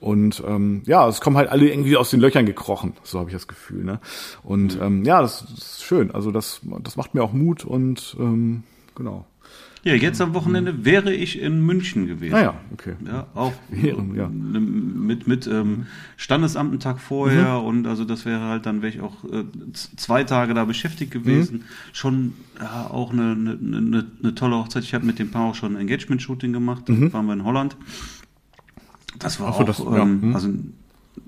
Und 0.00 0.42
ähm, 0.46 0.82
ja, 0.86 1.06
es 1.08 1.20
kommen 1.20 1.36
halt 1.36 1.50
alle 1.50 1.68
irgendwie 1.68 1.96
aus 1.96 2.10
den 2.10 2.20
Löchern 2.20 2.46
gekrochen, 2.46 2.94
so 3.02 3.18
habe 3.18 3.30
ich 3.30 3.36
das 3.36 3.48
Gefühl, 3.48 3.84
ne? 3.84 4.00
Und 4.42 4.78
ähm, 4.80 5.04
ja, 5.04 5.20
das, 5.20 5.40
das 5.42 5.52
ist 5.52 5.84
schön. 5.84 6.10
Also 6.12 6.30
das, 6.30 6.60
das 6.82 6.96
macht 6.96 7.14
mir 7.14 7.22
auch 7.22 7.32
Mut 7.32 7.64
und 7.64 8.16
ähm, 8.18 8.64
genau. 8.94 9.26
Ja, 9.84 9.94
jetzt 9.94 10.20
am 10.20 10.32
Wochenende 10.34 10.84
wäre 10.84 11.12
ich 11.12 11.40
in 11.40 11.60
München 11.66 12.06
gewesen. 12.06 12.34
Naja, 12.34 12.54
okay. 12.72 12.94
Ja, 13.04 13.26
auch 13.34 13.52
Ehren, 13.72 14.14
ja. 14.14 14.28
ne- 14.28 14.60
mit, 14.60 15.26
mit 15.26 15.48
ähm, 15.48 15.86
Standesamt 16.16 16.70
einen 16.70 16.78
Tag 16.78 17.00
vorher 17.00 17.58
Mhm. 17.58 17.66
und 17.66 17.86
also 17.88 18.04
das 18.04 18.24
wäre 18.24 18.42
halt, 18.42 18.64
dann 18.64 18.80
wäre 18.80 18.92
ich 18.94 19.00
auch 19.00 19.24
äh, 19.24 19.42
zwei 19.96 20.22
Tage 20.22 20.54
da 20.54 20.64
beschäftigt 20.66 21.10
gewesen. 21.10 21.56
Mhm. 21.58 21.62
Schon 21.92 22.32
ja, 22.60 22.86
auch 22.90 23.10
eine, 23.12 23.32
eine, 23.32 23.50
eine, 23.58 24.06
eine 24.22 24.34
tolle 24.36 24.54
Hochzeit. 24.56 24.84
Ich 24.84 24.94
habe 24.94 25.04
mit 25.04 25.18
dem 25.18 25.32
Paar 25.32 25.46
auch 25.50 25.56
schon 25.56 25.74
ein 25.74 25.80
Engagement-Shooting 25.80 26.52
gemacht. 26.52 26.84
Da 26.88 27.12
waren 27.12 27.26
wir 27.26 27.32
in 27.32 27.44
Holland. 27.44 27.76
Das 29.18 29.40
war 29.40 29.48
Mhm. 29.48 29.52
Ach 29.56 29.60
auch, 29.60 29.64
das- 29.64 29.78
ja, 29.80 30.02
ähm, 30.02 30.22
hm. 30.22 30.34
also 30.36 30.48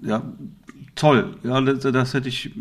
ja, 0.02 0.22
toll. 0.94 1.36
Ja, 1.42 1.60
das, 1.60 1.92
das 1.92 2.14
hätte 2.14 2.28
ich, 2.28 2.52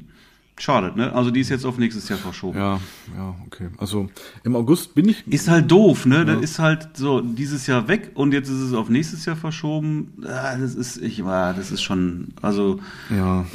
schade, 0.57 0.93
ne? 0.95 1.13
Also 1.13 1.31
die 1.31 1.39
ist 1.39 1.49
jetzt 1.49 1.65
auf 1.65 1.77
nächstes 1.77 2.09
Jahr 2.09 2.19
verschoben. 2.19 2.57
Ja, 2.57 2.79
ja, 3.17 3.35
okay. 3.47 3.67
Also 3.77 4.09
im 4.43 4.55
August 4.55 4.95
bin 4.95 5.09
ich. 5.09 5.27
Ist 5.27 5.47
halt 5.49 5.69
doof, 5.71 6.05
ne? 6.05 6.25
Das 6.25 6.41
ist 6.41 6.59
halt 6.59 6.89
so 6.93 7.21
dieses 7.21 7.67
Jahr 7.67 7.87
weg 7.87 8.11
und 8.15 8.33
jetzt 8.33 8.49
ist 8.49 8.59
es 8.59 8.73
auf 8.73 8.89
nächstes 8.89 9.25
Jahr 9.25 9.35
verschoben. 9.35 10.13
Ah, 10.25 10.55
Das 10.57 10.75
ist, 10.75 10.97
ich 11.01 11.23
war, 11.25 11.53
das 11.53 11.71
ist 11.71 11.81
schon, 11.81 12.29
also 12.41 12.79
Ja, 13.15 13.45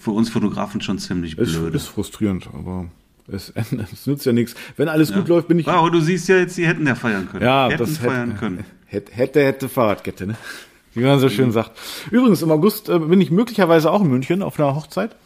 für 0.00 0.10
uns 0.10 0.30
Fotografen 0.30 0.80
schon 0.80 0.98
ziemlich 0.98 1.38
es 1.38 1.52
blöd. 1.52 1.74
ist 1.74 1.86
frustrierend, 1.88 2.48
aber 2.52 2.86
es, 3.28 3.52
es 3.92 4.06
nützt 4.06 4.26
ja 4.26 4.32
nichts. 4.32 4.54
Wenn 4.76 4.88
alles 4.88 5.12
gut 5.12 5.28
läuft, 5.28 5.48
bin 5.48 5.58
ich. 5.58 5.66
Ja, 5.66 5.74
aber 5.74 5.90
du 5.90 6.00
siehst 6.00 6.28
ja 6.28 6.36
jetzt, 6.36 6.56
die 6.58 6.66
hätten 6.66 6.86
ja 6.86 6.94
feiern 6.94 7.28
können. 7.30 7.44
Ja, 7.44 7.68
hätten 7.68 7.78
das 7.78 7.98
feiern 7.98 8.30
hätte, 8.30 8.38
können. 8.40 8.64
Hätte, 8.86 9.12
hätte, 9.12 9.44
hätte 9.44 9.68
Fahrradkette, 9.68 10.26
ne? 10.26 10.36
Wie 10.94 11.02
man 11.04 11.18
so 11.18 11.30
schön 11.30 11.52
sagt. 11.52 11.70
Übrigens, 12.10 12.42
im 12.42 12.50
August 12.50 12.90
äh, 12.90 12.98
bin 12.98 13.18
ich 13.22 13.30
möglicherweise 13.30 13.90
auch 13.90 14.02
in 14.02 14.08
München 14.10 14.42
auf 14.42 14.60
einer 14.60 14.74
Hochzeit. 14.74 15.16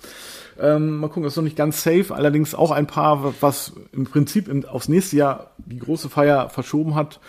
Ähm, 0.60 0.98
mal 0.98 1.08
gucken, 1.08 1.24
das 1.24 1.32
ist 1.32 1.36
noch 1.36 1.44
nicht 1.44 1.56
ganz 1.56 1.82
safe. 1.82 2.14
Allerdings 2.14 2.54
auch 2.54 2.70
ein 2.70 2.86
Paar, 2.86 3.34
was 3.40 3.72
im 3.92 4.04
Prinzip 4.04 4.48
im, 4.48 4.64
aufs 4.64 4.88
nächste 4.88 5.16
Jahr 5.16 5.50
die 5.58 5.78
große 5.78 6.08
Feier 6.08 6.48
verschoben 6.48 6.94
hat. 6.94 7.20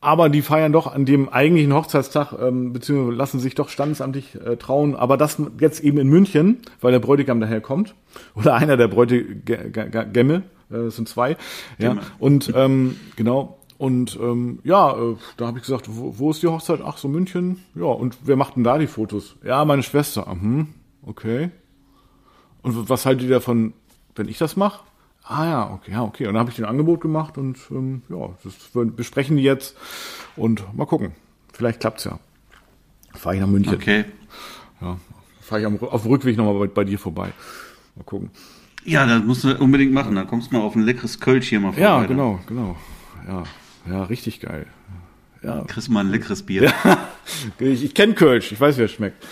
Aber 0.00 0.28
die 0.28 0.42
feiern 0.42 0.72
doch 0.72 0.92
an 0.92 1.04
dem 1.04 1.28
eigentlichen 1.28 1.74
Hochzeitstag, 1.74 2.32
ähm, 2.40 2.72
beziehungsweise 2.72 3.16
lassen 3.16 3.40
sich 3.40 3.54
doch 3.54 3.68
standesamtlich 3.68 4.34
äh, 4.34 4.56
trauen. 4.56 4.94
Aber 4.94 5.16
das 5.16 5.40
jetzt 5.58 5.80
eben 5.82 5.98
in 5.98 6.08
München, 6.08 6.58
weil 6.80 6.92
der 6.92 7.00
Bräutigam 7.00 7.40
daher 7.40 7.60
kommt. 7.60 7.94
Oder 8.34 8.54
einer 8.54 8.76
der 8.76 8.88
Bräutigämme, 8.88 10.42
äh, 10.70 10.90
sind 10.90 11.08
zwei. 11.08 11.36
Ja. 11.78 11.96
Und 12.18 12.52
ähm, 12.54 12.96
genau. 13.16 13.58
Und 13.78 14.18
ähm, 14.20 14.60
ja, 14.64 14.92
äh, 14.92 15.16
da 15.36 15.46
habe 15.46 15.58
ich 15.58 15.64
gesagt, 15.64 15.86
wo, 15.88 16.18
wo 16.18 16.30
ist 16.30 16.42
die 16.42 16.46
Hochzeit? 16.46 16.80
Ach 16.84 16.96
so, 16.96 17.08
München. 17.08 17.62
Ja, 17.74 17.86
und 17.86 18.16
wer 18.24 18.36
macht 18.36 18.56
denn 18.56 18.64
da 18.64 18.78
die 18.78 18.86
Fotos? 18.86 19.36
Ja, 19.44 19.64
meine 19.64 19.82
Schwester. 19.82 20.34
Mhm, 20.34 20.68
okay. 21.02 21.50
Und 22.66 22.88
was 22.88 23.06
haltet 23.06 23.22
ihr 23.22 23.30
davon, 23.30 23.74
wenn 24.16 24.28
ich 24.28 24.38
das 24.38 24.56
mache? 24.56 24.82
Ah 25.22 25.44
ja, 25.44 25.70
okay, 25.70 25.92
ja, 25.92 26.02
okay. 26.02 26.26
Und 26.26 26.34
dann 26.34 26.40
habe 26.40 26.50
ich 26.50 26.56
den 26.56 26.64
Angebot 26.64 27.00
gemacht 27.00 27.38
und 27.38 27.58
ähm, 27.70 28.02
ja, 28.08 28.30
das 28.42 28.54
besprechen 28.96 29.36
die 29.36 29.44
jetzt 29.44 29.76
und 30.34 30.64
mal 30.76 30.84
gucken. 30.84 31.12
Vielleicht 31.52 31.78
klappt's 31.78 32.04
ja. 32.04 32.18
Fahre 33.14 33.36
ich 33.36 33.40
nach 33.40 33.46
München. 33.46 33.72
Okay. 33.72 34.04
Ja, 34.80 34.96
fahre 35.40 35.60
ich 35.60 35.66
am, 35.66 35.78
auf 35.78 36.02
dem 36.02 36.10
Rückweg 36.10 36.36
nochmal 36.36 36.58
bei, 36.58 36.66
bei 36.66 36.82
dir 36.82 36.98
vorbei. 36.98 37.30
Mal 37.94 38.02
gucken. 38.04 38.30
Ja, 38.84 39.06
das 39.06 39.22
musst 39.22 39.44
du 39.44 39.56
unbedingt 39.56 39.92
machen. 39.92 40.16
Da 40.16 40.24
kommst 40.24 40.50
du 40.50 40.56
mal 40.56 40.62
auf 40.62 40.74
ein 40.74 40.82
leckeres 40.82 41.20
Kölsch 41.20 41.48
hier 41.48 41.60
mal 41.60 41.68
vorbei. 41.68 41.82
Ja, 41.82 41.98
dann 42.00 42.08
genau, 42.08 42.40
genau. 42.48 42.76
Ja, 43.28 43.44
ja, 43.88 44.02
richtig 44.04 44.40
geil. 44.40 44.66
Ja, 45.40 45.62
Kriegst 45.68 45.86
du 45.86 45.92
mal 45.92 46.00
ein 46.00 46.10
leckeres 46.10 46.42
Bier. 46.42 46.72
ich, 47.60 47.84
ich 47.84 47.94
kenne 47.94 48.14
Kölsch, 48.14 48.50
ich 48.50 48.60
weiß, 48.60 48.76
wie 48.76 48.82
er 48.82 48.88
schmeckt. 48.88 49.24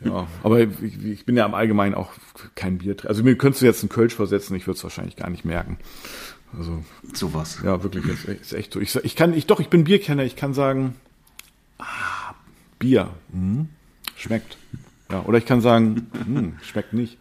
Ja, 0.00 0.26
aber 0.42 0.60
ich, 0.60 1.04
ich 1.04 1.24
bin 1.24 1.36
ja 1.36 1.46
im 1.46 1.54
Allgemeinen 1.54 1.94
auch 1.94 2.12
kein 2.54 2.78
Bier. 2.78 2.96
Also 3.04 3.22
mir 3.22 3.36
könntest 3.38 3.62
du 3.62 3.66
jetzt 3.66 3.82
einen 3.82 3.88
Kölsch 3.88 4.14
versetzen, 4.14 4.54
ich 4.54 4.66
würde 4.66 4.76
es 4.76 4.84
wahrscheinlich 4.84 5.16
gar 5.16 5.30
nicht 5.30 5.44
merken. 5.44 5.78
Also 6.56 6.84
Sowas. 7.12 7.58
ja, 7.64 7.82
wirklich, 7.82 8.04
ist, 8.06 8.28
echt- 8.28 8.40
ist 8.42 8.52
echt 8.52 8.72
so. 8.72 8.80
Ich, 8.80 8.94
ich 8.96 9.16
kann, 9.16 9.32
ich 9.34 9.46
doch, 9.46 9.60
ich 9.60 9.68
bin 9.68 9.84
Bierkenner, 9.84 10.24
ich 10.24 10.36
kann 10.36 10.52
sagen, 10.54 10.94
ah, 11.78 12.34
Bier, 12.78 13.10
mhm, 13.32 13.68
schmeckt. 14.16 14.56
Ja, 15.10 15.22
oder 15.22 15.38
ich 15.38 15.46
kann 15.46 15.60
sagen, 15.60 16.06
hm, 16.24 16.54
schmeckt 16.62 16.92
nicht. 16.92 17.18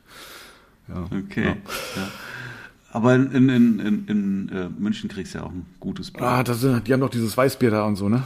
Ja, 0.88 1.03
Okay. 1.17 1.43
Ja. 1.45 1.51
Ja. 1.95 2.07
Aber 2.91 3.15
in, 3.15 3.32
in, 3.32 3.49
in, 3.49 3.80
in, 3.80 4.07
in 4.07 4.49
äh, 4.49 4.69
München 4.78 5.09
kriegst 5.09 5.34
du 5.34 5.39
ja 5.39 5.45
auch 5.45 5.51
ein 5.51 5.65
gutes 5.80 6.11
Bier. 6.11 6.21
Ah, 6.24 6.43
das 6.43 6.61
sind, 6.61 6.88
die 6.88 6.93
haben 6.93 6.99
doch 6.99 7.09
dieses 7.09 7.36
Weißbier 7.36 7.71
da 7.71 7.86
und 7.86 7.95
so, 7.95 8.07
ne? 8.09 8.24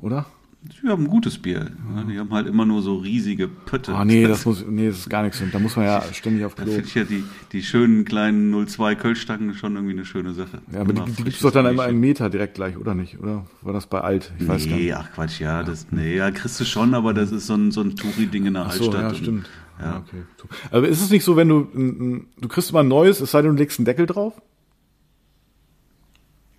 Oder? 0.00 0.24
Die 0.60 0.88
haben 0.88 1.04
ein 1.04 1.08
gutes 1.08 1.38
Bier. 1.38 1.70
Die 2.10 2.18
haben 2.18 2.30
halt 2.32 2.48
immer 2.48 2.66
nur 2.66 2.82
so 2.82 2.96
riesige 2.96 3.46
Pötte. 3.46 3.94
Ah, 3.94 4.04
nee, 4.04 4.26
das 4.26 4.44
muss, 4.44 4.64
nee, 4.68 4.88
das 4.88 4.98
ist 4.98 5.08
gar 5.10 5.22
nichts. 5.22 5.40
Da 5.52 5.58
muss 5.60 5.76
man 5.76 5.84
ja 5.86 6.02
ständig 6.12 6.44
auf 6.44 6.56
Da 6.56 6.64
Klo. 6.64 6.72
finde 6.72 6.88
ich 6.88 6.94
ja 6.94 7.04
die, 7.04 7.22
die 7.52 7.62
schönen 7.62 8.04
kleinen 8.04 8.66
02 8.66 8.96
Kölschstangen 8.96 9.54
schon 9.54 9.74
irgendwie 9.76 9.94
eine 9.94 10.04
schöne 10.04 10.34
Sache. 10.34 10.60
Ja, 10.72 10.80
aber 10.80 10.92
die, 10.92 10.98
Immer 10.98 11.06
die 11.06 11.12
gibt's 11.12 11.22
frisches 11.22 11.40
doch 11.42 11.52
dann 11.52 11.66
immer 11.66 11.86
im 11.88 12.00
Meter 12.00 12.28
direkt 12.28 12.54
gleich, 12.54 12.76
oder 12.76 12.94
nicht? 12.94 13.20
Oder 13.20 13.46
war 13.62 13.72
das 13.72 13.86
bei 13.86 14.00
alt? 14.00 14.32
Ich 14.40 14.48
weiß 14.48 14.66
gar 14.68 14.76
Nee, 14.76 14.82
nicht. 14.86 14.96
ach 14.96 15.12
Quatsch, 15.12 15.40
ja, 15.40 15.62
das, 15.62 15.86
nee, 15.92 16.16
ja, 16.16 16.30
kriegst 16.32 16.58
du 16.58 16.64
schon, 16.64 16.92
aber 16.94 17.14
das 17.14 17.30
ist 17.30 17.46
so 17.46 17.54
ein, 17.54 17.70
so 17.70 17.80
ein 17.80 17.94
Touri-Ding 17.94 18.46
in 18.46 18.54
der 18.54 18.66
Ach 18.66 18.72
so, 18.72 18.84
Altstadt. 18.86 19.02
ja, 19.02 19.08
und- 19.10 19.16
stimmt. 19.16 19.48
Ja. 19.80 19.84
Ja. 19.92 19.96
okay. 19.98 20.22
Aber 20.72 20.88
ist 20.88 21.00
es 21.00 21.10
nicht 21.10 21.22
so, 21.22 21.36
wenn 21.36 21.48
du, 21.48 22.24
du 22.40 22.48
kriegst 22.48 22.70
immer 22.70 22.80
ein 22.80 22.88
neues, 22.88 23.20
es 23.20 23.30
sei 23.30 23.42
denn, 23.42 23.52
du 23.52 23.58
legst 23.62 23.78
einen 23.78 23.86
Deckel 23.86 24.06
drauf? 24.06 24.34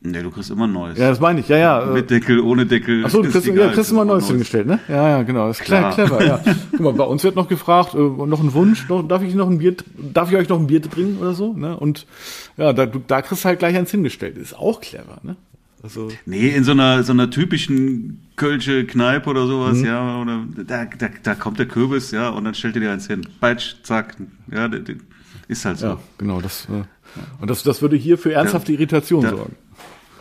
Nee, 0.01 0.21
du 0.23 0.31
kriegst 0.31 0.49
immer 0.49 0.65
ein 0.65 0.71
neues. 0.71 0.97
Ja, 0.97 1.09
das 1.09 1.19
meine 1.19 1.41
ich, 1.41 1.49
ja, 1.49 1.57
ja. 1.57 1.81
äh, 1.83 1.93
Mit 1.93 2.09
Deckel, 2.09 2.39
ohne 2.39 2.65
Deckel. 2.65 3.03
Achso, 3.03 3.21
du 3.21 3.27
ist 3.27 3.33
kriegst, 3.33 3.49
egal, 3.49 3.67
ja, 3.67 3.73
kriegst 3.73 3.91
immer 3.91 4.01
ein 4.01 4.07
neues 4.07 4.27
hingestellt, 4.27 4.65
ne? 4.67 4.79
Ja, 4.87 5.09
ja, 5.09 5.23
genau. 5.23 5.47
Das 5.49 5.59
ist 5.59 5.65
klar, 5.65 5.93
clever, 5.93 6.23
ja. 6.25 6.39
Guck 6.71 6.79
mal, 6.79 6.93
bei 6.93 7.03
uns 7.03 7.21
wird 7.25 7.35
noch 7.35 7.49
gefragt, 7.49 7.95
äh, 7.95 7.97
noch 7.97 8.41
ein 8.41 8.53
Wunsch, 8.53 8.87
noch, 8.87 9.05
darf 9.05 9.23
ich 9.23 9.35
noch 9.35 9.49
ein 9.49 9.57
Bier, 9.57 9.75
darf 9.97 10.31
ich 10.31 10.37
euch 10.37 10.47
noch 10.47 10.57
ein 10.59 10.67
Bier 10.67 10.79
bringen 10.81 11.17
oder 11.19 11.33
so, 11.33 11.51
ne? 11.51 11.77
Und 11.77 12.05
ja, 12.55 12.71
da, 12.71 12.85
du, 12.85 12.99
da 13.05 13.21
kriegst 13.21 13.43
du 13.43 13.47
halt 13.49 13.59
gleich 13.59 13.75
eins 13.75 13.91
hingestellt. 13.91 14.37
Ist 14.37 14.55
auch 14.57 14.79
clever, 14.79 15.17
ne? 15.23 15.35
Also, 15.83 16.07
Nee, 16.25 16.47
in 16.49 16.63
so 16.63 16.71
einer, 16.71 17.03
so 17.03 17.11
einer 17.13 17.29
typischen 17.29 18.21
Kölsche 18.37 18.85
Kneipe 18.85 19.29
oder 19.29 19.47
sowas, 19.47 19.79
Mhm. 19.79 19.85
ja, 19.85 20.21
oder 20.21 20.43
da, 20.65 20.85
da, 20.85 21.07
da 21.23 21.35
kommt 21.35 21.59
der 21.59 21.67
Kürbis, 21.67 22.11
ja, 22.11 22.29
und 22.29 22.45
dann 22.45 22.53
stellt 22.53 22.75
ihr 22.75 22.81
dir 22.81 22.91
eins 22.91 23.07
hin. 23.07 23.27
Batsch, 23.41 23.75
zack, 23.83 24.15
ja, 24.49 24.69
ist 25.49 25.65
halt 25.65 25.77
so. 25.79 25.87
ja, 25.87 25.97
genau, 26.17 26.39
das, 26.39 26.67
äh, 26.69 26.83
und 27.41 27.49
das, 27.49 27.63
das 27.63 27.81
würde 27.81 27.95
hier 27.97 28.17
für 28.17 28.31
ernsthafte 28.33 28.71
Irritation 28.71 29.23
da- 29.23 29.29
sorgen. 29.31 29.55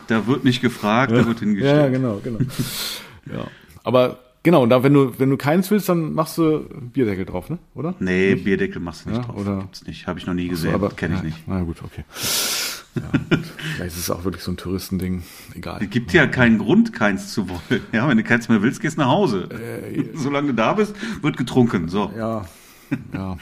Da 0.09 0.27
wird 0.27 0.43
nicht 0.43 0.61
gefragt, 0.61 1.11
da 1.11 1.25
wird 1.25 1.39
Ja, 1.39 1.45
hingestellt. 1.45 1.77
ja, 1.83 1.89
genau, 1.89 2.19
genau. 2.23 2.39
ja. 3.31 3.47
Aber, 3.83 4.19
genau, 4.43 4.63
und 4.63 4.69
da, 4.69 4.83
wenn 4.83 4.93
du, 4.93 5.17
wenn 5.19 5.29
du 5.29 5.37
keins 5.37 5.69
willst, 5.71 5.87
dann 5.87 6.13
machst 6.13 6.37
du 6.37 6.59
Bierdeckel 6.93 7.25
drauf, 7.25 7.49
ne? 7.49 7.59
Oder? 7.75 7.93
Nee, 7.99 8.35
Bierdeckel 8.35 8.81
machst 8.81 9.05
du 9.05 9.09
nicht 9.09 9.19
Ja, 9.19 9.25
drauf. 9.25 9.37
oder- 9.37 9.59
Gibt's 9.61 9.85
nicht, 9.85 10.07
habe 10.07 10.19
ich 10.19 10.25
noch 10.25 10.33
nie 10.33 10.47
gesehen, 10.47 10.73
aber 10.73 10.89
kenne 10.89 11.15
ich 11.15 11.21
na, 11.21 11.25
nicht. 11.27 11.47
Na 11.47 11.61
gut, 11.61 11.77
okay. 11.83 12.03
Ja. 12.95 13.03
Vielleicht 13.75 13.95
ist 13.95 13.99
es 13.99 14.09
auch 14.09 14.23
wirklich 14.23 14.43
so 14.43 14.51
ein 14.51 14.57
Touristending. 14.57 15.21
Egal. 15.55 15.79
Es 15.83 15.89
gibt 15.91 16.11
ja 16.11 16.25
keinen 16.25 16.57
Grund, 16.57 16.91
keins 16.91 17.31
zu 17.31 17.47
wollen. 17.47 17.81
Ja, 17.91 18.07
wenn 18.09 18.17
du 18.17 18.23
keins 18.23 18.49
mehr 18.49 18.61
willst, 18.63 18.81
gehst 18.81 18.97
nach 18.97 19.07
Hause. 19.09 19.47
Solange 20.15 20.47
du 20.47 20.53
da 20.55 20.73
bist, 20.73 20.95
wird 21.21 21.37
getrunken. 21.37 21.87
So. 21.87 22.11
Äh, 22.15 22.17
Ja, 22.19 22.45
ja. 23.13 23.37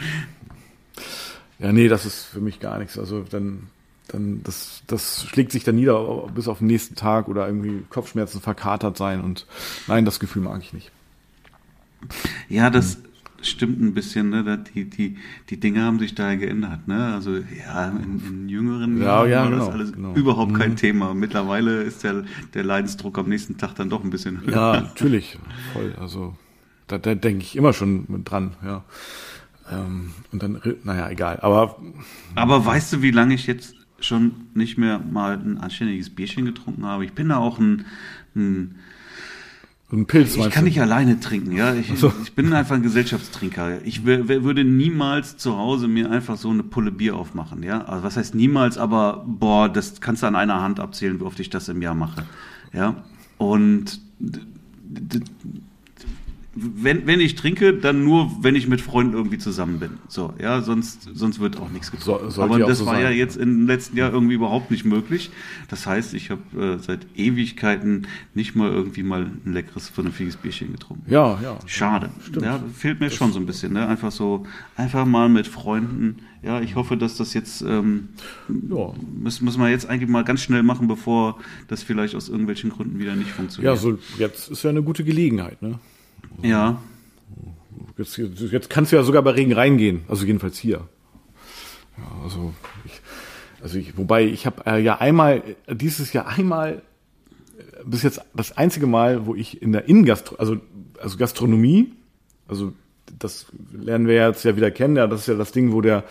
Ja, 1.60 1.72
nee, 1.72 1.88
das 1.88 2.06
ist 2.06 2.26
für 2.26 2.42
mich 2.42 2.60
gar 2.60 2.78
nichts. 2.78 3.00
Also 3.00 3.24
dann, 3.28 3.64
dann 4.08 4.44
das, 4.44 4.84
das 4.88 5.26
schlägt 5.28 5.52
sich 5.52 5.64
dann 5.64 5.76
nieder 5.76 6.28
bis 6.34 6.48
auf 6.48 6.60
den 6.60 6.68
nächsten 6.68 6.96
Tag 6.96 7.28
oder 7.28 7.48
irgendwie 7.48 7.86
Kopfschmerzen 7.90 8.42
verkatert 8.42 8.98
sein 8.98 9.22
und 9.22 9.48
nein, 9.88 10.06
das 10.06 10.20
Gefühl 10.20 10.44
mag 10.44 10.62
ich 10.62 10.74
nicht. 10.74 10.92
Ja, 12.50 12.70
das 12.70 12.98
stimmt 13.42 13.82
ein 13.82 13.94
bisschen, 13.94 14.30
ne? 14.30 14.64
Die, 14.74 14.90
die, 14.90 15.18
die 15.50 15.60
Dinge 15.60 15.84
haben 15.84 16.00
sich 16.00 16.16
da 16.16 16.36
geändert, 16.36 16.88
ne? 16.88 17.14
Also 17.14 17.36
ja, 17.38 17.90
in, 17.90 18.20
in 18.26 18.50
jüngeren 18.50 18.98
Ja, 18.98 19.26
Jahren 19.26 19.30
ja, 19.30 19.44
war 19.44 19.52
genau, 19.52 19.56
das 19.56 19.70
alles 19.70 19.92
genau. 19.92 20.14
überhaupt 20.14 20.54
kein 20.56 20.76
Thema. 20.76 21.14
Mittlerweile 21.14 21.84
ist 21.84 22.04
der, 22.04 22.26
der 22.54 22.64
Leidensdruck 22.64 23.18
am 23.18 23.30
nächsten 23.30 23.58
Tag 23.58 23.76
dann 23.76 23.90
doch 23.90 24.04
ein 24.04 24.10
bisschen 24.10 24.42
höher. 24.42 24.54
Ja, 24.54 24.82
natürlich, 24.82 25.38
voll. 25.64 25.96
Also 26.00 26.36
da, 26.88 26.98
da 26.98 27.16
denke 27.16 27.44
ich 27.44 27.56
immer 27.56 27.74
schon 27.74 28.24
dran, 28.24 28.56
ja. 28.64 28.84
Ähm, 29.70 30.14
und 30.32 30.44
dann, 30.44 30.62
naja, 30.84 31.10
egal. 31.10 31.40
Aber 31.42 31.78
Aber 32.36 32.66
weißt 32.66 32.94
du, 32.94 33.02
wie 33.02 33.12
lange 33.12 33.34
ich 33.36 33.48
jetzt 33.48 33.77
schon 34.00 34.32
nicht 34.54 34.78
mehr 34.78 35.00
mal 35.00 35.38
ein 35.38 35.58
anständiges 35.58 36.10
Bierchen 36.10 36.46
getrunken 36.46 36.86
habe? 36.86 37.06
Ich 37.06 37.14
bin 37.14 37.30
da 37.30 37.38
auch 37.38 37.60
ein, 37.60 37.86
ein 38.36 38.76
ein 39.90 40.06
Pilz 40.06 40.36
Ich 40.36 40.50
kann 40.50 40.66
du? 40.66 40.70
nicht 40.70 40.82
alleine 40.82 41.20
trinken, 41.22 41.54
ja. 41.54 41.74
Ich, 41.74 41.90
ich 41.92 42.34
bin 42.34 42.52
einfach 42.52 42.76
ein 42.76 42.84
Gesellschaftstrinker. 42.84 43.86
Ich 43.86 44.04
würde 44.04 44.66
niemals 44.66 45.38
zu 45.38 45.58
Hause 45.58 45.88
mir 45.88 46.12
einfach 46.12 46.36
so 46.36 46.50
eine 46.50 46.64
Pulle 46.64 46.92
Bier 46.92 47.16
aufmachen, 47.16 47.64
ja. 47.64 47.86
Also 47.86 48.04
was 48.04 48.18
heißt 48.18 48.36
niemals, 48.36 48.78
aber 48.78 49.24
boah, 49.26 49.70
das 49.70 50.02
kannst 50.02 50.24
du 50.24 50.28
an 50.28 50.36
einer 50.36 50.62
Hand 50.62 50.82
abzählen, 50.82 51.22
wie 51.22 51.24
oft 51.24 51.40
ich 51.40 51.50
das 51.50 51.70
im 51.70 51.82
Jahr 51.82 51.96
mache, 51.96 52.26
ja. 52.74 53.02
Und 53.38 54.02
wenn, 56.60 57.06
wenn 57.06 57.20
ich 57.20 57.36
trinke, 57.36 57.74
dann 57.74 58.04
nur, 58.04 58.32
wenn 58.42 58.56
ich 58.56 58.68
mit 58.68 58.82
Freunden 58.82 59.14
irgendwie 59.14 59.38
zusammen 59.38 59.80
bin. 59.80 59.92
So, 60.08 60.34
ja, 60.42 60.62
sonst, 60.62 61.08
sonst 61.14 61.40
wird 61.40 61.60
auch 61.60 61.70
nichts 61.70 61.92
getrunken. 61.92 62.32
So- 62.32 62.42
Aber 62.42 62.58
ja 62.60 62.66
das 62.66 62.80
so 62.80 62.86
war 62.86 63.00
ja 63.00 63.10
sein. 63.10 63.18
jetzt 63.18 63.38
im 63.38 63.68
letzten 63.68 63.96
Jahr 63.98 64.12
irgendwie 64.12 64.34
überhaupt 64.36 64.72
nicht 64.72 64.84
möglich. 64.86 65.30
Das 65.70 65.86
heißt, 65.86 66.14
ich 66.14 66.32
habe 66.32 66.42
äh, 66.60 66.78
seit 66.84 67.06
Ewigkeiten 67.16 68.08
nicht 68.34 68.56
mal 68.56 68.72
irgendwie 68.72 69.04
mal 69.04 69.30
ein 69.46 69.54
leckeres, 69.54 69.90
vernünftiges 69.90 70.38
Bierchen 70.38 70.72
getrunken. 70.72 71.04
Ja, 71.12 71.40
ja. 71.42 71.60
Schade. 71.68 72.10
Ja, 72.42 72.60
fehlt 72.76 73.00
mir 73.00 73.10
schon 73.12 73.32
so 73.32 73.40
ein 73.40 73.46
bisschen, 73.46 73.74
ne? 73.74 73.88
Einfach 73.88 74.12
so, 74.12 74.46
einfach 74.76 75.06
mal 75.06 75.30
mit 75.30 75.48
Freunden. 75.48 76.18
Ja, 76.44 76.62
ich 76.62 76.76
hoffe, 76.76 76.98
dass 76.98 77.18
das 77.18 77.34
jetzt, 77.34 77.62
ähm, 77.62 78.10
Ja. 78.70 78.94
müssen, 79.20 79.46
müssen 79.46 79.60
wir 79.60 79.70
jetzt 79.70 79.88
eigentlich 79.90 80.10
mal 80.10 80.24
ganz 80.24 80.42
schnell 80.42 80.64
machen, 80.64 80.88
bevor 80.88 81.38
das 81.68 81.84
vielleicht 81.84 82.16
aus 82.16 82.30
irgendwelchen 82.30 82.70
Gründen 82.70 83.00
wieder 83.00 83.16
nicht 83.16 83.32
funktioniert. 83.32 83.76
Ja, 83.76 83.80
so 83.80 83.98
jetzt 84.18 84.50
ist 84.50 84.64
ja 84.64 84.70
eine 84.70 84.82
gute 84.84 85.04
Gelegenheit, 85.04 85.62
ne? 85.62 85.80
Ja. 86.42 86.82
Jetzt, 87.98 88.18
jetzt 88.18 88.70
kannst 88.70 88.92
du 88.92 88.96
ja 88.96 89.04
sogar 89.04 89.22
bei 89.24 89.32
Regen 89.32 89.54
reingehen, 89.54 90.02
also 90.08 90.26
jedenfalls 90.26 90.58
hier. 90.58 90.82
Ja, 91.98 92.04
also 92.24 92.54
ich, 92.86 93.02
also 93.62 93.78
ich, 93.80 93.98
wobei 93.98 94.26
ich 94.26 94.46
habe 94.46 94.64
äh, 94.68 94.80
ja 94.82 94.98
einmal 95.00 95.44
äh, 95.66 95.76
dieses 95.76 96.14
Jahr 96.14 96.28
einmal 96.28 96.82
äh, 97.58 97.84
bis 97.86 98.04
jetzt 98.04 98.22
das 98.36 98.56
einzige 98.56 98.86
Mal, 98.86 99.26
wo 99.26 99.34
ich 99.34 99.62
in 99.62 99.72
der 99.72 99.88
Innengastro, 99.90 100.36
also 100.36 100.58
also 101.00 101.18
Gastronomie, 101.18 101.92
also 102.48 102.72
das 103.20 103.48
lernen 103.72 104.08
wir 104.08 104.16
jetzt 104.16 104.44
ja 104.46 104.56
wieder 104.56 104.70
kennen, 104.72 104.96
ja, 104.96 105.08
das 105.08 105.22
ist 105.22 105.28
ja 105.28 105.36
das 105.36 105.52
Ding, 105.52 105.72
wo 105.72 105.82
der 105.82 106.04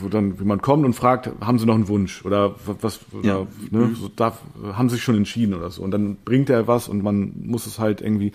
wo 0.00 0.08
dann 0.08 0.36
jemand 0.38 0.62
kommt 0.62 0.84
und 0.84 0.94
fragt, 0.94 1.28
haben 1.40 1.58
Sie 1.58 1.66
noch 1.66 1.74
einen 1.74 1.88
Wunsch 1.88 2.24
oder 2.24 2.54
was 2.64 3.00
oder, 3.12 3.26
Ja. 3.26 3.46
ne, 3.72 3.90
so 3.96 4.06
darf, 4.06 4.38
haben 4.74 4.88
Sie 4.88 4.94
sich 4.94 5.02
schon 5.04 5.16
entschieden 5.16 5.54
oder 5.54 5.70
so 5.72 5.82
und 5.82 5.90
dann 5.90 6.16
bringt 6.24 6.48
er 6.50 6.68
was 6.68 6.88
und 6.88 7.02
man 7.02 7.32
muss 7.42 7.66
es 7.66 7.80
halt 7.80 8.00
irgendwie 8.00 8.30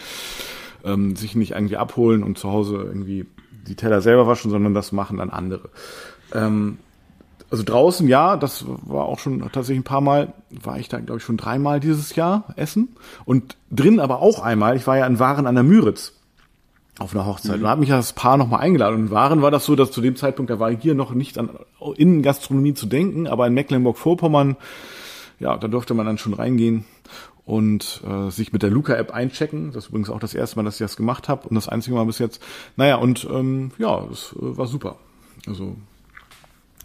ähm, 0.86 1.16
sich 1.16 1.36
nicht 1.36 1.52
irgendwie 1.52 1.78
abholen 1.78 2.24
und 2.24 2.38
zu 2.38 2.52
Hause 2.52 2.76
irgendwie 2.78 3.26
die 3.68 3.76
Teller 3.76 4.02
selber 4.02 4.28
waschen, 4.28 4.52
sondern 4.52 4.74
das 4.74 4.92
machen 4.92 5.18
dann 5.18 5.30
andere. 5.30 5.70
Ähm, 6.34 6.78
also 7.50 7.64
draußen, 7.64 8.08
ja, 8.08 8.38
das 8.38 8.66
war 8.68 9.06
auch 9.06 9.20
schon 9.20 9.42
tatsächlich 9.42 9.80
ein 9.80 9.84
paar 9.84 10.02
Mal, 10.02 10.34
war 10.50 10.80
ich 10.80 10.88
da, 10.88 11.00
glaube 11.00 11.18
ich, 11.20 11.24
schon 11.24 11.36
dreimal 11.36 11.82
dieses 11.82 12.16
Jahr 12.16 12.46
essen. 12.56 12.96
Und 13.26 13.58
drin 13.70 14.00
aber 14.00 14.20
auch 14.20 14.40
einmal, 14.40 14.78
ich 14.78 14.88
war 14.88 14.98
ja 14.98 15.06
in 15.06 15.20
Waren 15.20 15.48
an 15.48 15.56
der 15.56 15.66
Müritz 15.66 16.14
auf 16.98 17.14
einer 17.14 17.26
Hochzeit. 17.26 17.56
Und 17.56 17.64
da 17.64 17.72
hat 17.72 17.80
mich 17.80 17.90
ja 17.90 17.98
das 17.98 18.14
Paar 18.14 18.38
nochmal 18.38 18.62
eingeladen. 18.62 18.96
Und 18.96 19.02
in 19.08 19.12
Waren 19.12 19.42
war 19.42 19.52
das 19.52 19.66
so, 19.66 19.76
dass 19.76 19.92
zu 19.92 20.00
dem 20.00 20.16
Zeitpunkt, 20.16 20.50
da 20.50 20.60
war 20.60 20.72
hier 20.72 20.96
noch 20.96 21.14
nicht 21.14 21.38
an 21.38 21.50
Innengastronomie 21.98 22.74
zu 22.74 22.86
denken, 22.86 23.28
aber 23.28 23.48
in 23.48 23.54
Mecklenburg-Vorpommern, 23.54 24.56
ja, 25.40 25.58
da 25.58 25.68
durfte 25.68 25.94
man 25.94 26.06
dann 26.06 26.18
schon 26.18 26.34
reingehen 26.34 26.86
und 27.52 28.02
äh, 28.08 28.30
sich 28.32 28.54
mit 28.54 28.64
der 28.64 28.70
Luca-App 28.70 29.12
einchecken. 29.12 29.74
Das 29.74 29.84
ist 29.84 29.90
übrigens 29.90 30.10
auch 30.10 30.22
das 30.22 30.34
erste 30.34 30.56
Mal, 30.56 30.64
dass 30.64 30.76
ich 30.76 30.86
das 30.86 30.96
gemacht 30.96 31.28
habe 31.28 31.50
und 31.50 31.56
das 31.56 31.68
einzige 31.68 31.98
Mal 31.98 32.06
bis 32.06 32.18
jetzt. 32.18 32.42
Naja, 32.78 32.96
und 32.96 33.28
ähm, 33.30 33.72
ja, 33.78 34.06
das 34.10 34.34
äh, 34.40 34.58
war 34.58 34.68
super. 34.68 34.96
Also, 35.46 35.76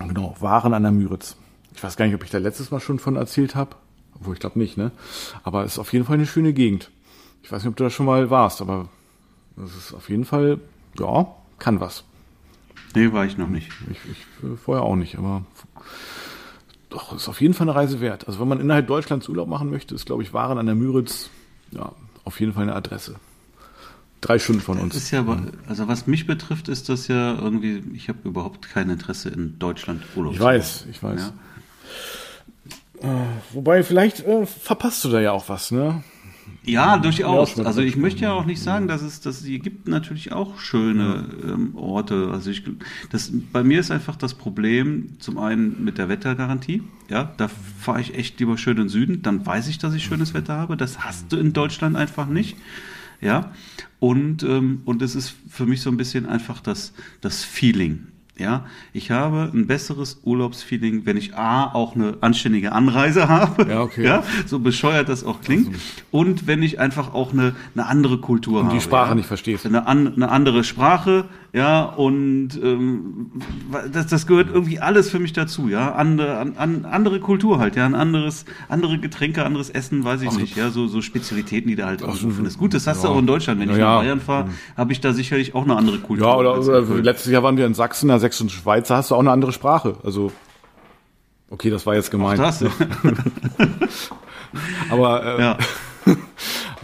genau, 0.01 0.35
Waren 0.41 0.75
an 0.75 0.83
der 0.83 0.91
Müritz. 0.91 1.37
Ich 1.73 1.85
weiß 1.85 1.97
gar 1.97 2.07
nicht, 2.07 2.17
ob 2.17 2.25
ich 2.25 2.31
da 2.31 2.39
letztes 2.39 2.73
Mal 2.73 2.81
schon 2.81 2.99
von 2.99 3.14
erzählt 3.14 3.55
habe. 3.55 3.77
Obwohl, 4.17 4.35
ich 4.35 4.41
glaube 4.41 4.59
nicht, 4.59 4.77
ne? 4.77 4.91
Aber 5.45 5.62
es 5.62 5.75
ist 5.75 5.79
auf 5.79 5.93
jeden 5.93 6.05
Fall 6.05 6.14
eine 6.14 6.27
schöne 6.27 6.53
Gegend. 6.53 6.91
Ich 7.45 7.53
weiß 7.53 7.62
nicht, 7.62 7.71
ob 7.71 7.77
du 7.77 7.85
da 7.85 7.91
schon 7.91 8.07
mal 8.07 8.29
warst, 8.29 8.61
aber 8.61 8.89
das 9.55 9.73
ist 9.77 9.95
auf 9.95 10.11
jeden 10.11 10.25
Fall, 10.25 10.59
ja, 10.99 11.29
kann 11.61 11.79
was. 11.79 12.03
Nee, 12.97 13.12
war 13.12 13.25
ich 13.25 13.39
noch 13.39 13.49
nicht. 13.49 13.71
Ich, 13.89 13.99
ich 14.11 14.51
äh, 14.51 14.57
vorher 14.57 14.83
auch 14.83 14.97
nicht, 14.97 15.17
aber 15.17 15.45
doch, 16.91 17.14
ist 17.14 17.28
auf 17.28 17.41
jeden 17.41 17.55
Fall 17.55 17.68
eine 17.68 17.76
Reise 17.76 18.01
wert. 18.01 18.26
Also 18.26 18.41
wenn 18.41 18.49
man 18.49 18.61
innerhalb 18.61 18.87
Deutschlands 18.87 19.28
Urlaub 19.28 19.49
machen 19.49 19.70
möchte, 19.70 19.95
ist, 19.95 20.07
glaube 20.07 20.22
ich, 20.22 20.32
Waren 20.32 20.59
an 20.59 20.66
der 20.66 20.74
Müritz, 20.74 21.30
ja, 21.72 21.93
auf 22.24 22.41
jeden 22.41 22.53
Fall 22.53 22.62
eine 22.64 22.74
Adresse. 22.74 23.16
Drei 24.20 24.39
Stunden 24.39 24.62
von 24.62 24.76
Das 24.76 24.84
uns. 24.84 24.97
ist 24.97 25.11
ja, 25.11 25.24
also 25.68 25.89
was 25.89 26.07
mich 26.07 26.26
betrifft, 26.26 26.68
ist 26.68 26.89
das 26.89 27.07
ja 27.09 27.34
irgendwie, 27.39 27.82
ich 27.95 28.09
habe 28.09 28.18
überhaupt 28.24 28.68
kein 28.68 28.89
Interesse 28.91 29.28
in 29.28 29.59
Deutschland 29.59 30.03
Urlaub 30.16 30.32
Ich 30.32 30.41
weiß, 30.41 30.87
ich 30.91 31.03
weiß. 31.03 31.32
Ja. 33.03 33.26
Wobei, 33.53 33.82
vielleicht 33.82 34.20
äh, 34.26 34.47
verpasst 34.47 35.05
du 35.05 35.11
da 35.11 35.20
ja 35.20 35.32
auch 35.32 35.49
was, 35.49 35.70
ne? 35.70 36.03
Ja, 36.64 36.99
durchaus. 36.99 37.61
Also 37.61 37.80
ich 37.80 37.97
möchte 37.97 38.22
ja 38.22 38.32
auch 38.32 38.44
nicht 38.44 38.61
sagen, 38.61 38.88
dass 38.88 39.01
es, 39.03 39.20
dass 39.20 39.40
es 39.40 39.47
hier 39.47 39.61
gibt 39.61 39.86
natürlich 39.86 40.32
auch 40.32 40.59
schöne 40.59 41.26
ähm, 41.44 41.76
Orte. 41.76 42.30
Also 42.32 42.51
ich, 42.51 42.64
das, 43.11 43.32
bei 43.53 43.62
mir 43.62 43.78
ist 43.78 43.92
einfach 43.92 44.16
das 44.16 44.34
Problem 44.34 45.11
zum 45.20 45.38
einen 45.38 45.84
mit 45.84 45.97
der 45.99 46.09
Wettergarantie. 46.09 46.82
Ja, 47.09 47.32
da 47.36 47.49
fahre 47.49 48.01
ich 48.01 48.14
echt 48.14 48.40
lieber 48.40 48.59
schön 48.59 48.76
in 48.76 48.84
den 48.84 48.88
Süden. 48.88 49.22
Dann 49.22 49.47
weiß 49.47 49.68
ich, 49.68 49.78
dass 49.78 49.94
ich 49.94 50.05
schönes 50.05 50.34
Wetter 50.34 50.57
habe. 50.57 50.76
Das 50.76 51.05
hast 51.05 51.32
du 51.32 51.36
in 51.36 51.53
Deutschland 51.53 51.97
einfach 51.97 52.26
nicht. 52.26 52.57
Ja, 53.20 53.53
und 54.01 54.42
ähm, 54.42 54.82
und 54.84 55.03
es 55.03 55.14
ist 55.14 55.34
für 55.49 55.66
mich 55.66 55.80
so 55.80 55.90
ein 55.90 55.97
bisschen 55.97 56.26
einfach 56.26 56.61
das 56.61 56.92
das 57.20 57.44
Feeling. 57.44 58.09
Ja, 58.39 58.66
ich 58.93 59.11
habe 59.11 59.51
ein 59.55 59.66
besseres 59.66 60.20
Urlaubsfeeling, 60.22 61.07
wenn 61.07 61.16
ich 61.16 61.34
A, 61.34 61.72
auch 61.72 61.95
eine 61.95 62.18
anständige 62.20 62.72
Anreise 62.72 63.28
habe. 63.30 63.66
Ja, 63.68 63.80
okay. 63.80 64.05
Ja, 64.05 64.24
so 64.45 64.59
bescheuert 64.59 65.09
das 65.09 65.24
auch 65.24 65.41
klingt. 65.41 65.74
Und 66.11 66.47
wenn 66.47 66.62
ich 66.62 66.78
einfach 66.78 67.14
auch 67.14 67.32
eine, 67.32 67.55
eine 67.74 67.87
andere 67.87 68.18
Kultur 68.18 68.61
Und 68.61 68.66
habe. 68.66 68.76
die 68.76 68.82
Sprache 68.82 69.11
ja. 69.11 69.14
nicht 69.14 69.26
verstehst. 69.26 69.64
Eine, 69.64 69.87
an, 69.87 70.14
eine 70.14 70.28
andere 70.28 70.64
Sprache, 70.64 71.24
ja, 71.57 71.84
und 71.84 72.50
ähm, 72.62 73.30
das, 73.90 74.09
das 74.09 74.26
gehört 74.26 74.48
irgendwie 74.52 74.78
alles 74.78 75.11
für 75.11 75.18
mich 75.18 75.32
dazu, 75.32 75.68
ja. 75.68 75.94
Andere, 75.94 76.36
an, 76.36 76.52
an, 76.57 76.84
andere 76.84 77.18
Kultur 77.18 77.59
halt, 77.59 77.76
ja, 77.76 77.86
ein 77.86 77.94
anderes, 77.94 78.44
andere 78.68 78.98
Getränke, 78.98 79.42
anderes 79.42 79.70
Essen, 79.70 80.04
weiß 80.04 80.20
ich 80.20 80.36
nicht, 80.36 80.57
ja, 80.57 80.68
so, 80.68 80.86
so 80.86 81.00
Spezialitäten, 81.00 81.68
die 81.68 81.76
da 81.76 81.86
halt 81.86 82.02
irgendwo 82.02 82.28
findest. 82.28 82.59
Gut, 82.59 82.74
das 82.74 82.86
hast 82.86 83.02
du 83.02 83.09
ja. 83.09 83.14
auch 83.14 83.18
in 83.18 83.26
Deutschland. 83.26 83.59
Wenn 83.59 83.70
ich 83.70 83.78
Ja, 83.78 83.84
nach 83.84 83.94
ja. 83.94 84.00
Bayern 84.02 84.20
fahre, 84.20 84.50
habe 84.76 84.92
ich 84.92 85.00
da 85.00 85.14
sicherlich 85.14 85.54
auch 85.54 85.64
eine 85.64 85.76
andere 85.76 85.98
Kultur. 85.98 86.26
Ja, 86.26 86.36
oder, 86.36 86.59
oder 86.59 86.82
letztes 86.82 87.32
Jahr 87.32 87.42
waren 87.42 87.57
wir 87.57 87.64
in 87.64 87.72
Sachsen, 87.72 88.04
in 88.04 88.09
der 88.09 88.20
sächsischen 88.20 88.50
Schweiz, 88.50 88.88
da 88.88 88.98
hast 88.98 89.11
du 89.11 89.14
auch 89.14 89.20
eine 89.20 89.30
andere 89.30 89.52
Sprache. 89.52 89.96
Also 90.04 90.32
Okay, 91.48 91.70
das 91.70 91.86
war 91.86 91.94
jetzt 91.94 92.11
gemeint. 92.11 92.38
Das, 92.38 92.62
Aber 94.90 95.24
äh, 95.24 95.40
ja. 95.40 95.59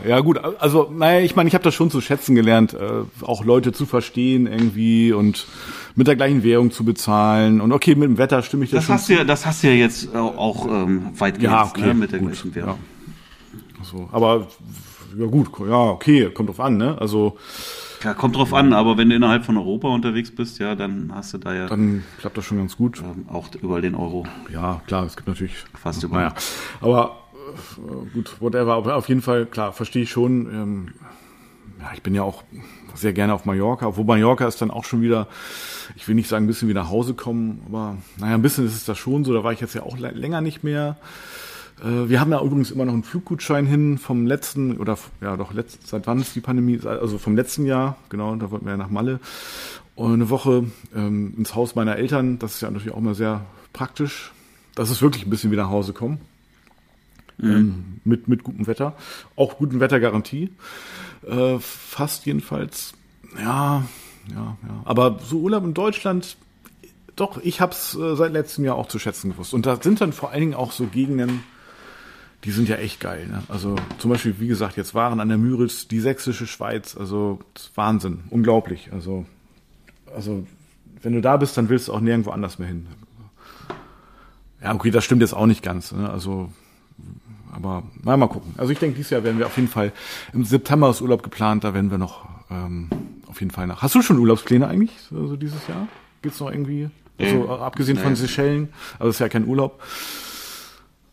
ja 0.06 0.20
gut, 0.20 0.38
also 0.38 0.92
naja, 0.96 1.20
ich 1.20 1.36
meine, 1.36 1.48
ich 1.48 1.54
habe 1.54 1.64
das 1.64 1.74
schon 1.74 1.90
zu 1.90 2.00
schätzen 2.00 2.34
gelernt, 2.34 2.74
äh, 2.74 3.02
auch 3.22 3.44
Leute 3.44 3.72
zu 3.72 3.86
verstehen 3.86 4.46
irgendwie 4.46 5.12
und 5.12 5.46
mit 5.94 6.06
der 6.06 6.16
gleichen 6.16 6.42
Währung 6.42 6.70
zu 6.70 6.84
bezahlen. 6.84 7.60
Und 7.60 7.72
okay, 7.72 7.94
mit 7.94 8.04
dem 8.04 8.18
Wetter 8.18 8.42
stimme 8.42 8.64
ich 8.64 8.70
das, 8.70 8.78
das 8.78 8.86
schon. 8.86 8.94
Hast 8.94 9.08
du 9.08 9.12
ja, 9.14 9.24
das 9.24 9.46
hast 9.46 9.62
du 9.62 9.68
ja 9.68 9.74
jetzt 9.74 10.14
auch 10.14 10.66
ähm, 10.66 11.10
weitgehend 11.18 11.52
ja, 11.52 11.64
okay, 11.64 11.86
ne, 11.86 11.94
mit 11.94 12.12
der 12.12 12.18
gut, 12.18 12.32
gleichen 12.32 12.54
Währung. 12.54 12.78
Ja. 13.78 13.84
So, 13.84 14.08
aber 14.12 14.46
ja 15.18 15.26
gut, 15.26 15.48
ja 15.68 15.90
okay, 15.90 16.30
kommt 16.30 16.48
drauf 16.48 16.60
an, 16.60 16.76
ne? 16.76 16.96
Also 16.98 17.36
ja, 18.02 18.14
kommt 18.14 18.36
drauf 18.36 18.52
an, 18.52 18.72
aber 18.72 18.96
wenn 18.96 19.10
du 19.10 19.16
innerhalb 19.16 19.44
von 19.44 19.56
Europa 19.56 19.88
unterwegs 19.88 20.34
bist, 20.34 20.58
ja, 20.58 20.74
dann 20.74 21.12
hast 21.14 21.34
du 21.34 21.38
da 21.38 21.54
ja. 21.54 21.66
Dann 21.66 22.02
klappt 22.18 22.36
das 22.36 22.44
schon 22.44 22.58
ganz 22.58 22.76
gut. 22.76 23.00
Ähm, 23.00 23.26
auch 23.32 23.48
überall 23.60 23.82
den 23.82 23.94
Euro. 23.94 24.26
Ja, 24.52 24.80
klar, 24.86 25.04
es 25.06 25.16
gibt 25.16 25.28
natürlich. 25.28 25.54
Fast 25.80 26.02
überall. 26.02 26.24
Naja, 26.24 26.34
aber 26.80 27.16
äh, 27.16 27.21
gut, 28.12 28.40
whatever. 28.40 28.76
Auf 28.96 29.08
jeden 29.08 29.22
Fall, 29.22 29.46
klar, 29.46 29.72
verstehe 29.72 30.02
ich 30.02 30.10
schon. 30.10 30.46
Ähm, 30.46 30.88
ja, 31.80 31.90
ich 31.94 32.02
bin 32.02 32.14
ja 32.14 32.22
auch 32.22 32.44
sehr 32.94 33.12
gerne 33.12 33.34
auf 33.34 33.44
Mallorca, 33.44 33.86
obwohl 33.86 34.04
Mallorca 34.04 34.46
ist 34.46 34.60
dann 34.62 34.70
auch 34.70 34.84
schon 34.84 35.02
wieder, 35.02 35.26
ich 35.96 36.06
will 36.06 36.14
nicht 36.14 36.28
sagen, 36.28 36.44
ein 36.44 36.46
bisschen 36.46 36.68
wie 36.68 36.74
nach 36.74 36.90
Hause 36.90 37.14
kommen, 37.14 37.62
aber 37.66 37.96
naja, 38.18 38.34
ein 38.34 38.42
bisschen 38.42 38.66
ist 38.66 38.74
es 38.74 38.84
da 38.84 38.94
schon 38.94 39.24
so. 39.24 39.32
Da 39.32 39.42
war 39.42 39.52
ich 39.52 39.60
jetzt 39.60 39.74
ja 39.74 39.82
auch 39.82 39.98
länger 39.98 40.40
nicht 40.40 40.62
mehr. 40.62 40.96
Äh, 41.82 42.08
wir 42.08 42.20
haben 42.20 42.30
ja 42.30 42.40
übrigens 42.40 42.70
immer 42.70 42.84
noch 42.84 42.92
einen 42.92 43.02
Fluggutschein 43.02 43.66
hin 43.66 43.98
vom 43.98 44.26
letzten, 44.26 44.76
oder 44.78 44.98
ja 45.20 45.36
doch, 45.36 45.52
letzt, 45.52 45.86
seit 45.88 46.06
wann 46.06 46.20
ist 46.20 46.34
die 46.36 46.40
Pandemie? 46.40 46.80
Also 46.84 47.18
vom 47.18 47.36
letzten 47.36 47.66
Jahr, 47.66 47.96
genau, 48.08 48.34
da 48.36 48.50
wollten 48.50 48.66
wir 48.66 48.72
ja 48.72 48.78
nach 48.78 48.90
Malle. 48.90 49.20
Und 49.94 50.14
eine 50.14 50.30
Woche 50.30 50.64
ähm, 50.94 51.34
ins 51.36 51.54
Haus 51.54 51.74
meiner 51.74 51.96
Eltern, 51.96 52.38
das 52.38 52.54
ist 52.54 52.60
ja 52.62 52.70
natürlich 52.70 52.94
auch 52.94 52.98
immer 52.98 53.14
sehr 53.14 53.44
praktisch. 53.72 54.32
Das 54.74 54.90
ist 54.90 55.02
wirklich 55.02 55.26
ein 55.26 55.30
bisschen 55.30 55.50
wie 55.50 55.56
nach 55.56 55.68
Hause 55.68 55.92
kommen. 55.92 56.18
Mhm. 57.38 57.50
Ähm, 57.50 58.00
mit, 58.04 58.28
mit 58.28 58.42
gutem 58.42 58.66
Wetter. 58.66 58.96
Auch 59.36 59.58
guten 59.58 59.80
Wettergarantie. 59.80 60.50
Äh, 61.26 61.58
fast 61.58 62.26
jedenfalls. 62.26 62.94
Ja, 63.38 63.84
ja, 64.30 64.56
ja. 64.62 64.82
Aber 64.84 65.18
so 65.22 65.40
Urlaub 65.40 65.64
in 65.64 65.74
Deutschland, 65.74 66.36
doch, 67.16 67.38
ich 67.42 67.60
habe 67.60 67.72
es 67.72 67.94
äh, 67.94 68.16
seit 68.16 68.32
letztem 68.32 68.64
Jahr 68.64 68.76
auch 68.76 68.88
zu 68.88 68.98
schätzen 68.98 69.30
gewusst. 69.30 69.54
Und 69.54 69.66
da 69.66 69.80
sind 69.80 70.00
dann 70.00 70.12
vor 70.12 70.30
allen 70.30 70.40
Dingen 70.40 70.54
auch 70.54 70.72
so 70.72 70.86
Gegenden, 70.86 71.42
die 72.44 72.50
sind 72.50 72.68
ja 72.68 72.76
echt 72.76 73.00
geil. 73.00 73.26
Ne? 73.28 73.42
Also 73.48 73.76
zum 73.98 74.10
Beispiel, 74.10 74.36
wie 74.40 74.48
gesagt, 74.48 74.76
jetzt 74.76 74.94
waren 74.94 75.20
an 75.20 75.28
der 75.28 75.38
Müritz 75.38 75.86
die 75.88 76.00
sächsische 76.00 76.46
Schweiz, 76.46 76.96
also 76.96 77.38
Wahnsinn, 77.74 78.24
unglaublich. 78.30 78.90
Also, 78.92 79.26
also 80.14 80.46
wenn 81.02 81.12
du 81.12 81.20
da 81.20 81.36
bist, 81.36 81.56
dann 81.56 81.68
willst 81.68 81.88
du 81.88 81.92
auch 81.92 82.00
nirgendwo 82.00 82.30
anders 82.30 82.58
mehr 82.58 82.68
hin. 82.68 82.86
Ja, 84.62 84.74
okay, 84.74 84.90
das 84.90 85.04
stimmt 85.04 85.22
jetzt 85.22 85.34
auch 85.34 85.46
nicht 85.46 85.62
ganz. 85.62 85.92
Ne? 85.92 86.08
Also, 86.08 86.52
aber 87.52 87.84
na, 88.02 88.16
mal 88.16 88.28
gucken. 88.28 88.54
Also 88.56 88.72
ich 88.72 88.78
denke, 88.78 88.96
dieses 88.96 89.10
Jahr 89.10 89.22
werden 89.22 89.38
wir 89.38 89.46
auf 89.46 89.56
jeden 89.56 89.68
Fall 89.68 89.92
im 90.32 90.44
September 90.44 90.90
ist 90.90 91.00
Urlaub 91.00 91.22
geplant, 91.22 91.64
da 91.64 91.74
werden 91.74 91.90
wir 91.90 91.98
noch 91.98 92.26
ähm, 92.50 92.88
auf 93.26 93.40
jeden 93.40 93.52
Fall 93.52 93.66
nach. 93.66 93.82
Hast 93.82 93.94
du 93.94 94.02
schon 94.02 94.18
Urlaubspläne 94.18 94.66
eigentlich, 94.66 94.92
also 95.14 95.36
dieses 95.36 95.66
Jahr? 95.68 95.86
Gibt's 96.22 96.40
noch 96.40 96.50
irgendwie? 96.50 96.88
Also, 97.18 97.44
äh, 97.44 97.48
abgesehen 97.48 97.96
nee. 97.96 98.02
von 98.02 98.16
Seychellen, 98.16 98.68
also 98.98 99.10
ist 99.10 99.18
ja 99.18 99.28
kein 99.28 99.46
Urlaub. 99.46 99.82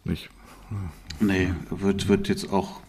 Nicht. 0.04 0.30
Nee, 1.20 1.54
wird, 1.70 2.08
wird 2.08 2.30
jetzt 2.30 2.52
auch, 2.52 2.80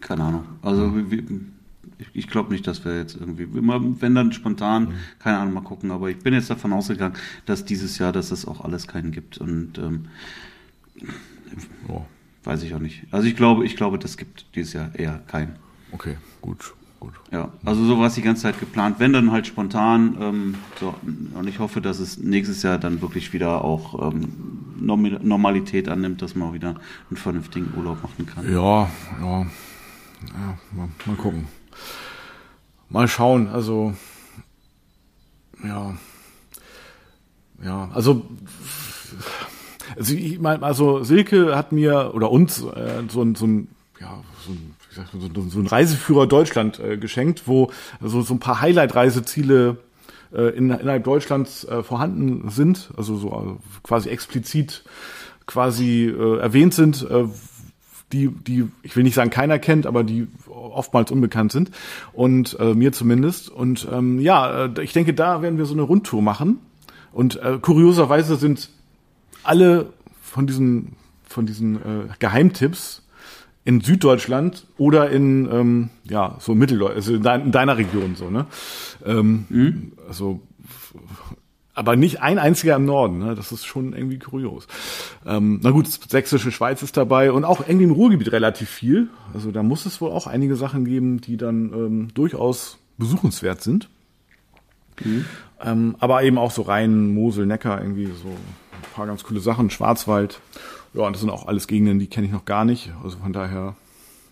keine 0.00 0.24
Ahnung. 0.24 0.44
Also 0.62 0.88
mhm. 0.88 1.52
ich, 1.98 2.06
ich 2.12 2.28
glaube 2.28 2.52
nicht, 2.52 2.66
dass 2.66 2.84
wir 2.84 2.98
jetzt 2.98 3.14
irgendwie, 3.14 3.44
immer, 3.44 3.80
wenn 4.00 4.14
dann 4.14 4.32
spontan, 4.32 4.84
mhm. 4.84 4.94
keine 5.20 5.38
Ahnung, 5.38 5.54
mal 5.54 5.62
gucken. 5.62 5.90
Aber 5.90 6.10
ich 6.10 6.18
bin 6.18 6.34
jetzt 6.34 6.50
davon 6.50 6.72
ausgegangen, 6.72 7.14
dass 7.46 7.64
dieses 7.64 7.98
Jahr, 7.98 8.12
dass 8.12 8.30
es 8.30 8.46
auch 8.46 8.64
alles 8.64 8.88
keinen 8.88 9.12
gibt. 9.12 9.38
Und 9.38 9.78
ähm, 9.78 10.06
oh. 11.88 12.02
Weiß 12.44 12.62
ich 12.62 12.74
auch 12.74 12.80
nicht. 12.80 13.04
Also 13.10 13.26
ich 13.26 13.36
glaube, 13.36 13.64
ich 13.64 13.76
glaube, 13.76 13.98
das 13.98 14.16
gibt 14.16 14.46
dieses 14.54 14.72
Jahr 14.72 14.94
eher 14.94 15.18
keinen. 15.26 15.56
Okay, 15.92 16.16
gut 16.40 16.74
gut. 17.02 17.14
Ja, 17.32 17.50
also 17.64 17.84
so 17.84 17.98
war 17.98 18.06
es 18.06 18.14
die 18.14 18.22
ganze 18.22 18.42
Zeit 18.42 18.60
geplant. 18.60 18.96
Wenn 19.00 19.12
dann 19.12 19.32
halt 19.32 19.46
spontan. 19.46 20.16
Ähm, 20.20 20.54
so, 20.78 20.94
und 21.34 21.48
ich 21.48 21.58
hoffe, 21.58 21.80
dass 21.80 21.98
es 21.98 22.18
nächstes 22.18 22.62
Jahr 22.62 22.78
dann 22.78 23.02
wirklich 23.02 23.32
wieder 23.32 23.64
auch 23.64 24.12
ähm, 24.12 24.28
Normalität 24.78 25.88
annimmt, 25.88 26.22
dass 26.22 26.36
man 26.36 26.48
auch 26.48 26.54
wieder 26.54 26.76
einen 27.10 27.16
vernünftigen 27.16 27.72
Urlaub 27.76 28.02
machen 28.02 28.26
kann. 28.26 28.50
Ja, 28.50 28.88
ja. 29.20 29.40
ja 29.40 30.58
mal, 30.70 30.88
mal 31.06 31.16
gucken. 31.16 31.48
Mal 32.88 33.08
schauen. 33.08 33.48
Also, 33.48 33.94
ja. 35.64 35.96
Ja, 37.64 37.90
also. 37.92 38.24
Also, 39.96 40.14
ich 40.14 40.38
meine, 40.40 40.62
also 40.62 41.02
Silke 41.02 41.56
hat 41.56 41.72
mir 41.72 42.12
oder 42.14 42.30
uns 42.30 42.62
äh, 42.62 43.02
so, 43.08 43.26
so 43.34 43.46
ein 43.46 43.68
ja, 44.00 44.22
so 44.44 44.52
ein 44.52 44.74
so, 45.50 45.60
ein 45.60 45.66
Reiseführer 45.66 46.26
Deutschland 46.26 46.78
äh, 46.78 46.96
geschenkt, 46.96 47.42
wo 47.46 47.70
so, 48.00 48.24
ein 48.28 48.40
paar 48.40 48.60
Highlight-Reiseziele 48.60 49.78
äh, 50.34 50.56
in, 50.56 50.70
innerhalb 50.70 51.04
Deutschlands 51.04 51.64
äh, 51.64 51.82
vorhanden 51.82 52.50
sind, 52.50 52.90
also 52.96 53.16
so 53.16 53.58
quasi 53.82 54.10
explizit 54.10 54.84
quasi 55.46 56.06
äh, 56.06 56.38
erwähnt 56.38 56.74
sind, 56.74 57.06
die, 58.12 58.28
die, 58.28 58.68
ich 58.82 58.94
will 58.94 59.04
nicht 59.04 59.14
sagen 59.14 59.30
keiner 59.30 59.58
kennt, 59.58 59.86
aber 59.86 60.04
die 60.04 60.28
oftmals 60.46 61.10
unbekannt 61.10 61.50
sind 61.50 61.70
und 62.12 62.58
äh, 62.60 62.74
mir 62.74 62.92
zumindest. 62.92 63.48
Und 63.48 63.88
ähm, 63.90 64.20
ja, 64.20 64.68
ich 64.80 64.92
denke, 64.92 65.14
da 65.14 65.40
werden 65.40 65.56
wir 65.56 65.64
so 65.64 65.72
eine 65.72 65.82
Rundtour 65.82 66.20
machen. 66.20 66.58
Und 67.12 67.36
äh, 67.42 67.58
kurioserweise 67.60 68.36
sind 68.36 68.68
alle 69.42 69.92
von 70.20 70.46
diesen 70.46 70.96
von 71.24 71.46
diesen 71.46 71.76
äh, 71.76 72.08
Geheimtipps 72.18 73.02
in 73.64 73.80
Süddeutschland 73.80 74.66
oder 74.76 75.10
in 75.10 75.48
ähm, 75.50 75.90
ja 76.04 76.36
so 76.40 76.54
Mitteldeutschland, 76.54 76.96
also 76.96 77.14
in, 77.14 77.22
dein, 77.22 77.40
in, 77.42 77.52
deiner 77.52 77.76
Region 77.76 78.14
so 78.16 78.30
ne? 78.30 78.46
Ähm, 79.04 79.46
mhm. 79.48 79.92
also 80.06 80.40
aber 81.74 81.96
nicht 81.96 82.20
ein 82.20 82.38
einziger 82.38 82.76
im 82.76 82.84
Norden 82.84 83.18
ne? 83.18 83.34
Das 83.34 83.52
ist 83.52 83.64
schon 83.64 83.92
irgendwie 83.92 84.18
kurios. 84.18 84.66
Ähm, 85.24 85.60
na 85.62 85.70
gut 85.70 85.86
sächsische 85.86 86.50
Schweiz 86.50 86.82
ist 86.82 86.96
dabei 86.96 87.32
und 87.32 87.44
auch 87.44 87.60
irgendwie 87.60 87.84
im 87.84 87.92
Ruhrgebiet 87.92 88.32
relativ 88.32 88.68
viel. 88.68 89.08
Also 89.32 89.52
da 89.52 89.62
muss 89.62 89.86
es 89.86 90.00
wohl 90.00 90.10
auch 90.10 90.26
einige 90.26 90.56
Sachen 90.56 90.84
geben 90.84 91.20
die 91.20 91.36
dann 91.36 91.72
ähm, 91.72 92.08
durchaus 92.14 92.78
besuchenswert 92.98 93.62
sind. 93.62 93.88
Mhm. 95.02 95.24
ähm, 95.64 95.96
aber 96.00 96.22
eben 96.22 96.36
auch 96.36 96.50
so 96.50 96.62
Rhein 96.62 97.14
Mosel 97.14 97.46
Neckar 97.46 97.80
irgendwie 97.80 98.06
so 98.06 98.36
ein 98.82 98.94
paar 98.94 99.06
ganz 99.06 99.24
coole 99.24 99.40
Sachen 99.40 99.70
Schwarzwald 99.70 100.40
ja, 100.94 101.06
und 101.06 101.14
das 101.14 101.20
sind 101.20 101.30
auch 101.30 101.46
alles 101.46 101.66
Gegenden, 101.66 101.98
die 101.98 102.06
kenne 102.06 102.26
ich 102.26 102.32
noch 102.32 102.44
gar 102.44 102.64
nicht. 102.64 102.92
Also 103.02 103.18
von 103.18 103.32
daher 103.32 103.74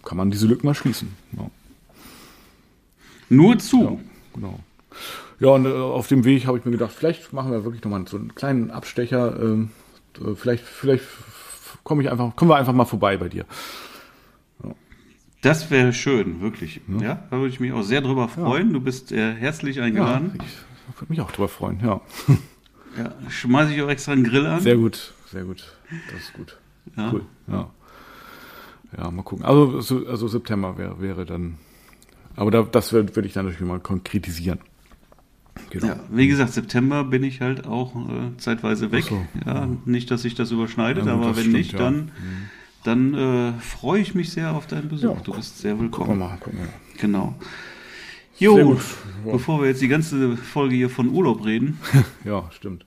kann 0.05 0.19
man 0.19 0.31
diese 0.31 0.47
Lücken 0.47 0.67
mal 0.67 0.75
schließen. 0.75 1.15
Ja. 1.37 1.51
Nur 3.31 3.59
zu. 3.59 3.83
Ja, 3.83 3.97
genau. 4.35 4.61
Ja, 5.39 5.49
und 5.51 5.65
äh, 5.65 5.71
auf 5.71 6.09
dem 6.09 6.25
Weg 6.25 6.47
habe 6.47 6.59
ich 6.59 6.65
mir 6.65 6.73
gedacht, 6.73 6.93
vielleicht 6.93 7.33
machen 7.33 7.51
wir 7.51 7.65
wirklich 7.65 7.83
nochmal 7.83 8.07
so 8.07 8.19
einen 8.19 8.35
kleinen 8.35 8.71
Abstecher. 8.71 9.41
Äh, 9.43 10.35
vielleicht, 10.35 10.65
vielleicht 10.65 11.05
komme 11.83 12.03
ich 12.03 12.11
einfach, 12.11 12.37
kommen 12.37 12.51
wir 12.51 12.57
einfach 12.57 12.75
mal 12.75 12.85
vorbei 12.85 13.17
bei 13.17 13.31
dir. 13.31 13.47
Ja. 14.63 14.75
Das 15.41 15.71
wäre 15.71 15.95
schön, 15.95 16.43
wirklich. 16.43 16.83
Ja. 16.89 17.03
ja. 17.03 17.25
da 17.31 17.39
würde 17.39 17.49
ich 17.49 17.61
mich 17.61 17.73
auch 17.73 17.83
sehr 17.83 18.03
drüber 18.03 18.29
freuen. 18.29 18.75
Du 18.75 18.81
bist 18.81 19.13
äh, 19.13 19.35
herzlich 19.35 19.81
eingeladen. 19.81 20.35
Ja, 20.37 20.45
ich 20.45 21.01
würde 21.01 21.11
mich 21.11 21.21
auch 21.23 21.33
drüber 21.33 21.49
freuen, 21.49 21.81
ja. 21.83 22.03
Ja, 22.97 23.13
schmeiße 23.29 23.75
ich 23.75 23.83
auch 23.83 23.89
extra 23.89 24.13
einen 24.13 24.25
Grill 24.25 24.47
an. 24.47 24.61
Sehr 24.61 24.77
gut, 24.77 25.13
sehr 25.31 25.45
gut. 25.45 25.65
Das 26.13 26.21
ist 26.21 26.33
gut. 26.33 26.59
Ja. 26.97 27.13
Cool. 27.13 27.23
Ja. 27.47 27.71
Ja, 28.97 29.11
mal 29.11 29.23
gucken. 29.23 29.45
Also, 29.45 30.07
also 30.07 30.29
September 30.29 30.77
wäre, 30.77 31.01
wäre 31.01 31.25
dann. 31.25 31.59
Aber 32.37 32.51
da, 32.51 32.63
das 32.63 32.93
würde 32.93 33.15
würd 33.15 33.27
ich 33.27 33.33
dann 33.33 33.47
natürlich 33.47 33.67
mal 33.67 33.81
konkretisieren. 33.81 34.59
Genau. 35.71 35.87
Ja, 35.87 36.01
wie 36.11 36.27
gesagt, 36.27 36.53
September 36.53 37.05
bin 37.05 37.23
ich 37.23 37.41
halt 37.41 37.67
auch 37.67 37.95
äh, 37.95 38.37
zeitweise 38.39 38.91
weg. 38.93 39.05
So, 39.05 39.25
ja, 39.45 39.55
ja, 39.55 39.69
Nicht, 39.85 40.11
dass 40.11 40.23
sich 40.23 40.35
das 40.35 40.51
überschneidet, 40.51 41.07
ja, 41.07 41.15
gut, 41.15 41.25
aber 41.25 41.37
wenn 41.37 41.43
stimmt, 41.43 41.57
nicht, 41.57 41.79
dann, 41.79 41.97
mhm. 41.97 42.11
dann 42.85 43.15
äh, 43.15 43.53
freue 43.61 44.01
ich 44.01 44.15
mich 44.15 44.31
sehr 44.33 44.53
auf 44.53 44.67
deinen 44.67 44.89
Besuch. 44.89 45.21
du 45.21 45.33
bist 45.35 45.59
sehr 45.59 45.79
willkommen. 45.79 46.09
Gucken 46.09 46.19
wir 46.21 46.29
mal, 46.29 46.39
gucken 46.39 46.59
wir 46.59 46.67
mal. 46.67 46.75
Genau. 46.99 47.35
Jo, 48.41 48.79
bevor 49.25 49.61
wir 49.61 49.69
jetzt 49.69 49.83
die 49.83 49.89
ganze 49.89 50.37
Folge 50.37 50.75
hier 50.75 50.91
von 50.91 51.09
Urlaub 51.11 51.45
reden. 51.45 51.79
ja, 52.25 52.51
stimmt. 52.53 52.87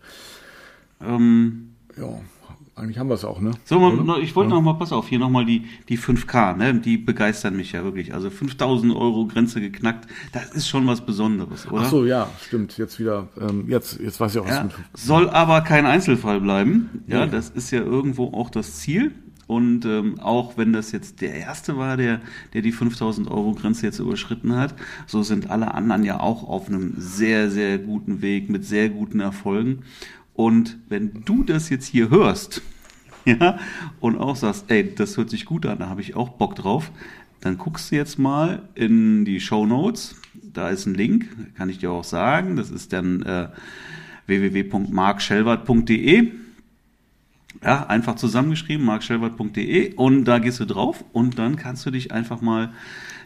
Ähm, 1.00 1.76
ja, 1.98 2.20
eigentlich 2.76 2.98
haben 2.98 3.08
wir 3.08 3.14
es 3.14 3.24
auch, 3.24 3.40
ne? 3.40 3.52
So, 3.66 3.78
man, 3.78 4.22
ich 4.22 4.36
wollte 4.36 4.50
ja. 4.50 4.56
noch 4.56 4.64
mal, 4.64 4.74
pass 4.74 4.92
auf, 4.92 5.08
hier 5.08 5.20
nochmal 5.20 5.46
die, 5.46 5.66
die 5.90 6.00
5K, 6.00 6.58
ne? 6.58 6.74
Die 6.74 6.98
begeistern 6.98 7.56
mich 7.56 7.74
ja 7.74 7.84
wirklich. 7.84 8.16
Also 8.16 8.32
5000 8.32 8.96
Euro 8.96 9.28
Grenze 9.28 9.62
geknackt, 9.62 10.08
das 10.32 10.50
ist 10.52 10.68
schon 10.68 10.88
was 10.88 11.06
Besonderes, 11.06 11.70
oder? 11.72 11.84
Ach 11.84 11.90
so, 11.90 12.04
ja, 12.04 12.28
stimmt. 12.42 12.76
Jetzt 12.80 13.00
wieder, 13.00 13.28
ähm, 13.40 13.66
jetzt, 13.68 14.00
jetzt 14.00 14.20
weiß 14.20 14.34
ich 14.34 14.42
auch, 14.42 14.48
was 14.48 14.56
ja, 14.56 14.70
Soll 14.96 15.30
aber 15.30 15.62
kein 15.62 15.86
Einzelfall 15.86 16.42
bleiben. 16.42 17.04
Ja, 17.06 17.26
nee. 17.26 17.32
das 17.32 17.52
ist 17.52 17.70
ja 17.70 17.82
irgendwo 17.82 18.34
auch 18.34 18.50
das 18.50 18.78
Ziel. 18.78 19.12
Und 19.54 19.86
ähm, 19.86 20.20
auch 20.20 20.58
wenn 20.58 20.74
das 20.74 20.92
jetzt 20.92 21.22
der 21.22 21.36
erste 21.36 21.78
war, 21.78 21.96
der, 21.96 22.22
der 22.54 22.64
die 22.64 22.72
5000 22.72 23.30
Euro 23.30 23.54
Grenze 23.54 23.86
jetzt 23.86 24.00
überschritten 24.00 24.56
hat, 24.56 24.74
so 25.06 25.22
sind 25.22 25.52
alle 25.52 25.76
anderen 25.76 26.04
ja 26.04 26.20
auch 26.20 26.50
auf 26.50 26.70
einem 26.70 26.96
sehr, 26.98 27.52
sehr 27.52 27.78
guten 27.78 28.24
Weg 28.24 28.50
mit 28.50 28.66
sehr 28.66 28.90
guten 28.90 29.20
Erfolgen. 29.20 29.84
Und 30.34 30.80
wenn 30.90 31.24
du 31.24 31.44
das 31.44 31.70
jetzt 31.70 31.86
hier 31.86 32.10
hörst, 32.10 32.64
ja, 33.26 33.60
und 34.00 34.18
auch 34.18 34.36
sagst, 34.36 34.66
ey, 34.70 34.96
das 34.96 35.18
hört 35.18 35.30
sich 35.30 35.46
gut 35.46 35.68
an, 35.68 35.78
da 35.78 35.88
habe 35.88 36.02
ich 36.02 36.16
auch 36.16 36.30
Bock 36.30 36.56
drauf, 36.56 36.92
dann 37.40 37.60
guckst 37.60 37.92
du 37.92 37.96
jetzt 37.96 38.18
mal 38.18 38.68
in 38.74 39.24
die 39.24 39.40
Show 39.40 39.68
Notes. 39.68 40.16
Da 40.34 40.70
ist 40.70 40.88
ein 40.88 40.96
Link, 40.96 41.28
kann 41.56 41.70
ich 41.70 41.78
dir 41.78 41.92
auch 41.92 42.04
sagen. 42.04 42.56
Das 42.56 42.72
ist 42.72 42.92
dann 42.92 43.22
äh, 43.22 43.50
www.markschellwart.de. 44.26 46.43
Ja, 47.64 47.86
einfach 47.88 48.16
zusammengeschrieben, 48.16 48.86
markschellwart.de 48.86 49.94
und 49.96 50.26
da 50.26 50.40
gehst 50.40 50.60
du 50.60 50.66
drauf 50.66 51.04
und 51.14 51.40
dann 51.40 51.56
kannst 51.56 51.86
du 51.86 51.92
dich 51.92 52.12
einfach 52.12 52.42
mal, 52.42 52.72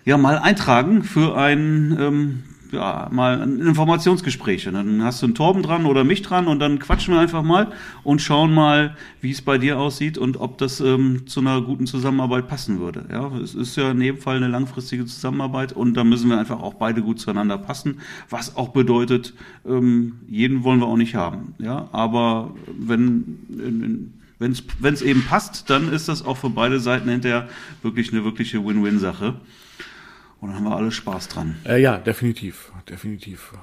ja, 0.06 0.18
mal 0.18 0.38
eintragen 0.38 1.04
für 1.04 1.36
ein 1.36 1.98
ähm, 2.00 2.44
ja, 2.72 3.08
mal 3.12 3.42
ein 3.42 3.60
Informationsgespräch. 3.60 4.68
Und 4.68 4.74
dann 4.74 5.04
hast 5.04 5.22
du 5.22 5.28
einen 5.28 5.36
Torben 5.36 5.64
dran 5.64 5.86
oder 5.86 6.04
mich 6.04 6.22
dran 6.22 6.48
und 6.48 6.60
dann 6.60 6.80
quatschen 6.80 7.14
wir 7.14 7.22
einfach 7.22 7.44
mal 7.44 7.72
und 8.04 8.22
schauen 8.22 8.54
mal, 8.54 8.96
wie 9.22 9.32
es 9.32 9.42
bei 9.42 9.58
dir 9.58 9.80
aussieht 9.80 10.18
und 10.18 10.40
ob 10.40 10.58
das 10.58 10.80
ähm, 10.80 11.28
zu 11.28 11.40
einer 11.40 11.62
guten 11.62 11.88
Zusammenarbeit 11.88 12.48
passen 12.48 12.80
würde. 12.80 13.06
Ja, 13.12 13.32
es 13.38 13.56
ist 13.56 13.76
ja 13.76 13.92
in 13.92 14.02
jedem 14.02 14.22
Fall 14.22 14.38
eine 14.38 14.48
langfristige 14.48 15.06
Zusammenarbeit 15.06 15.74
und 15.74 15.96
da 15.96 16.04
müssen 16.04 16.30
wir 16.30 16.40
einfach 16.40 16.62
auch 16.62 16.76
beide 16.76 17.02
gut 17.02 17.20
zueinander 17.20 17.58
passen, 17.58 18.00
was 18.30 18.56
auch 18.56 18.70
bedeutet, 18.70 19.34
ähm, 19.68 20.20
jeden 20.28 20.64
wollen 20.64 20.80
wir 20.80 20.88
auch 20.88 20.98
nicht 20.98 21.16
haben. 21.16 21.56
Ja, 21.60 21.90
aber 21.92 22.54
wenn 22.78 24.14
wenn 24.40 24.52
es 24.94 25.02
eben 25.02 25.24
passt, 25.26 25.70
dann 25.70 25.92
ist 25.92 26.10
das 26.10 26.24
auch 26.24 26.38
für 26.38 26.50
beide 26.50 26.80
Seiten 26.80 27.10
hinterher 27.10 27.50
wirklich 27.82 28.12
eine 28.14 28.24
wirkliche 28.24 28.64
Win-Win-Sache. 28.64 29.40
Und 30.40 30.50
dann 30.50 30.58
haben 30.58 30.66
wir 30.66 30.76
alle 30.76 30.92
Spaß 30.92 31.30
dran. 31.30 31.56
Äh, 31.66 31.82
ja, 31.82 31.98
definitiv. 31.98 32.72
Definitiv. 32.88 33.54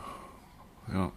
Ja. 0.93 1.13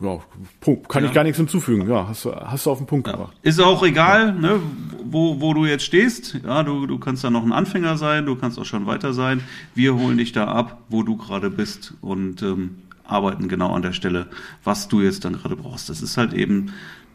Ja, 0.00 0.18
Punkt. 0.60 0.88
Kann 0.88 1.04
ja. 1.04 1.08
ich 1.08 1.14
gar 1.14 1.22
nichts 1.22 1.38
hinzufügen. 1.38 1.88
Ja, 1.88 2.08
hast 2.08 2.24
du, 2.24 2.34
hast 2.34 2.66
du 2.66 2.70
auf 2.70 2.78
den 2.78 2.88
Punkt 2.88 3.06
ja. 3.06 3.12
gebracht. 3.12 3.36
Ist 3.42 3.60
auch 3.60 3.84
egal, 3.84 4.26
ja. 4.26 4.32
ne, 4.32 4.60
wo, 5.04 5.40
wo 5.40 5.54
du 5.54 5.64
jetzt 5.64 5.84
stehst. 5.84 6.40
Ja, 6.44 6.64
du, 6.64 6.86
du 6.86 6.98
kannst 6.98 7.22
da 7.22 7.30
noch 7.30 7.44
ein 7.44 7.52
Anfänger 7.52 7.96
sein, 7.96 8.26
du 8.26 8.34
kannst 8.34 8.58
auch 8.58 8.64
schon 8.64 8.86
weiter 8.86 9.12
sein. 9.12 9.42
Wir 9.76 9.94
holen 9.94 10.18
dich 10.18 10.32
da 10.32 10.48
ab, 10.48 10.82
wo 10.88 11.04
du 11.04 11.16
gerade 11.16 11.50
bist 11.50 11.94
und 12.00 12.42
ähm, 12.42 12.78
arbeiten 13.04 13.48
genau 13.48 13.72
an 13.74 13.82
der 13.82 13.92
Stelle, 13.92 14.26
was 14.64 14.88
du 14.88 15.00
jetzt 15.00 15.24
dann 15.24 15.34
gerade 15.34 15.54
brauchst. 15.54 15.88
Das 15.88 16.02
ist 16.02 16.16
halt 16.16 16.32
eben 16.32 16.72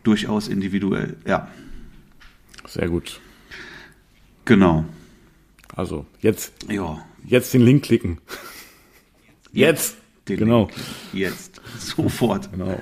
durchaus 0.08 0.48
individuell, 0.48 1.18
ja. 1.26 1.52
Sehr 2.66 2.88
gut. 2.88 3.20
Genau. 4.46 4.86
Also 5.76 6.06
jetzt, 6.22 6.54
ja. 6.70 7.06
jetzt 7.26 7.54
den 7.54 7.62
Link 7.62 7.84
klicken. 7.84 8.20
Jetzt. 9.52 9.98
Den 10.28 10.38
genau. 10.38 10.68
Link. 10.68 10.74
Jetzt. 11.14 11.62
Sofort. 11.78 12.50
Genau. 12.52 12.82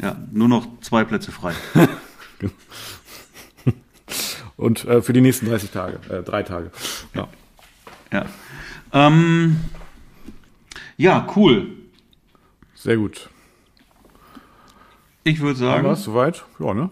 Ja, 0.00 0.16
nur 0.30 0.48
noch 0.48 0.66
zwei 0.82 1.04
Plätze 1.04 1.32
frei. 1.32 1.54
Und 4.56 4.84
äh, 4.84 5.00
für 5.00 5.14
die 5.14 5.22
nächsten 5.22 5.46
30 5.46 5.70
Tage, 5.70 6.00
äh, 6.14 6.22
drei 6.22 6.42
Tage. 6.42 6.70
Ja. 7.14 7.28
Ja. 8.12 8.26
Ähm, 8.92 9.60
ja, 10.98 11.26
cool. 11.34 11.68
Sehr 12.74 12.98
gut. 12.98 13.30
Ich 15.30 15.40
würde 15.40 15.58
sagen. 15.58 15.84
Haben 15.84 15.92
wir 15.92 15.96
soweit? 15.96 16.44
Ja, 16.58 16.74
ne? 16.74 16.90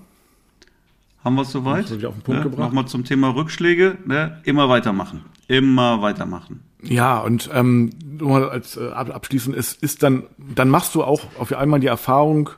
Haben 1.24 1.34
wir 1.34 1.42
es 1.42 1.50
soweit? 1.50 1.84
Auf 1.84 1.98
den 1.98 2.00
Punkt 2.00 2.28
ne? 2.28 2.42
gebracht. 2.42 2.60
Nochmal 2.60 2.86
zum 2.86 3.04
Thema 3.04 3.34
Rückschläge. 3.34 3.98
Ne? 4.06 4.40
Immer 4.44 4.68
weitermachen. 4.68 5.24
Immer 5.48 6.02
weitermachen. 6.02 6.60
Ja, 6.82 7.18
und 7.18 7.50
ähm, 7.52 7.90
nur 8.00 8.52
als 8.52 8.76
äh, 8.76 8.90
abschließend 8.90 9.56
ist, 9.56 9.82
ist 9.82 10.04
dann, 10.04 10.22
dann 10.38 10.68
machst 10.68 10.94
du 10.94 11.02
auch 11.02 11.22
auf 11.38 11.52
einmal 11.52 11.80
die 11.80 11.88
Erfahrung, 11.88 12.50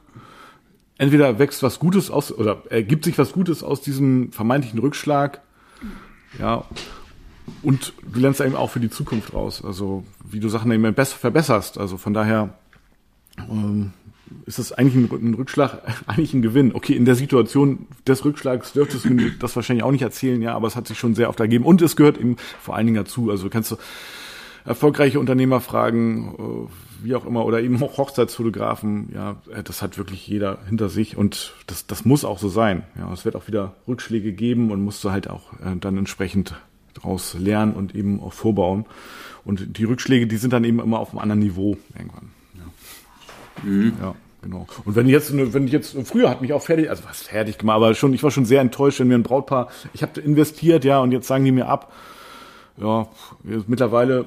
entweder 0.99 1.39
wächst 1.39 1.63
was 1.63 1.79
Gutes 1.79 2.11
aus 2.11 2.31
oder 2.31 2.63
ergibt 2.69 3.07
sich 3.07 3.17
was 3.17 3.33
Gutes 3.33 3.63
aus 3.63 3.81
diesem 3.81 4.33
vermeintlichen 4.33 4.79
Rückschlag, 4.79 5.41
ja, 6.39 6.65
und 7.63 7.95
du 8.03 8.21
lernst 8.21 8.43
eben 8.43 8.55
auch 8.55 8.71
für 8.71 8.81
die 8.81 8.91
Zukunft 8.91 9.33
raus, 9.33 9.65
also 9.65 10.05
wie 10.23 10.41
du 10.41 10.51
Sachen 10.51 10.71
eben 10.71 10.95
besser 10.95 11.17
verbesserst. 11.17 11.79
Also 11.79 11.97
von 11.97 12.13
daher 12.13 12.51
ähm, 13.39 13.93
ist 14.47 14.59
das 14.59 14.73
eigentlich 14.73 15.11
ein, 15.11 15.35
Rückschlag, 15.35 15.83
eigentlich 16.07 16.35
ein 16.35 16.43
Gewinn. 16.43 16.75
Okay, 16.75 16.95
in 16.95 17.05
der 17.05 17.15
Situation 17.15 17.87
des 18.07 18.25
Rückschlags 18.25 18.73
dürftest 18.73 19.05
du 19.05 19.11
mir 19.11 19.31
das 19.39 19.57
wahrscheinlich 19.57 19.85
auch 19.85 19.93
nicht 19.93 20.03
erzählen, 20.03 20.41
ja, 20.43 20.55
aber 20.55 20.69
es 20.69 20.77
hat 20.77 20.87
sich 20.87 20.99
schon 20.99 21.15
sehr 21.15 21.29
oft 21.29 21.41
ergeben. 21.41 21.65
Und 21.65 21.83
es 21.83 21.97
gehört 21.97 22.19
eben 22.19 22.37
vor 22.61 22.77
allen 22.77 22.87
Dingen 22.87 22.97
dazu. 22.97 23.31
Also 23.31 23.49
kannst 23.49 23.71
du 23.71 23.77
erfolgreiche 24.65 25.21
Unternehmer 25.21 25.61
fragen, 25.61 26.35
äh, 26.39 27.05
wie 27.05 27.15
auch 27.15 27.27
immer, 27.27 27.45
oder 27.45 27.61
eben 27.61 27.83
auch 27.83 27.97
Hochzeitsfotografen, 27.97 29.11
ja, 29.15 29.37
äh, 29.55 29.63
das 29.63 29.83
hat 29.83 29.99
wirklich 29.99 30.27
jeder 30.27 30.59
hinter 30.67 30.89
sich 30.89 31.17
und 31.17 31.55
das, 31.67 31.87
das 31.87 32.05
muss 32.05 32.25
auch 32.25 32.39
so 32.39 32.49
sein. 32.49 32.85
Ja, 32.99 33.13
es 33.13 33.25
wird 33.25 33.37
auch 33.37 33.47
wieder 33.47 33.75
Rückschläge 33.89 34.33
geben 34.33 34.71
und 34.71 34.83
musst 34.83 35.03
du 35.05 35.11
halt 35.11 35.29
auch 35.29 35.53
äh, 35.55 35.77
dann 35.81 35.97
entsprechend 35.97 36.55
daraus 36.95 37.35
lernen 37.35 37.73
und 37.73 37.95
eben 37.95 38.21
auch 38.21 38.33
vorbauen. 38.33 38.85
Und 39.45 39.79
die 39.79 39.85
Rückschläge, 39.85 40.27
die 40.27 40.37
sind 40.37 40.53
dann 40.53 40.65
eben 40.65 40.81
immer 40.81 40.99
auf 40.99 41.11
einem 41.11 41.21
anderen 41.21 41.41
Niveau 41.41 41.79
irgendwann. 41.97 42.31
Mhm. 43.63 43.95
Ja, 44.01 44.15
genau. 44.43 44.67
Und 44.85 44.97
wenn 44.97 45.09
jetzt, 45.09 45.33
wenn 45.35 45.67
ich 45.67 45.73
jetzt, 45.73 45.97
früher 46.05 46.31
hat 46.31 46.41
mich 46.41 46.53
auch 46.53 46.63
fertig, 46.63 46.91
also 46.91 47.05
was 47.05 47.23
fertig 47.23 47.59
gemacht, 47.59 47.77
aber 47.77 47.95
schon, 47.95 48.15
ich 48.15 48.23
war 48.23 48.31
schon 48.31 48.45
sehr 48.45 48.61
enttäuscht, 48.61 49.01
wenn 49.01 49.09
mir 49.09 49.15
ein 49.17 49.23
Brautpaar, 49.23 49.69
ich 49.93 50.03
habe 50.03 50.21
investiert, 50.21 50.85
ja, 50.85 51.01
und 51.01 51.13
jetzt 51.13 51.27
sagen 51.27 51.45
die 51.45 51.53
mir 51.53 51.67
ab. 51.67 51.93
Ja, 52.77 53.09
mittlerweile 53.67 54.25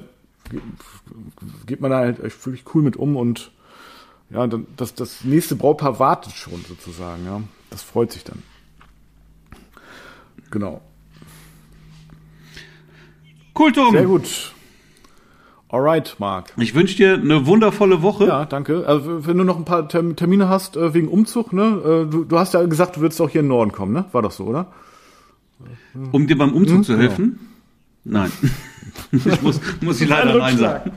geht 1.66 1.80
man 1.80 1.90
da 1.90 1.98
halt 1.98 2.22
wirklich 2.22 2.64
cool 2.74 2.82
mit 2.82 2.96
um 2.96 3.16
und 3.16 3.50
ja, 4.30 4.46
dann, 4.46 4.66
das, 4.76 4.94
das 4.94 5.24
nächste 5.24 5.56
Brautpaar 5.56 5.98
wartet 5.98 6.32
schon 6.32 6.64
sozusagen, 6.68 7.24
ja. 7.24 7.40
Das 7.70 7.82
freut 7.82 8.12
sich 8.12 8.24
dann. 8.24 8.42
Genau. 10.50 10.80
Cool, 13.58 13.72
Tom. 13.72 13.92
Sehr 13.92 14.06
gut. 14.06 14.53
Alright, 15.68 16.16
Marc. 16.18 16.52
Ich 16.58 16.74
wünsche 16.74 16.96
dir 16.96 17.14
eine 17.14 17.46
wundervolle 17.46 18.02
Woche. 18.02 18.26
Ja, 18.26 18.44
danke. 18.44 18.86
Also, 18.86 19.26
wenn 19.26 19.38
du 19.38 19.44
noch 19.44 19.56
ein 19.56 19.64
paar 19.64 19.88
Termine 19.88 20.48
hast 20.48 20.76
äh, 20.76 20.94
wegen 20.94 21.08
Umzug, 21.08 21.52
ne? 21.52 21.62
Äh, 22.06 22.10
du, 22.10 22.24
du, 22.24 22.38
hast 22.38 22.54
ja 22.54 22.64
gesagt, 22.64 22.96
du 22.96 23.00
würdest 23.00 23.20
auch 23.20 23.30
hier 23.30 23.40
in 23.40 23.46
den 23.46 23.50
Norden 23.50 23.72
kommen, 23.72 23.92
ne? 23.92 24.04
War 24.12 24.22
doch 24.22 24.30
so, 24.30 24.44
oder? 24.44 24.72
Um 26.12 26.26
dir 26.26 26.36
beim 26.36 26.52
Umzug 26.52 26.76
hm? 26.76 26.84
zu 26.84 26.98
helfen? 26.98 27.40
Genau. 28.04 28.20
Nein. 28.20 28.32
ich 29.12 29.42
muss, 29.42 29.60
muss 29.80 30.00
ich 30.00 30.08
leider 30.08 30.38
Nein 30.38 30.58
sagen. 30.58 30.92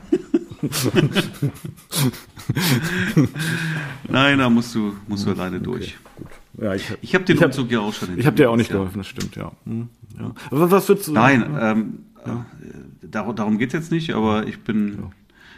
Nein, 4.08 4.38
da 4.38 4.50
musst 4.50 4.74
du, 4.74 4.94
musst 5.06 5.26
du 5.26 5.30
alleine 5.30 5.56
okay, 5.56 5.64
durch. 5.64 5.96
Gut. 6.16 6.26
Ja, 6.60 6.74
ich 6.74 6.92
ich 7.00 7.14
habe 7.14 7.24
den 7.24 7.36
ich 7.36 7.44
Umzug 7.44 7.66
hab, 7.66 7.72
ja 7.72 7.80
auch 7.80 7.94
schon 7.94 8.18
Ich 8.18 8.26
habe 8.26 8.36
dir 8.36 8.50
auch 8.50 8.56
nicht 8.56 8.70
geholfen, 8.70 8.98
das 8.98 9.06
stimmt, 9.06 9.36
ja. 9.36 9.52
Hm, 9.64 9.88
ja. 10.18 10.32
Was, 10.50 10.70
was 10.70 10.88
würdest 10.88 11.08
du 11.08 11.12
Nein, 11.12 11.56
ähm, 11.60 11.98
ja. 12.26 12.46
Dar 13.02 13.32
darum 13.34 13.58
geht 13.58 13.68
es 13.68 13.74
jetzt 13.74 13.92
nicht, 13.92 14.14
aber 14.14 14.46
ich 14.46 14.62
bin. 14.64 14.98
Ja. 15.00 15.10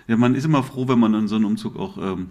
ja. 0.08 0.16
man 0.16 0.34
ist 0.34 0.44
immer 0.44 0.62
froh, 0.62 0.88
wenn 0.88 0.98
man 0.98 1.14
in 1.14 1.28
so 1.28 1.36
einem 1.36 1.46
Umzug 1.46 1.76
auch 1.78 1.96
ähm, 1.98 2.28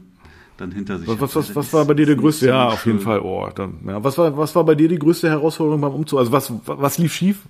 dann 0.57 0.71
hinter 0.71 0.99
sich 0.99 1.07
was, 1.07 1.19
hat. 1.19 1.35
Was, 1.35 1.55
was 1.55 1.73
war 1.73 1.85
bei 1.85 1.93
dir 1.93 2.05
der 2.05 2.15
größte? 2.15 2.47
Ja, 2.47 2.67
auf 2.67 2.85
jeden 2.85 2.99
Fall. 2.99 3.19
Oh, 3.21 3.49
dann, 3.53 3.79
ja. 3.85 4.03
was, 4.03 4.17
war, 4.17 4.35
was 4.37 4.55
war 4.55 4.63
bei 4.63 4.75
dir 4.75 4.87
die 4.87 4.99
größte 4.99 5.29
Herausforderung 5.29 5.81
beim 5.81 5.93
Umzug? 5.93 6.19
Also 6.19 6.31
was, 6.31 6.51
was 6.65 6.97
lief 6.97 7.13
schief? 7.13 7.43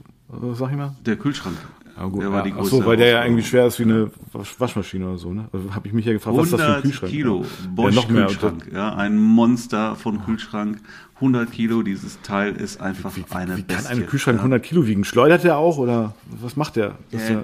Sag 0.53 0.71
ich 0.71 0.77
mal. 0.77 0.95
Der 1.05 1.15
Kühlschrank. 1.15 1.57
Ja, 1.99 2.05
gut. 2.05 2.23
Der 2.23 2.43
die 2.43 2.53
Ach 2.57 2.63
so, 2.63 2.85
weil 2.85 2.95
der 2.95 3.07
ja 3.07 3.23
irgendwie 3.25 3.43
schwer 3.43 3.67
ist 3.67 3.77
wie 3.79 3.83
eine 3.83 4.09
Waschmaschine 4.57 5.05
oder 5.05 5.17
so, 5.17 5.33
ne? 5.33 5.49
Also 5.51 5.75
habe 5.75 5.85
ich 5.87 5.93
mich 5.93 6.05
ja 6.05 6.13
gefragt, 6.13 6.37
was 6.37 6.45
ist 6.45 6.53
das 6.53 6.61
für 6.61 6.75
ein 6.75 6.81
Kühlschrank? 6.81 7.11
Kilo 7.11 7.45
Bosch 7.75 7.95
ja. 7.95 8.01
Kühlschrank, 8.03 8.71
ja, 8.73 8.95
ein 8.95 9.17
Monster 9.17 9.95
von 9.95 10.23
Kühlschrank. 10.23 10.79
100 11.15 11.51
Kilo, 11.51 11.81
dieses 11.81 12.21
Teil 12.21 12.55
ist 12.55 12.79
einfach 12.79 13.17
wie, 13.17 13.25
wie, 13.29 13.35
eine 13.35 13.57
Wie 13.57 13.63
kann 13.63 13.85
ein 13.87 14.07
Kühlschrank 14.07 14.37
ja. 14.37 14.43
100 14.43 14.63
Kilo 14.63 14.87
wiegen? 14.87 15.03
Schleudert 15.03 15.43
der 15.43 15.57
auch 15.57 15.77
oder 15.77 16.15
was 16.29 16.55
macht 16.55 16.77
der? 16.77 16.95
Er 17.11 17.43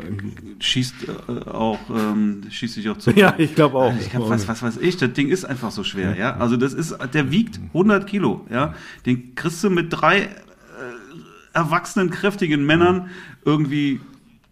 schießt 0.60 0.96
äh, 1.28 1.50
auch, 1.50 1.80
ähm, 1.90 2.44
schießt 2.50 2.76
sich 2.76 2.90
auch 2.90 2.98
zu. 3.00 3.12
Ja, 3.12 3.34
ich 3.38 3.54
glaube 3.56 3.78
auch. 3.78 3.94
Ich 4.00 4.12
glaub, 4.12 4.30
was, 4.30 4.48
was 4.48 4.64
weiß 4.64 4.78
ich, 4.78 4.96
das 4.96 5.12
Ding 5.12 5.28
ist 5.28 5.44
einfach 5.44 5.72
so 5.72 5.84
schwer, 5.84 6.18
ja. 6.18 6.38
Also 6.38 6.56
das 6.56 6.74
ist, 6.74 6.96
der 7.14 7.32
wiegt 7.32 7.60
100 7.74 8.08
Kilo, 8.08 8.46
ja. 8.50 8.74
Den 9.06 9.36
kriegst 9.36 9.62
du 9.62 9.70
mit 9.70 9.88
drei 9.90 10.20
äh, 10.20 10.28
erwachsenen, 11.52 12.10
kräftigen 12.10 12.66
Männern 12.66 13.10
irgendwie 13.44 14.00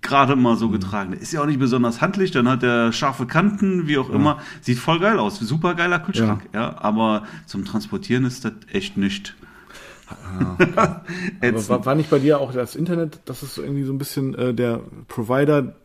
gerade 0.03 0.35
mal 0.35 0.55
so 0.55 0.69
getragen. 0.69 1.13
Ist 1.13 1.33
ja 1.33 1.41
auch 1.41 1.45
nicht 1.45 1.59
besonders 1.59 2.01
handlich, 2.01 2.31
dann 2.31 2.47
hat 2.47 2.61
er 2.63 2.91
scharfe 2.91 3.25
Kanten, 3.25 3.87
wie 3.87 3.97
auch 3.97 4.09
ja. 4.09 4.15
immer. 4.15 4.39
Sieht 4.61 4.77
voll 4.77 4.99
geil 4.99 5.17
aus, 5.17 5.39
super 5.39 5.73
geiler 5.73 5.99
Kühlschrank, 5.99 6.49
ja. 6.53 6.61
ja. 6.61 6.75
Aber 6.77 7.23
zum 7.45 7.65
Transportieren 7.65 8.25
ist 8.25 8.45
das 8.45 8.53
echt 8.71 8.97
nicht. 8.97 9.35
Ja, 10.39 11.01
Aber 11.41 11.69
war, 11.69 11.85
war, 11.85 11.95
nicht 11.95 12.09
bei 12.09 12.19
dir 12.19 12.39
auch 12.39 12.53
das 12.53 12.75
Internet, 12.75 13.21
das 13.25 13.41
ist 13.41 13.57
irgendwie 13.57 13.83
so 13.83 13.91
ein 13.93 13.97
bisschen 13.97 14.35
äh, 14.35 14.53
der 14.53 14.81
Provider, 15.07 15.75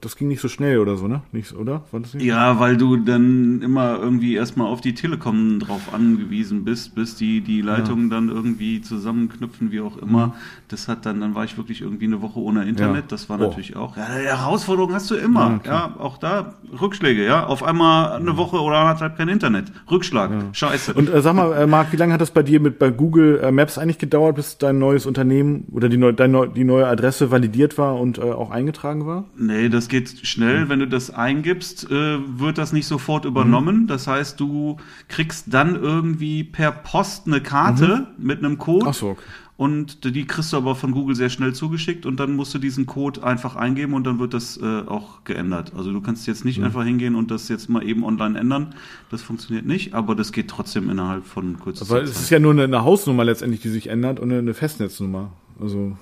das 0.00 0.16
ging 0.16 0.26
nicht 0.26 0.40
so 0.40 0.48
schnell 0.48 0.78
oder 0.78 0.96
so, 0.96 1.06
ne? 1.06 1.22
Nicht, 1.30 1.54
oder? 1.54 1.82
Nicht? 1.92 2.20
Ja, 2.22 2.58
weil 2.58 2.76
du 2.76 2.96
dann 2.96 3.62
immer 3.62 3.98
irgendwie 4.00 4.34
erstmal 4.34 4.66
auf 4.66 4.80
die 4.80 4.94
Telekom 4.94 5.60
drauf 5.60 5.94
angewiesen 5.94 6.64
bist, 6.64 6.96
bis 6.96 7.14
die 7.14 7.40
die 7.40 7.60
Leitungen 7.60 8.10
ja. 8.10 8.16
dann 8.16 8.30
irgendwie 8.30 8.80
zusammenknüpfen, 8.80 9.70
wie 9.70 9.80
auch 9.80 9.96
immer. 9.96 10.28
Mhm. 10.28 10.32
Das 10.68 10.88
hat 10.88 11.06
dann, 11.06 11.20
dann 11.20 11.36
war 11.36 11.44
ich 11.44 11.56
wirklich 11.56 11.82
irgendwie 11.82 12.06
eine 12.06 12.20
Woche 12.20 12.40
ohne 12.40 12.64
Internet. 12.64 13.02
Ja. 13.02 13.08
Das 13.08 13.28
war 13.30 13.38
oh. 13.38 13.44
natürlich 13.44 13.76
auch. 13.76 13.96
Ja, 13.96 14.06
Herausforderung 14.06 14.92
hast 14.92 15.10
du 15.12 15.14
immer. 15.14 15.60
Ja, 15.64 15.72
ja, 15.72 15.96
auch 16.00 16.18
da 16.18 16.54
Rückschläge, 16.80 17.24
ja. 17.24 17.46
Auf 17.46 17.62
einmal 17.62 18.12
eine 18.12 18.36
Woche 18.36 18.60
oder 18.60 18.78
anderthalb 18.78 19.16
kein 19.16 19.28
Internet. 19.28 19.70
Rückschlag. 19.88 20.32
Scheiße. 20.52 20.94
Und 20.94 21.08
äh, 21.08 21.22
sag 21.22 21.34
mal, 21.34 21.52
äh, 21.52 21.66
Marc, 21.68 21.92
wie 21.92 21.96
lange 21.96 22.12
hat 22.12 22.20
das 22.20 22.32
bei 22.32 22.42
dir 22.42 22.58
mit 22.58 22.80
bei 22.80 22.90
Google 22.90 23.38
äh, 23.40 23.52
Maps 23.52 23.78
eigentlich 23.78 23.98
gedauert, 23.98 24.34
bis 24.34 24.58
dein 24.58 24.80
neues 24.80 25.06
Unternehmen 25.06 25.68
oder 25.70 25.88
die, 25.88 25.96
neu, 25.96 26.12
dein, 26.12 26.34
die 26.54 26.64
neue 26.64 26.88
Adresse 26.88 27.30
validiert 27.30 27.78
war 27.78 28.00
und 28.00 28.18
äh, 28.18 28.22
auch 28.22 28.50
eingetragen 28.50 29.06
war? 29.06 29.26
Nee, 29.46 29.68
das 29.68 29.88
geht 29.88 30.26
schnell. 30.26 30.64
Mhm. 30.64 30.68
Wenn 30.68 30.78
du 30.80 30.88
das 30.88 31.10
eingibst, 31.10 31.90
äh, 31.90 32.18
wird 32.38 32.58
das 32.58 32.72
nicht 32.72 32.86
sofort 32.86 33.24
übernommen. 33.24 33.82
Mhm. 33.82 33.86
Das 33.86 34.06
heißt, 34.06 34.38
du 34.40 34.78
kriegst 35.08 35.52
dann 35.52 35.76
irgendwie 35.76 36.44
per 36.44 36.72
Post 36.72 37.26
eine 37.26 37.40
Karte 37.40 38.08
mhm. 38.16 38.26
mit 38.26 38.38
einem 38.38 38.58
Code. 38.58 38.86
Ach 38.88 38.94
so, 38.94 39.10
okay. 39.10 39.22
Und 39.56 40.04
die 40.04 40.26
kriegst 40.26 40.52
du 40.52 40.56
aber 40.56 40.74
von 40.74 40.90
Google 40.90 41.14
sehr 41.14 41.28
schnell 41.28 41.52
zugeschickt 41.52 42.06
und 42.06 42.18
dann 42.18 42.34
musst 42.34 42.52
du 42.54 42.58
diesen 42.58 42.86
Code 42.86 43.22
einfach 43.22 43.54
eingeben 43.54 43.94
und 43.94 44.04
dann 44.04 44.18
wird 44.18 44.34
das 44.34 44.56
äh, 44.56 44.82
auch 44.86 45.22
geändert. 45.22 45.72
Also 45.76 45.92
du 45.92 46.00
kannst 46.00 46.26
jetzt 46.26 46.44
nicht 46.44 46.58
mhm. 46.58 46.64
einfach 46.64 46.82
hingehen 46.82 47.14
und 47.14 47.30
das 47.30 47.48
jetzt 47.48 47.68
mal 47.68 47.86
eben 47.86 48.04
online 48.04 48.36
ändern. 48.36 48.74
Das 49.12 49.22
funktioniert 49.22 49.64
nicht, 49.64 49.94
aber 49.94 50.16
das 50.16 50.32
geht 50.32 50.48
trotzdem 50.48 50.90
innerhalb 50.90 51.24
von 51.24 51.60
kurzer 51.60 51.84
Zeit. 51.84 51.98
Aber 51.98 52.02
es 52.02 52.20
ist 52.20 52.30
ja 52.30 52.40
nur 52.40 52.52
eine 52.52 52.82
Hausnummer 52.82 53.22
letztendlich, 53.24 53.60
die 53.60 53.68
sich 53.68 53.86
ändert 53.86 54.18
und 54.18 54.32
eine 54.32 54.54
Festnetznummer. 54.54 55.30
Also 55.60 55.96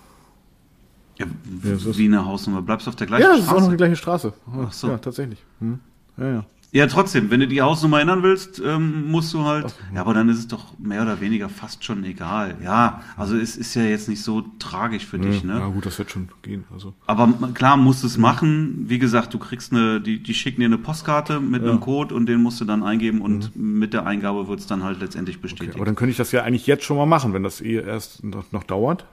ja, 1.25 1.71
ja, 1.73 1.97
wie 1.99 2.07
eine 2.07 2.25
Hausnummer. 2.25 2.63
Bleibst 2.63 2.87
du 2.87 2.91
auf 2.91 2.97
der 2.97 3.07
gleichen 3.07 3.25
Straße? 3.25 3.39
Ja, 3.39 3.45
das 3.45 3.53
ist 3.53 3.57
auch 3.57 3.61
noch 3.61 3.71
die 3.71 3.77
gleiche 3.77 3.97
Straße. 3.97 4.33
Ach 4.67 4.73
so. 4.73 4.89
Ja, 4.89 4.99
tatsächlich. 4.99 5.43
Hm. 5.61 5.81
Ja, 6.17 6.29
ja. 6.29 6.45
Ja, 6.75 6.87
trotzdem, 6.87 7.31
wenn 7.31 7.41
du 7.41 7.47
die 7.47 7.61
Hausnummer 7.61 8.01
ändern 8.01 8.23
willst, 8.23 8.59
ähm, 8.65 9.11
musst 9.11 9.35
du 9.35 9.45
halt. 9.45 9.67
Ach, 9.67 9.95
ja, 9.95 10.01
aber 10.01 10.15
dann 10.15 10.31
ist 10.31 10.39
es 10.39 10.49
doch 10.49 10.79
mehr 10.79 11.03
oder 11.03 11.21
weniger 11.21 11.51
fast 11.51 11.85
schon 11.85 12.03
egal. 12.03 12.57
Ja, 12.65 13.03
also 13.15 13.37
es 13.37 13.59
ist 13.59 13.75
ja 13.75 13.83
jetzt 13.83 14.09
nicht 14.09 14.23
so 14.23 14.43
tragisch 14.59 15.05
für 15.05 15.19
ja, 15.19 15.25
dich, 15.25 15.45
ne? 15.45 15.59
Ja, 15.59 15.67
gut, 15.67 15.85
das 15.85 15.99
wird 15.99 16.11
schon 16.11 16.31
gehen. 16.41 16.65
Also. 16.73 16.95
Aber 17.07 17.29
klar, 17.53 17.77
musst 17.77 18.03
du 18.03 18.07
es 18.07 18.17
machen. 18.17 18.87
Wie 18.89 18.99
gesagt, 18.99 19.35
du 19.35 19.39
kriegst 19.39 19.73
eine, 19.73 20.01
die, 20.01 20.23
die 20.23 20.33
schicken 20.33 20.61
dir 20.61 20.67
eine 20.67 20.79
Postkarte 20.79 21.41
mit 21.41 21.63
ja. 21.63 21.69
einem 21.69 21.81
Code 21.81 22.15
und 22.15 22.25
den 22.25 22.43
musst 22.43 22.59
du 22.63 22.65
dann 22.65 22.83
eingeben 22.83 23.21
und 23.21 23.55
mhm. 23.55 23.79
mit 23.79 23.93
der 23.93 24.07
Eingabe 24.07 24.49
wird 24.49 24.61
es 24.61 24.67
dann 24.67 24.83
halt 24.83 24.99
letztendlich 24.99 25.43
bestätigt. 25.43 25.73
Okay, 25.73 25.79
aber 25.79 25.85
dann 25.85 25.95
könnte 25.95 26.13
ich 26.13 26.17
das 26.17 26.33
ja 26.33 26.43
eigentlich 26.43 26.67
jetzt 26.67 26.85
schon 26.85 26.97
mal 26.97 27.05
machen, 27.05 27.35
wenn 27.35 27.43
das 27.43 27.61
eh 27.61 27.75
erst 27.75 28.25
noch, 28.25 28.51
noch 28.51 28.65
dauert. 28.65 29.05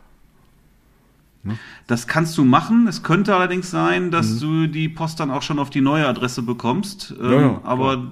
Das 1.87 2.07
kannst 2.07 2.37
du 2.37 2.43
machen. 2.43 2.87
Es 2.87 3.01
könnte 3.01 3.35
allerdings 3.35 3.71
sein, 3.71 4.11
dass 4.11 4.29
mhm. 4.29 4.39
du 4.39 4.67
die 4.67 4.89
Post 4.89 5.19
dann 5.19 5.31
auch 5.31 5.41
schon 5.41 5.59
auf 5.59 5.69
die 5.69 5.81
neue 5.81 6.07
Adresse 6.07 6.41
bekommst. 6.41 7.15
Ähm, 7.19 7.31
ja, 7.31 7.41
ja, 7.41 7.61
aber 7.63 8.11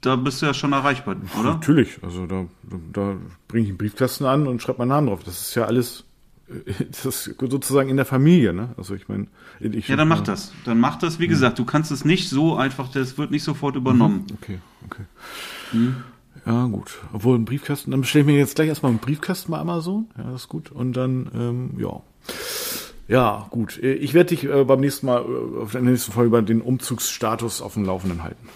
da 0.00 0.16
bist 0.16 0.42
du 0.42 0.46
ja 0.46 0.54
schon 0.54 0.72
erreichbar, 0.72 1.16
oder? 1.38 1.54
Natürlich. 1.54 2.02
Also 2.02 2.26
da, 2.26 2.46
da 2.92 3.16
bringe 3.48 3.64
ich 3.64 3.70
einen 3.70 3.78
Briefkasten 3.78 4.24
an 4.26 4.46
und 4.46 4.60
schreibe 4.60 4.78
meinen 4.78 4.88
Namen 4.88 5.06
drauf. 5.06 5.22
Das 5.24 5.40
ist 5.40 5.54
ja 5.54 5.64
alles 5.64 6.04
das 6.90 7.06
ist 7.06 7.36
sozusagen 7.38 7.88
in 7.88 7.96
der 7.96 8.04
Familie, 8.04 8.52
ne? 8.52 8.74
Also 8.76 8.94
ich 8.94 9.08
meine, 9.08 9.26
ich 9.60 9.88
ja, 9.88 9.96
dann 9.96 10.08
mach 10.08 10.20
das. 10.20 10.52
Dann 10.64 10.78
mach 10.78 10.96
das. 10.96 11.18
Wie 11.18 11.26
mhm. 11.26 11.30
gesagt, 11.30 11.58
du 11.58 11.64
kannst 11.64 11.90
es 11.90 12.04
nicht 12.04 12.28
so 12.28 12.56
einfach. 12.56 12.90
Das 12.90 13.16
wird 13.18 13.30
nicht 13.30 13.44
sofort 13.44 13.76
übernommen. 13.76 14.26
Mhm. 14.28 14.36
Okay, 14.40 14.58
okay. 14.84 15.02
Mhm. 15.72 15.96
Ja, 16.46 16.66
gut. 16.66 16.98
Obwohl 17.12 17.38
ein 17.38 17.46
Briefkasten, 17.46 17.90
dann 17.90 18.02
bestelle 18.02 18.22
ich 18.22 18.26
mir 18.26 18.38
jetzt 18.38 18.56
gleich 18.56 18.68
erstmal 18.68 18.90
einen 18.90 18.98
Briefkasten 18.98 19.52
bei 19.52 19.58
Amazon. 19.58 20.08
Ja, 20.18 20.24
das 20.24 20.42
ist 20.42 20.48
gut. 20.48 20.70
Und 20.70 20.92
dann, 20.94 21.30
ähm, 21.34 21.70
ja. 21.78 22.02
Ja, 23.06 23.46
gut. 23.50 23.78
Ich 23.82 24.14
werde 24.14 24.30
dich 24.30 24.44
äh, 24.44 24.64
beim 24.64 24.80
nächsten 24.80 25.06
Mal, 25.06 25.22
äh, 25.22 25.62
auf 25.62 25.72
der 25.72 25.82
nächsten 25.82 26.12
Folge 26.12 26.28
über 26.28 26.42
den 26.42 26.62
Umzugsstatus 26.62 27.60
auf 27.60 27.74
dem 27.74 27.84
Laufenden 27.84 28.22
halten. 28.22 28.48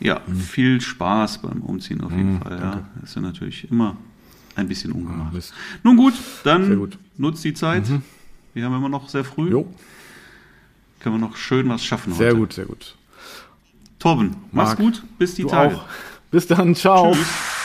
Ja, 0.00 0.14
ja 0.14 0.20
mhm. 0.26 0.40
viel 0.40 0.80
Spaß 0.80 1.42
beim 1.42 1.62
Umziehen 1.62 2.02
auf 2.02 2.12
jeden 2.12 2.34
mhm, 2.34 2.42
Fall. 2.42 2.58
Ja. 2.58 2.88
Das 3.00 3.10
ist 3.10 3.16
ja 3.16 3.22
natürlich 3.22 3.70
immer 3.70 3.96
ein 4.54 4.68
bisschen 4.68 4.92
ungemacht. 4.92 5.34
Ja, 5.34 5.40
Nun 5.82 5.96
gut, 5.96 6.14
dann 6.44 6.76
gut. 6.76 6.98
nutzt 7.16 7.44
die 7.44 7.54
Zeit. 7.54 7.88
Mhm. 7.88 8.02
Wir 8.54 8.64
haben 8.64 8.74
immer 8.74 8.88
noch 8.88 9.08
sehr 9.08 9.24
früh. 9.24 9.50
Jo. 9.50 9.66
Können 11.00 11.16
wir 11.16 11.28
noch 11.28 11.36
schön 11.36 11.68
was 11.68 11.84
schaffen 11.84 12.14
sehr 12.14 12.28
heute. 12.28 12.34
Sehr 12.34 12.40
gut, 12.40 12.52
sehr 12.52 12.64
gut. 12.66 12.96
Torben, 13.98 14.36
mach's 14.52 14.76
gut. 14.76 15.02
Bis 15.18 15.34
die 15.34 15.44
Tage. 15.44 15.76
Auch. 15.76 15.84
Bis 16.30 16.46
dann. 16.46 16.74
Ciao. 16.74 17.12
Tschüss. 17.12 17.55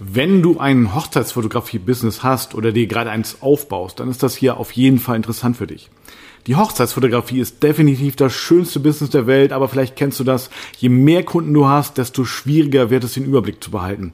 Wenn 0.00 0.42
du 0.42 0.60
ein 0.60 0.94
Hochzeitsfotografie-Business 0.94 2.22
hast 2.22 2.54
oder 2.54 2.70
dir 2.70 2.86
gerade 2.86 3.10
eins 3.10 3.38
aufbaust, 3.40 3.98
dann 3.98 4.08
ist 4.08 4.22
das 4.22 4.36
hier 4.36 4.56
auf 4.58 4.70
jeden 4.72 5.00
Fall 5.00 5.16
interessant 5.16 5.56
für 5.56 5.66
dich. 5.66 5.90
Die 6.46 6.54
Hochzeitsfotografie 6.54 7.40
ist 7.40 7.64
definitiv 7.64 8.14
das 8.14 8.32
schönste 8.32 8.78
Business 8.78 9.10
der 9.10 9.26
Welt, 9.26 9.52
aber 9.52 9.68
vielleicht 9.68 9.96
kennst 9.96 10.20
du 10.20 10.24
das. 10.24 10.50
Je 10.78 10.88
mehr 10.88 11.24
Kunden 11.24 11.52
du 11.52 11.66
hast, 11.66 11.98
desto 11.98 12.24
schwieriger 12.24 12.90
wird 12.90 13.02
es, 13.02 13.14
den 13.14 13.24
Überblick 13.24 13.62
zu 13.62 13.72
behalten. 13.72 14.12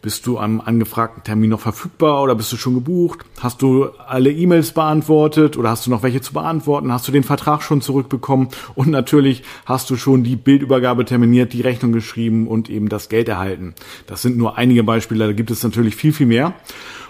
Bist 0.00 0.28
du 0.28 0.38
am 0.38 0.60
angefragten 0.60 1.24
Termin 1.24 1.50
noch 1.50 1.58
verfügbar 1.58 2.22
oder 2.22 2.36
bist 2.36 2.52
du 2.52 2.56
schon 2.56 2.74
gebucht? 2.74 3.18
Hast 3.40 3.62
du 3.62 3.86
alle 4.06 4.30
E-Mails 4.30 4.70
beantwortet 4.70 5.56
oder 5.56 5.70
hast 5.70 5.86
du 5.86 5.90
noch 5.90 6.04
welche 6.04 6.20
zu 6.20 6.32
beantworten? 6.32 6.92
Hast 6.92 7.08
du 7.08 7.12
den 7.12 7.24
Vertrag 7.24 7.62
schon 7.62 7.80
zurückbekommen? 7.80 8.48
Und 8.76 8.90
natürlich 8.90 9.42
hast 9.66 9.90
du 9.90 9.96
schon 9.96 10.22
die 10.22 10.36
Bildübergabe 10.36 11.04
terminiert, 11.04 11.52
die 11.52 11.62
Rechnung 11.62 11.90
geschrieben 11.90 12.46
und 12.46 12.70
eben 12.70 12.88
das 12.88 13.08
Geld 13.08 13.28
erhalten. 13.28 13.74
Das 14.06 14.22
sind 14.22 14.36
nur 14.36 14.56
einige 14.56 14.84
Beispiele, 14.84 15.26
da 15.26 15.32
gibt 15.32 15.50
es 15.50 15.64
natürlich 15.64 15.96
viel, 15.96 16.12
viel 16.12 16.26
mehr. 16.26 16.54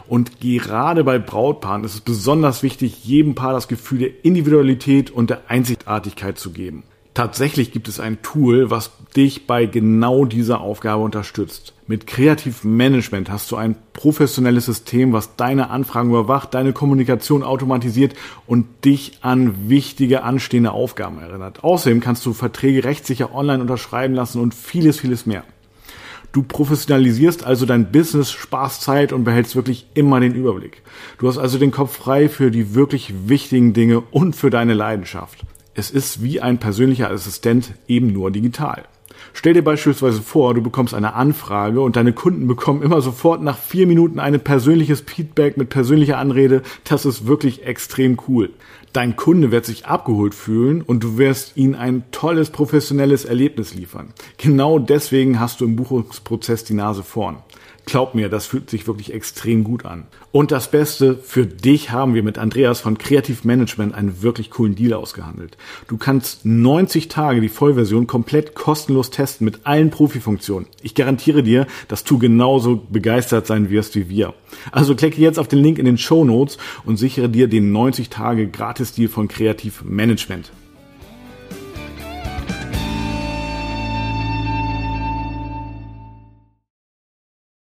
Und 0.07 0.41
gerade 0.41 1.05
bei 1.05 1.19
Brautpaaren 1.19 1.85
ist 1.85 1.95
es 1.95 2.01
besonders 2.01 2.63
wichtig, 2.63 3.05
jedem 3.05 3.35
Paar 3.35 3.53
das 3.53 3.69
Gefühl 3.69 3.99
der 3.99 4.25
Individualität 4.25 5.11
und 5.11 5.29
der 5.29 5.43
Einzigartigkeit 5.51 6.39
zu 6.39 6.53
geben. 6.53 6.85
Tatsächlich 7.19 7.73
gibt 7.73 7.89
es 7.89 7.99
ein 7.99 8.23
Tool, 8.23 8.71
was 8.71 8.93
dich 9.17 9.49
bei 9.49 9.67
genau 9.67 10.25
dieser 10.25 10.61
Aufgabe 10.61 11.03
unterstützt. 11.03 11.73
Mit 11.89 12.07
Kreativ 12.07 12.63
Management 12.63 13.29
hast 13.29 13.51
du 13.51 13.57
ein 13.57 13.75
professionelles 13.93 14.67
System, 14.67 15.13
was 15.13 15.35
deine 15.35 15.71
Anfragen 15.71 16.11
überwacht, 16.11 16.55
deine 16.55 16.73
Kommunikation 16.73 17.43
automatisiert 17.43 18.15
und 18.47 18.67
dich 18.85 19.19
an 19.23 19.69
wichtige 19.69 20.23
anstehende 20.23 20.71
Aufgaben 20.71 21.19
erinnert. 21.19 21.65
Außerdem 21.65 21.99
kannst 21.99 22.25
du 22.25 22.33
Verträge 22.33 22.85
rechtssicher 22.85 23.35
online 23.35 23.63
unterschreiben 23.63 24.15
lassen 24.15 24.41
und 24.41 24.55
vieles, 24.55 25.01
vieles 25.01 25.27
mehr. 25.27 25.43
Du 26.31 26.45
professionalisierst 26.45 27.43
also 27.43 27.67
dein 27.67 27.91
Business, 27.91 28.31
sparst 28.31 28.83
Zeit 28.83 29.13
und 29.13 29.25
behältst 29.25 29.57
wirklich 29.57 29.89
immer 29.95 30.21
den 30.21 30.37
Überblick. 30.37 30.85
Du 31.19 31.27
hast 31.27 31.39
also 31.39 31.59
den 31.59 31.73
Kopf 31.73 31.97
frei 31.97 32.29
für 32.29 32.53
die 32.53 32.77
wirklich 32.77 33.13
wichtigen 33.27 33.73
Dinge 33.73 34.03
und 34.03 34.37
für 34.37 34.51
deine 34.51 34.75
Leidenschaft. 34.75 35.45
Es 35.79 35.93
ist 35.93 36.25
wie 36.25 36.41
ein 36.41 36.59
persönlicher 36.59 37.09
Assistent 37.09 37.73
eben 37.87 38.13
nur 38.13 38.33
digital. 38.33 38.83
Stell 39.33 39.55
dir 39.55 39.63
beispielsweise 39.63 40.23
vor, 40.23 40.53
du 40.55 40.61
bekommst 40.61 40.93
eine 40.93 41.15
Anfrage 41.15 41.81
und 41.83 41.95
deine 41.95 42.13
Kunden 42.13 42.49
bekommen 42.49 42.83
immer 42.83 43.01
sofort 43.01 43.45
nach 43.45 43.57
vier 43.57 43.87
Minuten 43.87 44.19
ein 44.19 44.41
persönliches 44.41 45.03
Feedback 45.03 45.57
mit 45.57 45.69
persönlicher 45.69 46.19
Anrede. 46.19 46.63
Das 46.83 47.05
ist 47.05 47.29
wirklich 47.29 47.65
extrem 47.65 48.19
cool. 48.27 48.51
Dein 48.93 49.15
Kunde 49.15 49.53
wird 49.53 49.67
sich 49.67 49.87
abgeholt 49.87 50.35
fühlen 50.35 50.83
und 50.83 51.05
du 51.05 51.17
wirst 51.17 51.57
ihm 51.57 51.77
ein 51.77 52.03
tolles 52.11 52.51
professionelles 52.51 53.25
Erlebnis 53.25 53.73
liefern. 53.73 54.09
Genau 54.37 54.81
deswegen 54.81 55.39
hast 55.39 55.61
du 55.61 55.65
im 55.65 55.77
Buchungsprozess 55.77 56.65
die 56.65 56.75
Nase 56.75 57.05
vorn. 57.05 57.37
Glaub 57.89 58.15
mir, 58.15 58.29
das 58.29 58.45
fühlt 58.45 58.69
sich 58.69 58.87
wirklich 58.87 59.15
extrem 59.15 59.65
gut 59.65 59.87
an. 59.87 60.09
Und 60.31 60.51
das 60.51 60.71
Beste, 60.71 61.17
für 61.17 61.47
dich 61.47 61.91
haben 61.91 62.13
wir 62.13 62.23
mit 62.23 62.37
Andreas 62.37 62.81
von 62.81 62.99
Kreativ 62.99 63.45
Management 63.45 63.95
einen 63.95 64.21
wirklich 64.21 64.51
coolen 64.51 64.75
Deal 64.75 64.93
ausgehandelt. 64.93 65.57
Du 65.87 65.97
kannst 65.97 66.45
90 66.45 67.09
Tage 67.09 67.41
die 67.41 67.49
Vollversion 67.49 68.07
komplett 68.07 68.55
kostenlos 68.55 69.09
testen 69.09 69.47
mit 69.47 69.61
allen 69.65 69.89
Profifunktionen. 69.89 70.69
Ich 70.83 70.95
garantiere 70.95 71.43
dir, 71.43 71.67
dass 71.89 72.05
du 72.05 72.19
genauso 72.19 72.77
begeistert 72.77 73.47
sein 73.47 73.71
wirst 73.71 73.95
wie 73.95 74.11
wir. 74.11 74.35
Also 74.71 74.95
klicke 74.95 75.23
jetzt 75.23 75.39
auf 75.39 75.49
den 75.49 75.61
Link 75.61 75.79
in 75.79 75.87
den 75.87 75.97
Show 75.97 76.27
Notes 76.27 76.59
und 76.85 76.99
sichere 76.99 77.31
dir 77.31 77.49
den 77.49 77.73
90 77.73 78.11
Tage 78.11 78.49
Gratis-Deal 78.49 79.09
von 79.09 79.29
Kreativ 79.29 79.83
Management. 79.83 80.51